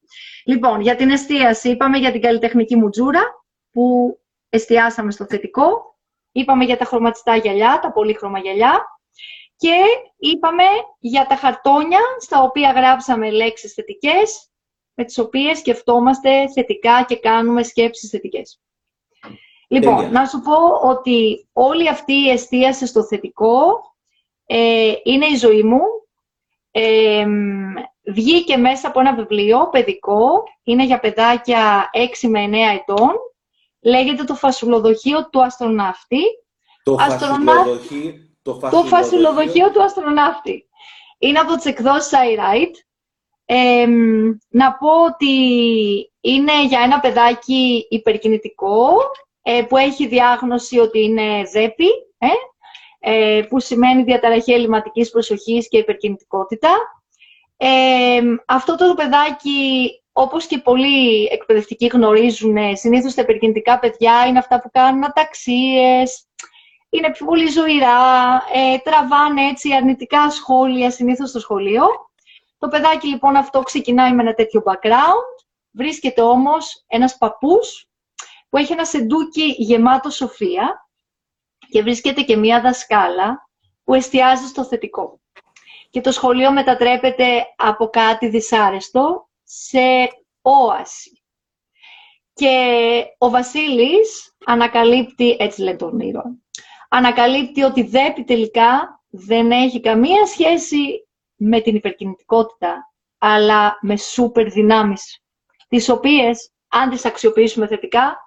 Λοιπόν, 0.45 0.81
για 0.81 0.95
την 0.95 1.09
εστίαση 1.09 1.69
είπαμε 1.69 1.97
για 1.97 2.11
την 2.11 2.21
καλλιτεχνική 2.21 2.75
μουτζούρα 2.75 3.21
που 3.71 4.17
εστιάσαμε 4.49 5.11
στο 5.11 5.25
θετικό. 5.25 5.97
Είπαμε 6.31 6.63
για 6.63 6.77
τα 6.77 6.85
χρωματιστά 6.85 7.35
γυαλιά, 7.35 7.79
τα 7.81 7.91
πολύχρωμα 7.91 8.39
γυαλιά. 8.39 8.85
Και 9.55 9.75
είπαμε 10.17 10.63
για 10.99 11.25
τα 11.25 11.35
χαρτόνια 11.35 12.01
στα 12.19 12.41
οποία 12.41 12.71
γράψαμε 12.71 13.31
λέξεις 13.31 13.73
θετικές, 13.73 14.49
με 14.93 15.03
τις 15.03 15.17
οποίες 15.17 15.57
σκεφτόμαστε 15.57 16.51
θετικά 16.53 17.03
και 17.03 17.19
κάνουμε 17.19 17.63
σκέψεις 17.63 18.09
θετικές. 18.09 18.61
Λοιπόν, 19.67 19.95
Τέλεια. 19.95 20.11
να 20.11 20.25
σου 20.25 20.41
πω 20.41 20.87
ότι 20.89 21.47
όλη 21.53 21.89
αυτή 21.89 22.13
η 22.13 22.29
εστίαση 22.29 22.87
στο 22.87 23.03
θετικό 23.03 23.83
ε, 24.45 24.93
είναι 25.03 25.25
η 25.25 25.35
ζωή 25.35 25.63
μου. 25.63 25.81
Ε, 26.71 27.25
μ, 27.25 27.73
βγήκε 28.13 28.57
μέσα 28.57 28.87
από 28.87 28.99
ένα 28.99 29.15
βιβλίο 29.15 29.69
παιδικό, 29.69 30.43
είναι 30.63 30.85
για 30.85 30.99
παιδάκια 30.99 31.89
6 32.23 32.27
με 32.27 32.45
9 32.45 32.53
ετών, 32.53 33.11
λέγεται 33.81 34.23
το 34.23 34.35
φασουλοδοχείο 34.35 35.29
του 35.29 35.43
αστροναύτη 35.43 36.21
Το 36.83 36.95
Αστροναύτη. 36.99 37.45
φασουλοδοχείο, 37.45 38.13
το 38.41 38.59
το 38.71 38.83
φασουλοδοχείο 38.83 39.71
του 39.71 39.83
αστροναύτη. 39.83 40.65
Είναι 41.19 41.39
από 41.39 41.55
τις 41.55 41.65
εκδόσεις 41.65 42.11
iWrite. 42.13 42.75
Ε, 43.45 43.87
μ, 43.87 44.31
να 44.49 44.73
πω 44.73 45.03
ότι 45.05 45.33
είναι 46.21 46.65
για 46.65 46.81
ένα 46.81 46.99
παιδάκι 46.99 47.87
υπερκινητικό 47.89 48.89
ε, 49.41 49.61
που 49.69 49.77
έχει 49.77 50.07
διάγνωση 50.07 50.79
ότι 50.79 51.03
είναι 51.03 51.43
ΔΕΠΗ, 51.51 51.87
ε, 52.17 52.25
ε, 52.25 52.29
που 53.49 53.59
σημαίνει 53.59 54.03
διαταραχή 54.03 54.53
ελληματικής 54.53 55.09
προσοχής 55.09 55.67
και 55.67 55.77
υπερκινητικότητα. 55.77 56.69
Ε, 57.57 58.21
αυτό 58.45 58.75
το 58.75 58.93
παιδάκι, 58.93 59.89
όπως 60.11 60.45
και 60.45 60.57
πολλοί 60.57 61.25
εκπαιδευτικοί 61.25 61.85
γνωρίζουν, 61.85 62.57
ε, 62.57 62.75
συνήθως 62.75 63.13
τα 63.13 63.21
υπερκινητικά 63.21 63.79
παιδιά 63.79 64.25
είναι 64.27 64.37
αυτά 64.37 64.61
που 64.61 64.69
κάνουν 64.71 65.05
αταξίες, 65.05 66.27
είναι 66.89 67.11
πιο 67.11 67.25
πολύ 67.25 67.49
ζωηρά, 67.49 68.43
ε, 68.53 68.77
τραβάνε 68.77 69.47
έτσι 69.47 69.73
αρνητικά 69.73 70.29
σχόλια 70.29 70.91
συνήθως 70.91 71.29
στο 71.29 71.39
σχολείο. 71.39 71.85
Το 72.57 72.67
παιδάκι 72.67 73.07
λοιπόν 73.07 73.35
αυτό 73.35 73.61
ξεκινάει 73.61 74.13
με 74.13 74.21
ένα 74.21 74.33
τέτοιο 74.33 74.63
background, 74.65 75.45
βρίσκεται 75.71 76.21
όμως 76.21 76.83
ένας 76.87 77.17
παππούς 77.17 77.87
που 78.49 78.57
έχει 78.57 78.71
ένα 78.71 78.85
σεντούκι 78.85 79.55
γεμάτο 79.57 80.09
σοφία 80.09 80.84
και 81.75 81.81
βρίσκεται 81.81 82.21
και 82.21 82.37
μία 82.37 82.61
δασκάλα 82.61 83.49
που 83.83 83.93
εστιάζει 83.93 84.47
στο 84.47 84.65
θετικό. 84.65 85.19
Και 85.89 86.01
το 86.01 86.11
σχολείο 86.11 86.51
μετατρέπεται 86.51 87.45
από 87.55 87.87
κάτι 87.87 88.27
δυσάρεστο 88.27 89.29
σε 89.43 89.79
όαση. 90.41 91.23
Και 92.33 93.03
ο 93.17 93.29
Βασίλης 93.29 94.35
ανακαλύπτει, 94.45 95.35
έτσι 95.39 95.61
λένε 95.61 95.77
τον 95.77 95.99
ήρωα, 95.99 96.37
ανακαλύπτει 96.89 97.63
ότι 97.63 97.81
ΔΕΠΗ 97.81 98.23
τελικά 98.23 99.03
δεν 99.09 99.51
έχει 99.51 99.79
καμία 99.79 100.25
σχέση 100.25 101.07
με 101.35 101.61
την 101.61 101.75
υπερκινητικότητα, 101.75 102.93
αλλά 103.17 103.77
με 103.81 103.97
σούπερ 103.97 104.51
δυνάμεις, 104.51 105.23
τις 105.67 105.89
οποίες, 105.89 106.51
αν 106.67 106.89
τις 106.89 107.05
αξιοποιήσουμε 107.05 107.67
θετικά, 107.67 108.17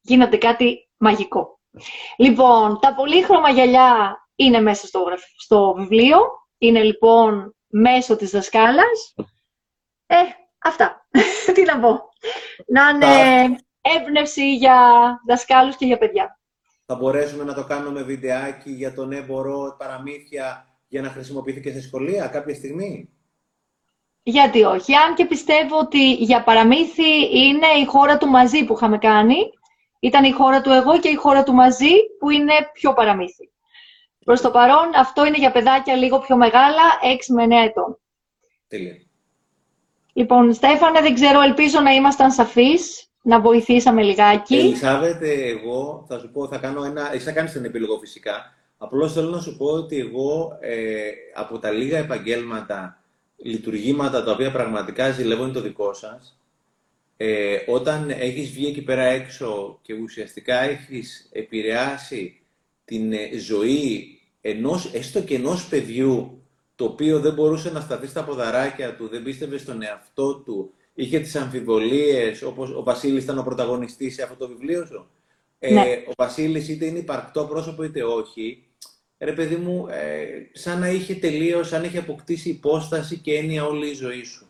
γίνονται 0.00 0.36
κάτι 0.36 0.88
μαγικό. 0.96 1.60
Λοιπόν, 2.16 2.78
τα 2.80 2.94
πολύχρωμα 2.94 3.50
γυαλιά 3.50 4.16
είναι 4.34 4.60
μέσα 4.60 4.86
στο, 4.86 5.00
γραφ- 5.00 5.32
στο 5.36 5.74
βιβλίο, 5.76 6.18
είναι 6.58 6.82
λοιπόν 6.82 7.54
μέσω 7.66 8.16
της 8.16 8.30
δασκάλας. 8.30 9.14
Ε, 10.06 10.16
αυτά. 10.58 11.06
Τι 11.54 11.62
να 11.62 11.80
πω. 11.80 12.00
Να 12.66 12.88
είναι 12.88 13.56
έμπνευση 13.80 14.54
για 14.54 14.76
δασκάλους 15.26 15.76
και 15.76 15.86
για 15.86 15.98
παιδιά. 15.98 16.40
Θα 16.86 16.94
μπορέσουμε 16.94 17.44
να 17.44 17.54
το 17.54 17.64
κάνουμε 17.64 18.02
βιντεάκι 18.02 18.70
για 18.70 18.94
τον 18.94 19.12
έμπορο 19.12 19.76
παραμύθια 19.78 20.66
για 20.88 21.02
να 21.02 21.08
χρησιμοποιηθεί 21.08 21.60
και 21.60 21.72
σε 21.72 21.82
σχολεία 21.82 22.26
κάποια 22.26 22.54
στιγμή; 22.54 23.10
Γιατί 24.22 24.62
όχι. 24.62 24.94
Αν 24.94 25.14
και 25.14 25.26
πιστεύω 25.26 25.78
ότι 25.78 26.12
για 26.12 26.42
παραμύθι 26.42 27.38
είναι 27.38 27.66
η 27.82 27.84
χώρα 27.84 28.18
του 28.18 28.28
μαζί 28.28 28.64
που 28.64 28.74
είχαμε 28.74 28.98
κάνει. 28.98 29.36
Ήταν 30.04 30.24
η 30.24 30.32
χώρα 30.32 30.60
του 30.60 30.70
εγώ 30.70 30.98
και 30.98 31.08
η 31.08 31.14
χώρα 31.14 31.42
του 31.42 31.52
μαζί 31.52 31.92
που 32.18 32.30
είναι 32.30 32.52
πιο 32.72 32.92
παραμύθι. 32.92 33.50
Προς 34.24 34.40
το 34.40 34.50
παρόν 34.50 34.94
αυτό 34.96 35.26
είναι 35.26 35.38
για 35.38 35.52
παιδάκια 35.52 35.96
λίγο 35.96 36.18
πιο 36.18 36.36
μεγάλα, 36.36 36.82
6 37.02 37.34
με 37.34 37.44
9 37.44 37.50
ετών. 37.64 37.98
Τέλεια. 38.68 38.96
Λοιπόν, 40.12 40.52
Στέφανε, 40.52 41.00
δεν 41.00 41.14
ξέρω, 41.14 41.40
ελπίζω 41.40 41.80
να 41.80 41.90
ήμασταν 41.90 42.30
σαφείς, 42.32 43.10
να 43.22 43.40
βοηθήσαμε 43.40 44.02
λιγάκι. 44.02 44.56
Ελισάβετ, 44.56 45.22
εγώ 45.22 46.04
θα 46.08 46.18
σου 46.18 46.30
πω, 46.30 46.48
θα 46.48 46.58
κάνω 46.58 46.84
ένα. 46.84 47.12
Εσύ 47.14 47.24
θα 47.24 47.32
κάνεις 47.32 47.52
τον 47.52 47.64
επίλογο 47.64 47.98
φυσικά. 47.98 48.54
Απλώς 48.78 49.12
θέλω 49.12 49.30
να 49.30 49.40
σου 49.40 49.56
πω 49.56 49.66
ότι 49.66 49.98
εγώ 49.98 50.58
ε, 50.60 51.10
από 51.34 51.58
τα 51.58 51.70
λίγα 51.70 51.98
επαγγέλματα, 51.98 53.02
λειτουργήματα 53.36 54.24
τα 54.24 54.32
οποία 54.32 54.52
πραγματικά 54.52 55.10
ζηλεύω 55.10 55.42
είναι 55.42 55.52
το 55.52 55.60
δικό 55.60 55.92
σας. 55.92 56.41
Ε, 57.24 57.62
όταν 57.66 58.10
έχεις 58.10 58.50
βγει 58.50 58.66
εκεί 58.66 58.82
πέρα 58.82 59.02
έξω 59.02 59.78
και 59.82 59.94
ουσιαστικά 59.94 60.60
έχεις 60.62 61.28
επηρεάσει 61.32 62.40
την 62.84 63.12
ε, 63.12 63.38
ζωή 63.38 64.06
ενός, 64.40 64.90
έστω 64.94 65.20
και 65.22 65.34
ενός 65.34 65.68
παιδιού 65.68 66.42
το 66.74 66.84
οποίο 66.84 67.20
δεν 67.20 67.34
μπορούσε 67.34 67.70
να 67.70 67.80
σταθεί 67.80 68.06
στα 68.06 68.24
ποδαράκια 68.24 68.96
του, 68.96 69.08
δεν 69.08 69.22
πίστευε 69.22 69.58
στον 69.58 69.82
εαυτό 69.82 70.34
του, 70.34 70.72
είχε 70.94 71.18
τις 71.18 71.36
αμφιβολίες, 71.36 72.42
όπως 72.42 72.70
ο 72.70 72.82
Βασίλης 72.82 73.22
ήταν 73.22 73.38
ο 73.38 73.42
πρωταγωνιστής 73.42 74.14
σε 74.14 74.22
αυτό 74.22 74.34
το 74.36 74.48
βιβλίο 74.48 74.86
σου; 74.86 75.06
Ε, 75.58 75.72
Ναι. 75.72 76.02
ο 76.06 76.12
Βασίλης 76.16 76.68
είτε 76.68 76.86
είναι 76.86 76.98
υπαρκτό 76.98 77.44
πρόσωπο 77.44 77.82
είτε 77.82 78.02
όχι, 78.02 78.64
ρε 79.18 79.32
παιδί 79.32 79.56
μου, 79.56 79.86
ε, 79.88 80.26
σαν 80.52 80.78
να 80.78 80.88
είχε 80.88 81.14
τελείως, 81.14 81.68
σαν 81.68 81.80
να 81.80 81.86
είχε 81.86 81.98
αποκτήσει 81.98 82.48
υπόσταση 82.48 83.16
και 83.18 83.34
έννοια 83.34 83.64
όλη 83.66 83.90
η 83.90 83.94
ζωή 83.94 84.24
σου. 84.24 84.46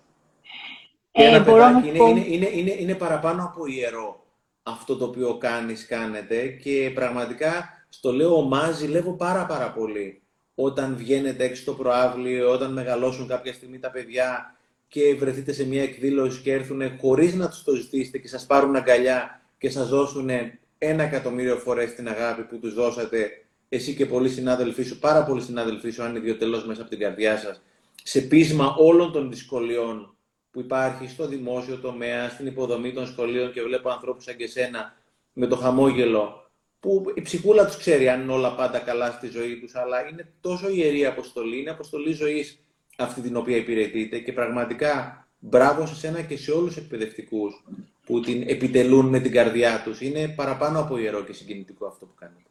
Και 1.13 1.23
Ε, 1.23 1.27
ένα 1.27 1.39
μπορώ 1.39 1.57
να 1.59 1.67
παιδάκι 1.67 1.83
σου 1.83 1.89
είναι, 1.89 1.99
πω- 1.99 2.09
είναι, 2.09 2.27
είναι, 2.29 2.49
είναι, 2.53 2.77
είναι 2.81 2.95
παραπάνω 2.95 3.45
από 3.45 3.67
ιερό 3.67 4.25
αυτό 4.63 4.97
το 4.97 5.05
οποίο 5.05 5.37
κάνεις, 5.37 5.87
κάνετε. 5.87 6.47
Και 6.47 6.91
πραγματικά 6.95 7.85
στο 7.89 8.13
λέω 8.13 8.37
ομά, 8.37 8.71
ζηλεύω 8.71 9.13
πάρα 9.13 9.47
πάρα 9.47 9.73
πολύ. 9.73 10.23
Όταν 10.55 10.97
βγαίνετε 10.97 11.45
έξω 11.45 11.63
στο 11.63 11.73
προάβλιο, 11.73 12.51
όταν 12.51 12.73
μεγαλώσουν 12.73 13.29
κάποια 13.29 13.53
στιγμή 13.53 13.79
τα 13.79 13.91
παιδιά 13.91 14.57
και 14.89 15.15
βρεθείτε 15.15 15.53
σε 15.53 15.67
μια 15.67 15.83
εκδήλωση 15.83 16.41
και 16.41 16.53
έρθουν 16.53 16.99
χωρίς 17.01 17.35
να 17.35 17.49
τους 17.49 17.63
το 17.63 17.75
ζητήσετε 17.75 18.19
και 18.19 18.29
σας 18.29 18.47
πάρουν 18.47 18.77
αγκαλιά 18.77 19.41
και 19.59 19.71
σας 19.71 19.89
δώσουν 19.89 20.31
ένα 20.79 21.03
εκατομμύριο 21.03 21.57
φορές 21.57 21.95
την 21.95 22.09
αγάπη 22.09 22.43
που 22.43 22.59
τους 22.59 22.75
δώσατε 22.75 23.45
εσύ 23.69 23.95
και 23.95 24.07
πολλοί 24.07 24.29
συνάδελφοί 24.29 24.83
σου, 24.83 24.99
πάρα 24.99 25.25
πολλοί 25.25 25.41
συνάδελφοί 25.43 25.91
σου, 25.91 26.03
αν 26.03 26.11
είναι 26.11 26.19
ιδιωτελώς 26.19 26.67
μέσα 26.67 26.81
από 26.81 26.91
την 26.91 26.99
καρδιά 26.99 27.39
σας, 27.39 27.63
σε 28.03 28.21
πείσμα 28.21 28.75
όλων 28.79 29.13
των 29.13 29.31
δυσκολιών 29.31 30.12
που 30.53 30.61
υπάρχει 30.61 31.09
στο 31.09 31.27
δημόσιο 31.27 31.77
τομέα, 31.77 32.29
στην 32.29 32.47
υποδομή 32.47 32.93
των 32.93 33.07
σχολείων 33.07 33.53
και 33.53 33.63
βλέπω 33.63 33.91
ανθρώπους 33.91 34.25
σαν 34.25 34.37
και 34.37 34.45
εσένα 34.45 34.95
με 35.33 35.47
το 35.47 35.57
χαμόγελο 35.57 36.43
που 36.81 37.05
η 37.15 37.23
ψυχούλα 37.23 37.67
τους 37.67 37.77
ξέρει 37.77 38.09
αν 38.09 38.23
είναι 38.23 38.33
όλα 38.33 38.55
πάντα 38.55 38.79
καλά 38.79 39.11
στη 39.11 39.29
ζωή 39.29 39.59
τους, 39.61 39.75
αλλά 39.75 40.09
είναι 40.09 40.33
τόσο 40.41 40.69
ιερή 40.69 41.07
αποστολή, 41.07 41.61
είναι 41.61 41.71
αποστολή 41.71 42.13
ζωής 42.13 42.65
αυτή 42.99 43.21
την 43.21 43.37
οποία 43.37 43.57
υπηρετείτε 43.57 44.19
και 44.19 44.33
πραγματικά 44.33 45.27
μπράβο 45.39 45.87
σε 45.87 45.95
σένα 45.95 46.23
και 46.23 46.37
σε 46.37 46.51
όλους 46.51 46.75
τους 46.75 46.83
εκπαιδευτικούς 46.83 47.65
που 48.07 48.21
την 48.21 48.43
επιτελούν 48.49 49.07
με 49.07 49.19
την 49.19 49.33
καρδιά 49.33 49.83
τους. 49.85 50.01
Είναι 50.01 50.29
παραπάνω 50.29 50.81
από 50.81 50.99
ιερό 50.99 51.23
και 51.23 51.33
συγκινητικό 51.33 51.87
αυτό 51.87 52.07
που 52.07 52.15
κάνετε. 52.15 52.43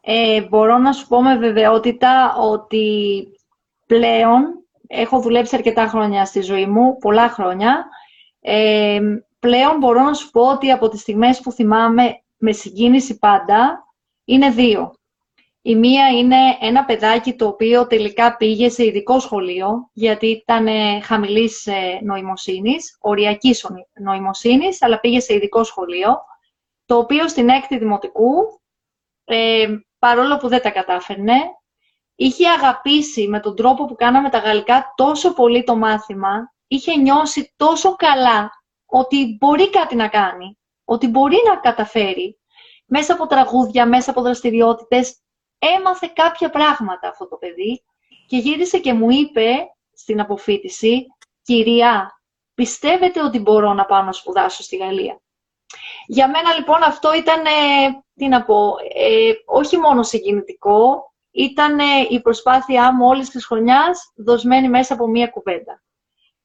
Ε, 0.00 0.42
μπορώ 0.48 0.78
να 0.78 0.92
σου 0.92 1.08
πω 1.08 1.22
με 1.22 1.38
βεβαιότητα 1.38 2.34
ότι 2.36 3.26
πλέον 3.86 4.64
έχω 4.92 5.20
δουλέψει 5.20 5.56
αρκετά 5.56 5.86
χρόνια 5.86 6.24
στη 6.24 6.40
ζωή 6.40 6.66
μου, 6.66 6.96
πολλά 6.98 7.28
χρόνια. 7.28 7.86
Ε, 8.40 9.00
πλέον 9.38 9.78
μπορώ 9.78 10.02
να 10.02 10.14
σου 10.14 10.30
πω 10.30 10.42
ότι 10.42 10.70
από 10.70 10.88
τις 10.88 11.00
στιγμές 11.00 11.40
που 11.40 11.52
θυμάμαι 11.52 12.22
με 12.36 12.52
συγκίνηση 12.52 13.18
πάντα, 13.18 13.84
είναι 14.24 14.50
δύο. 14.50 14.94
Η 15.62 15.74
μία 15.74 16.08
είναι 16.08 16.36
ένα 16.60 16.84
παιδάκι 16.84 17.34
το 17.34 17.46
οποίο 17.46 17.86
τελικά 17.86 18.36
πήγε 18.36 18.68
σε 18.68 18.84
ειδικό 18.84 19.20
σχολείο, 19.20 19.90
γιατί 19.92 20.26
ήταν 20.26 20.66
χαμηλής 21.02 21.66
ε, 21.66 22.00
νοημοσύνης, 22.02 22.96
οριακής 23.00 23.66
νοημοσύνης, 24.00 24.82
αλλά 24.82 25.00
πήγε 25.00 25.20
σε 25.20 25.34
ειδικό 25.34 25.64
σχολείο, 25.64 26.18
το 26.86 26.96
οποίο 26.96 27.28
στην 27.28 27.48
έκτη 27.48 27.78
δημοτικού, 27.78 28.60
ε, 29.24 29.66
παρόλο 29.98 30.36
που 30.36 30.48
δεν 30.48 30.62
τα 30.62 30.70
κατάφερνε, 30.70 31.36
είχε 32.22 32.48
αγαπήσει 32.48 33.28
με 33.28 33.40
τον 33.40 33.56
τρόπο 33.56 33.84
που 33.84 33.94
κάναμε 33.94 34.30
τα 34.30 34.38
γαλλικά 34.38 34.92
τόσο 34.96 35.32
πολύ 35.32 35.64
το 35.64 35.76
μάθημα, 35.76 36.52
είχε 36.66 36.96
νιώσει 36.96 37.54
τόσο 37.56 37.96
καλά 37.96 38.50
ότι 38.86 39.36
μπορεί 39.40 39.70
κάτι 39.70 39.96
να 39.96 40.08
κάνει, 40.08 40.58
ότι 40.84 41.06
μπορεί 41.06 41.36
να 41.48 41.56
καταφέρει, 41.56 42.38
μέσα 42.86 43.12
από 43.12 43.26
τραγούδια, 43.26 43.86
μέσα 43.86 44.10
από 44.10 44.22
δραστηριότητες, 44.22 45.20
έμαθε 45.58 46.10
κάποια 46.14 46.50
πράγματα 46.50 47.08
αυτό 47.08 47.28
το 47.28 47.36
παιδί 47.36 47.84
και 48.26 48.36
γύρισε 48.36 48.78
και 48.78 48.92
μου 48.92 49.10
είπε 49.10 49.46
στην 49.92 50.20
αποφύτιση 50.20 51.06
«Κυρία, 51.42 52.20
πιστεύετε 52.54 53.22
ότι 53.22 53.38
μπορώ 53.38 53.72
να 53.72 53.84
πάω 53.84 54.02
να 54.02 54.12
σπουδάσω 54.12 54.62
στη 54.62 54.76
Γαλλία». 54.76 55.20
Για 56.06 56.28
μένα 56.28 56.54
λοιπόν 56.54 56.82
αυτό 56.82 57.14
ήταν, 57.14 57.44
ε, 57.44 57.50
τι 58.14 58.28
να 58.28 58.44
πω, 58.44 58.74
ε, 58.94 59.32
όχι 59.46 59.76
μόνο 59.76 60.02
συγκινητικό, 60.02 61.09
ήταν 61.30 61.78
η 62.10 62.20
προσπάθειά 62.20 62.94
μου 62.94 63.06
όλης 63.06 63.30
της 63.30 63.46
χρονιάς 63.46 64.12
δοσμένη 64.16 64.68
μέσα 64.68 64.94
από 64.94 65.06
μία 65.06 65.26
κουβέντα. 65.26 65.82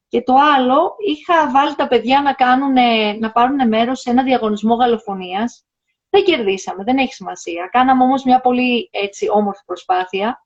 Και 0.08 0.22
το 0.22 0.34
άλλο, 0.56 0.96
είχα 0.98 1.52
βάλει 1.52 1.76
τα 1.76 1.88
παιδιά 1.88 2.22
να, 2.22 2.34
κάνουν, 2.34 2.74
να 3.20 3.32
πάρουν 3.32 3.68
μέρος 3.68 4.00
σε 4.00 4.10
ένα 4.10 4.24
διαγωνισμό 4.24 4.76
γαλλοφωνίας. 4.76 5.66
Δεν 6.10 6.24
κερδίσαμε, 6.24 6.84
δεν 6.84 6.98
έχει 6.98 7.14
σημασία. 7.14 7.70
Κάναμε 7.72 8.04
όμως 8.04 8.24
μια 8.24 8.42
πολύ 8.42 8.90
έτσι, 8.92 9.30
όμορφη 9.30 9.62
προσπάθεια. 9.66 10.46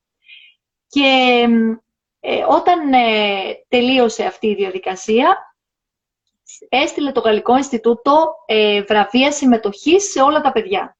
Και 0.86 1.46
ε, 2.20 2.44
όταν 2.48 2.92
ε, 2.92 3.54
τελείωσε 3.68 4.24
αυτή 4.24 4.46
η 4.46 4.54
διαδικασία, 4.54 5.54
έστειλε 6.68 7.12
το 7.12 7.20
Γαλλικό 7.20 7.56
Ινστιτούτο 7.56 8.34
ε, 8.46 8.82
βραβεία 8.82 9.32
συμμετοχής 9.32 10.10
σε 10.10 10.20
όλα 10.20 10.40
τα 10.40 10.52
παιδιά. 10.52 10.96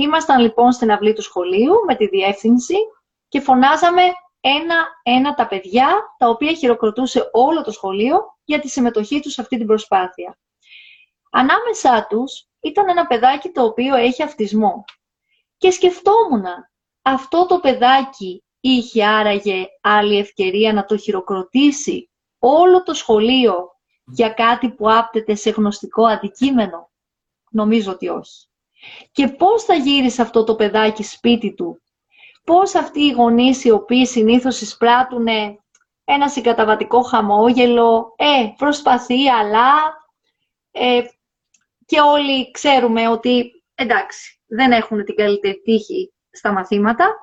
Ήμασταν 0.00 0.40
λοιπόν 0.40 0.72
στην 0.72 0.92
αυλή 0.92 1.12
του 1.12 1.22
σχολείου 1.22 1.74
με 1.86 1.96
τη 1.96 2.06
διεύθυνση 2.06 2.74
και 3.28 3.40
φωνάζαμε 3.40 4.02
ένα-ένα 4.40 5.34
τα 5.34 5.46
παιδιά, 5.46 6.14
τα 6.18 6.28
οποία 6.28 6.54
χειροκροτούσε 6.54 7.28
όλο 7.32 7.62
το 7.62 7.70
σχολείο 7.70 8.18
για 8.44 8.60
τη 8.60 8.68
συμμετοχή 8.68 9.20
τους 9.20 9.32
σε 9.32 9.40
αυτή 9.40 9.56
την 9.56 9.66
προσπάθεια. 9.66 10.38
Ανάμεσά 11.30 12.06
τους 12.08 12.48
ήταν 12.60 12.88
ένα 12.88 13.06
παιδάκι 13.06 13.48
το 13.50 13.64
οποίο 13.64 13.94
έχει 13.96 14.22
αυτισμό. 14.22 14.84
Και 15.56 15.70
σκεφτόμουν, 15.70 16.44
αυτό 17.02 17.46
το 17.46 17.60
παιδάκι 17.60 18.44
είχε 18.60 19.06
άραγε 19.06 19.66
άλλη 19.80 20.18
ευκαιρία 20.18 20.72
να 20.72 20.84
το 20.84 20.96
χειροκροτήσει 20.96 22.10
όλο 22.38 22.82
το 22.82 22.94
σχολείο 22.94 23.68
για 24.04 24.30
κάτι 24.30 24.70
που 24.70 24.92
άπτεται 24.92 25.34
σε 25.34 25.50
γνωστικό 25.50 26.04
αντικείμενο. 26.04 26.90
Νομίζω 27.50 27.92
ότι 27.92 28.08
όχι. 28.08 28.49
Και 29.12 29.28
πώς 29.28 29.64
θα 29.64 29.74
γύρισε 29.74 30.22
αυτό 30.22 30.44
το 30.44 30.54
παιδάκι 30.54 31.02
σπίτι 31.02 31.54
του; 31.54 31.82
Πώς 32.44 32.74
αυτοί 32.74 33.00
οι 33.00 33.10
γονείς 33.10 33.64
οι 33.64 33.70
οποίοι 33.70 34.06
συνήθως 34.06 34.60
εισπράττουν 34.60 35.26
ένα 36.04 36.28
συγκαταβατικό 36.28 37.02
χαμόγελο, 37.02 38.14
ε, 38.16 38.48
προσπαθεί, 38.56 39.28
αλλά 39.28 39.68
ε, 40.70 41.02
και 41.86 42.00
όλοι 42.00 42.50
ξέρουμε 42.50 43.08
ότι, 43.08 43.50
εντάξει, 43.74 44.40
δεν 44.46 44.72
έχουν 44.72 45.04
την 45.04 45.14
καλύτερη 45.14 45.60
τύχη 45.64 46.12
στα 46.30 46.52
μαθήματα. 46.52 47.14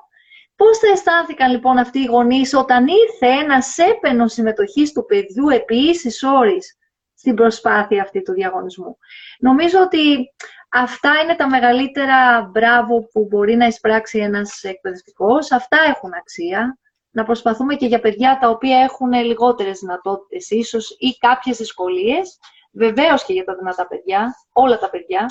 Πώς 0.56 0.78
θα 0.78 0.88
αισθάνθηκαν 0.88 1.50
λοιπόν 1.50 1.78
αυτοί 1.78 1.98
οι 1.98 2.04
γονείς 2.04 2.54
όταν 2.54 2.86
ήρθε 2.86 3.26
ένας 3.26 3.78
έπαινος 3.78 4.32
συμμετοχής 4.32 4.92
του 4.92 5.04
παιδιού 5.04 5.48
επί 5.48 5.76
ίσης 5.76 6.22
όρης 6.22 6.76
στην 7.14 7.34
προσπάθεια 7.34 8.02
αυτή 8.02 8.22
του 8.22 8.32
διαγωνισμού; 8.32 8.96
Νομίζω 9.38 9.80
ότι 9.80 10.32
Αυτά 10.68 11.10
είναι 11.22 11.36
τα 11.36 11.48
μεγαλύτερα 11.48 12.42
μπράβο 12.52 13.02
που 13.12 13.26
μπορεί 13.26 13.56
να 13.56 13.66
εισπράξει 13.66 14.18
ένας 14.18 14.62
εκπαιδευτικός. 14.62 15.52
Αυτά 15.52 15.78
έχουν 15.88 16.12
αξία. 16.14 16.78
Να 17.10 17.24
προσπαθούμε 17.24 17.74
και 17.74 17.86
για 17.86 18.00
παιδιά 18.00 18.38
τα 18.40 18.48
οποία 18.48 18.78
έχουν 18.78 19.12
λιγότερες 19.12 19.78
δυνατότητες 19.78 20.50
ίσως 20.50 20.96
ή 20.98 21.16
κάποιες 21.18 21.56
δυσκολίες. 21.56 22.38
Βεβαίως 22.72 23.24
και 23.24 23.32
για 23.32 23.44
τα 23.44 23.54
δυνατά 23.54 23.86
παιδιά, 23.86 24.34
όλα 24.52 24.78
τα 24.78 24.90
παιδιά. 24.90 25.26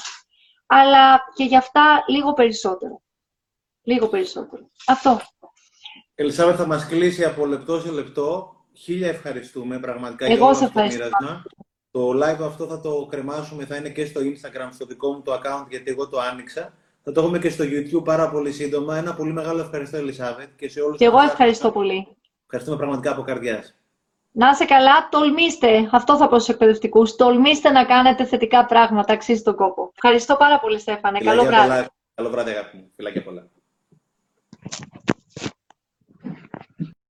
Αλλά 0.66 1.24
και 1.36 1.44
για 1.44 1.58
αυτά 1.58 2.04
λίγο 2.08 2.34
περισσότερο. 2.34 3.02
Λίγο 3.82 4.08
περισσότερο. 4.08 4.70
Αυτό. 4.88 5.20
Ελισάβε, 6.16 6.54
θα 6.54 6.66
μας 6.66 6.88
κλείσει 6.88 7.24
από 7.24 7.46
λεπτό 7.46 7.80
σε 7.80 7.92
λεπτό. 7.92 8.56
Χίλια 8.74 9.08
ευχαριστούμε 9.08 9.80
πραγματικά 9.80 10.26
Εγώ 10.26 10.36
για 10.36 10.46
όλο 10.46 10.56
σε 10.56 10.64
αυτό 10.64 10.80
το 10.80 10.86
ευχαριστώ. 10.86 11.18
μοίρασμα. 11.20 11.44
Το 11.92 12.10
live 12.10 12.44
αυτό 12.44 12.66
θα 12.66 12.80
το 12.80 13.08
κρεμάσουμε, 13.10 13.66
θα 13.66 13.76
είναι 13.76 13.90
και 13.90 14.06
στο 14.06 14.22
Instagram, 14.22 14.70
στο 14.72 14.86
δικό 14.86 15.12
μου 15.14 15.22
το 15.22 15.34
account, 15.34 15.66
γιατί 15.70 15.92
εγώ 15.92 16.08
το 16.08 16.20
άνοιξα. 16.20 16.74
Θα 17.04 17.12
το 17.12 17.22
έχουμε 17.22 17.40
και 17.40 17.50
στο 17.50 17.64
YouTube 17.68 18.04
πάρα 18.04 18.30
πολύ 18.30 18.52
σύντομα. 18.52 18.98
Ένα 18.98 19.14
πολύ 19.16 19.34
μεγάλο 19.34 19.62
ευχαριστώ, 19.62 19.98
Ελισάβετ, 19.98 20.50
και 20.56 20.70
σε 20.70 20.82
όλους 20.82 20.98
Και 20.98 21.06
εγώ 21.06 21.18
τους 21.18 21.26
ευχαριστώ 21.26 21.72
πολύ. 21.72 22.08
Ευχαριστούμε 22.44 22.78
πραγματικά 22.78 23.12
από 23.12 23.22
καρδιάς. 23.22 23.76
Να 24.32 24.50
είσαι 24.50 24.66
καλά, 24.66 25.08
τολμήστε. 25.12 25.90
Αυτό 25.92 26.18
θα 26.18 26.28
πω 26.28 26.36
στους 26.40 26.54
εκπαιδευτικούς. 26.54 27.16
Τολμήστε 27.16 27.70
να 27.70 27.86
κάνετε 27.86 28.26
θετικά 28.26 28.66
πράγματα, 28.66 29.14
αξίζει 29.14 29.42
τον 29.42 29.56
κόπο. 29.56 29.92
Ευχαριστώ 29.96 30.36
πάρα 30.36 30.60
πολύ, 30.60 30.80
Στέφανε. 30.80 31.20
Καλό 31.20 31.42
Φιλάκια 31.42 31.66
βράδυ. 31.66 31.68
πολλά. 31.68 31.90
Καλό 32.14 32.30
βράδυ, 32.30 32.52
αγάπη 32.52 32.78
μου. 32.78 32.92
Φιλάκια 32.96 33.24
πολλά. 33.24 33.48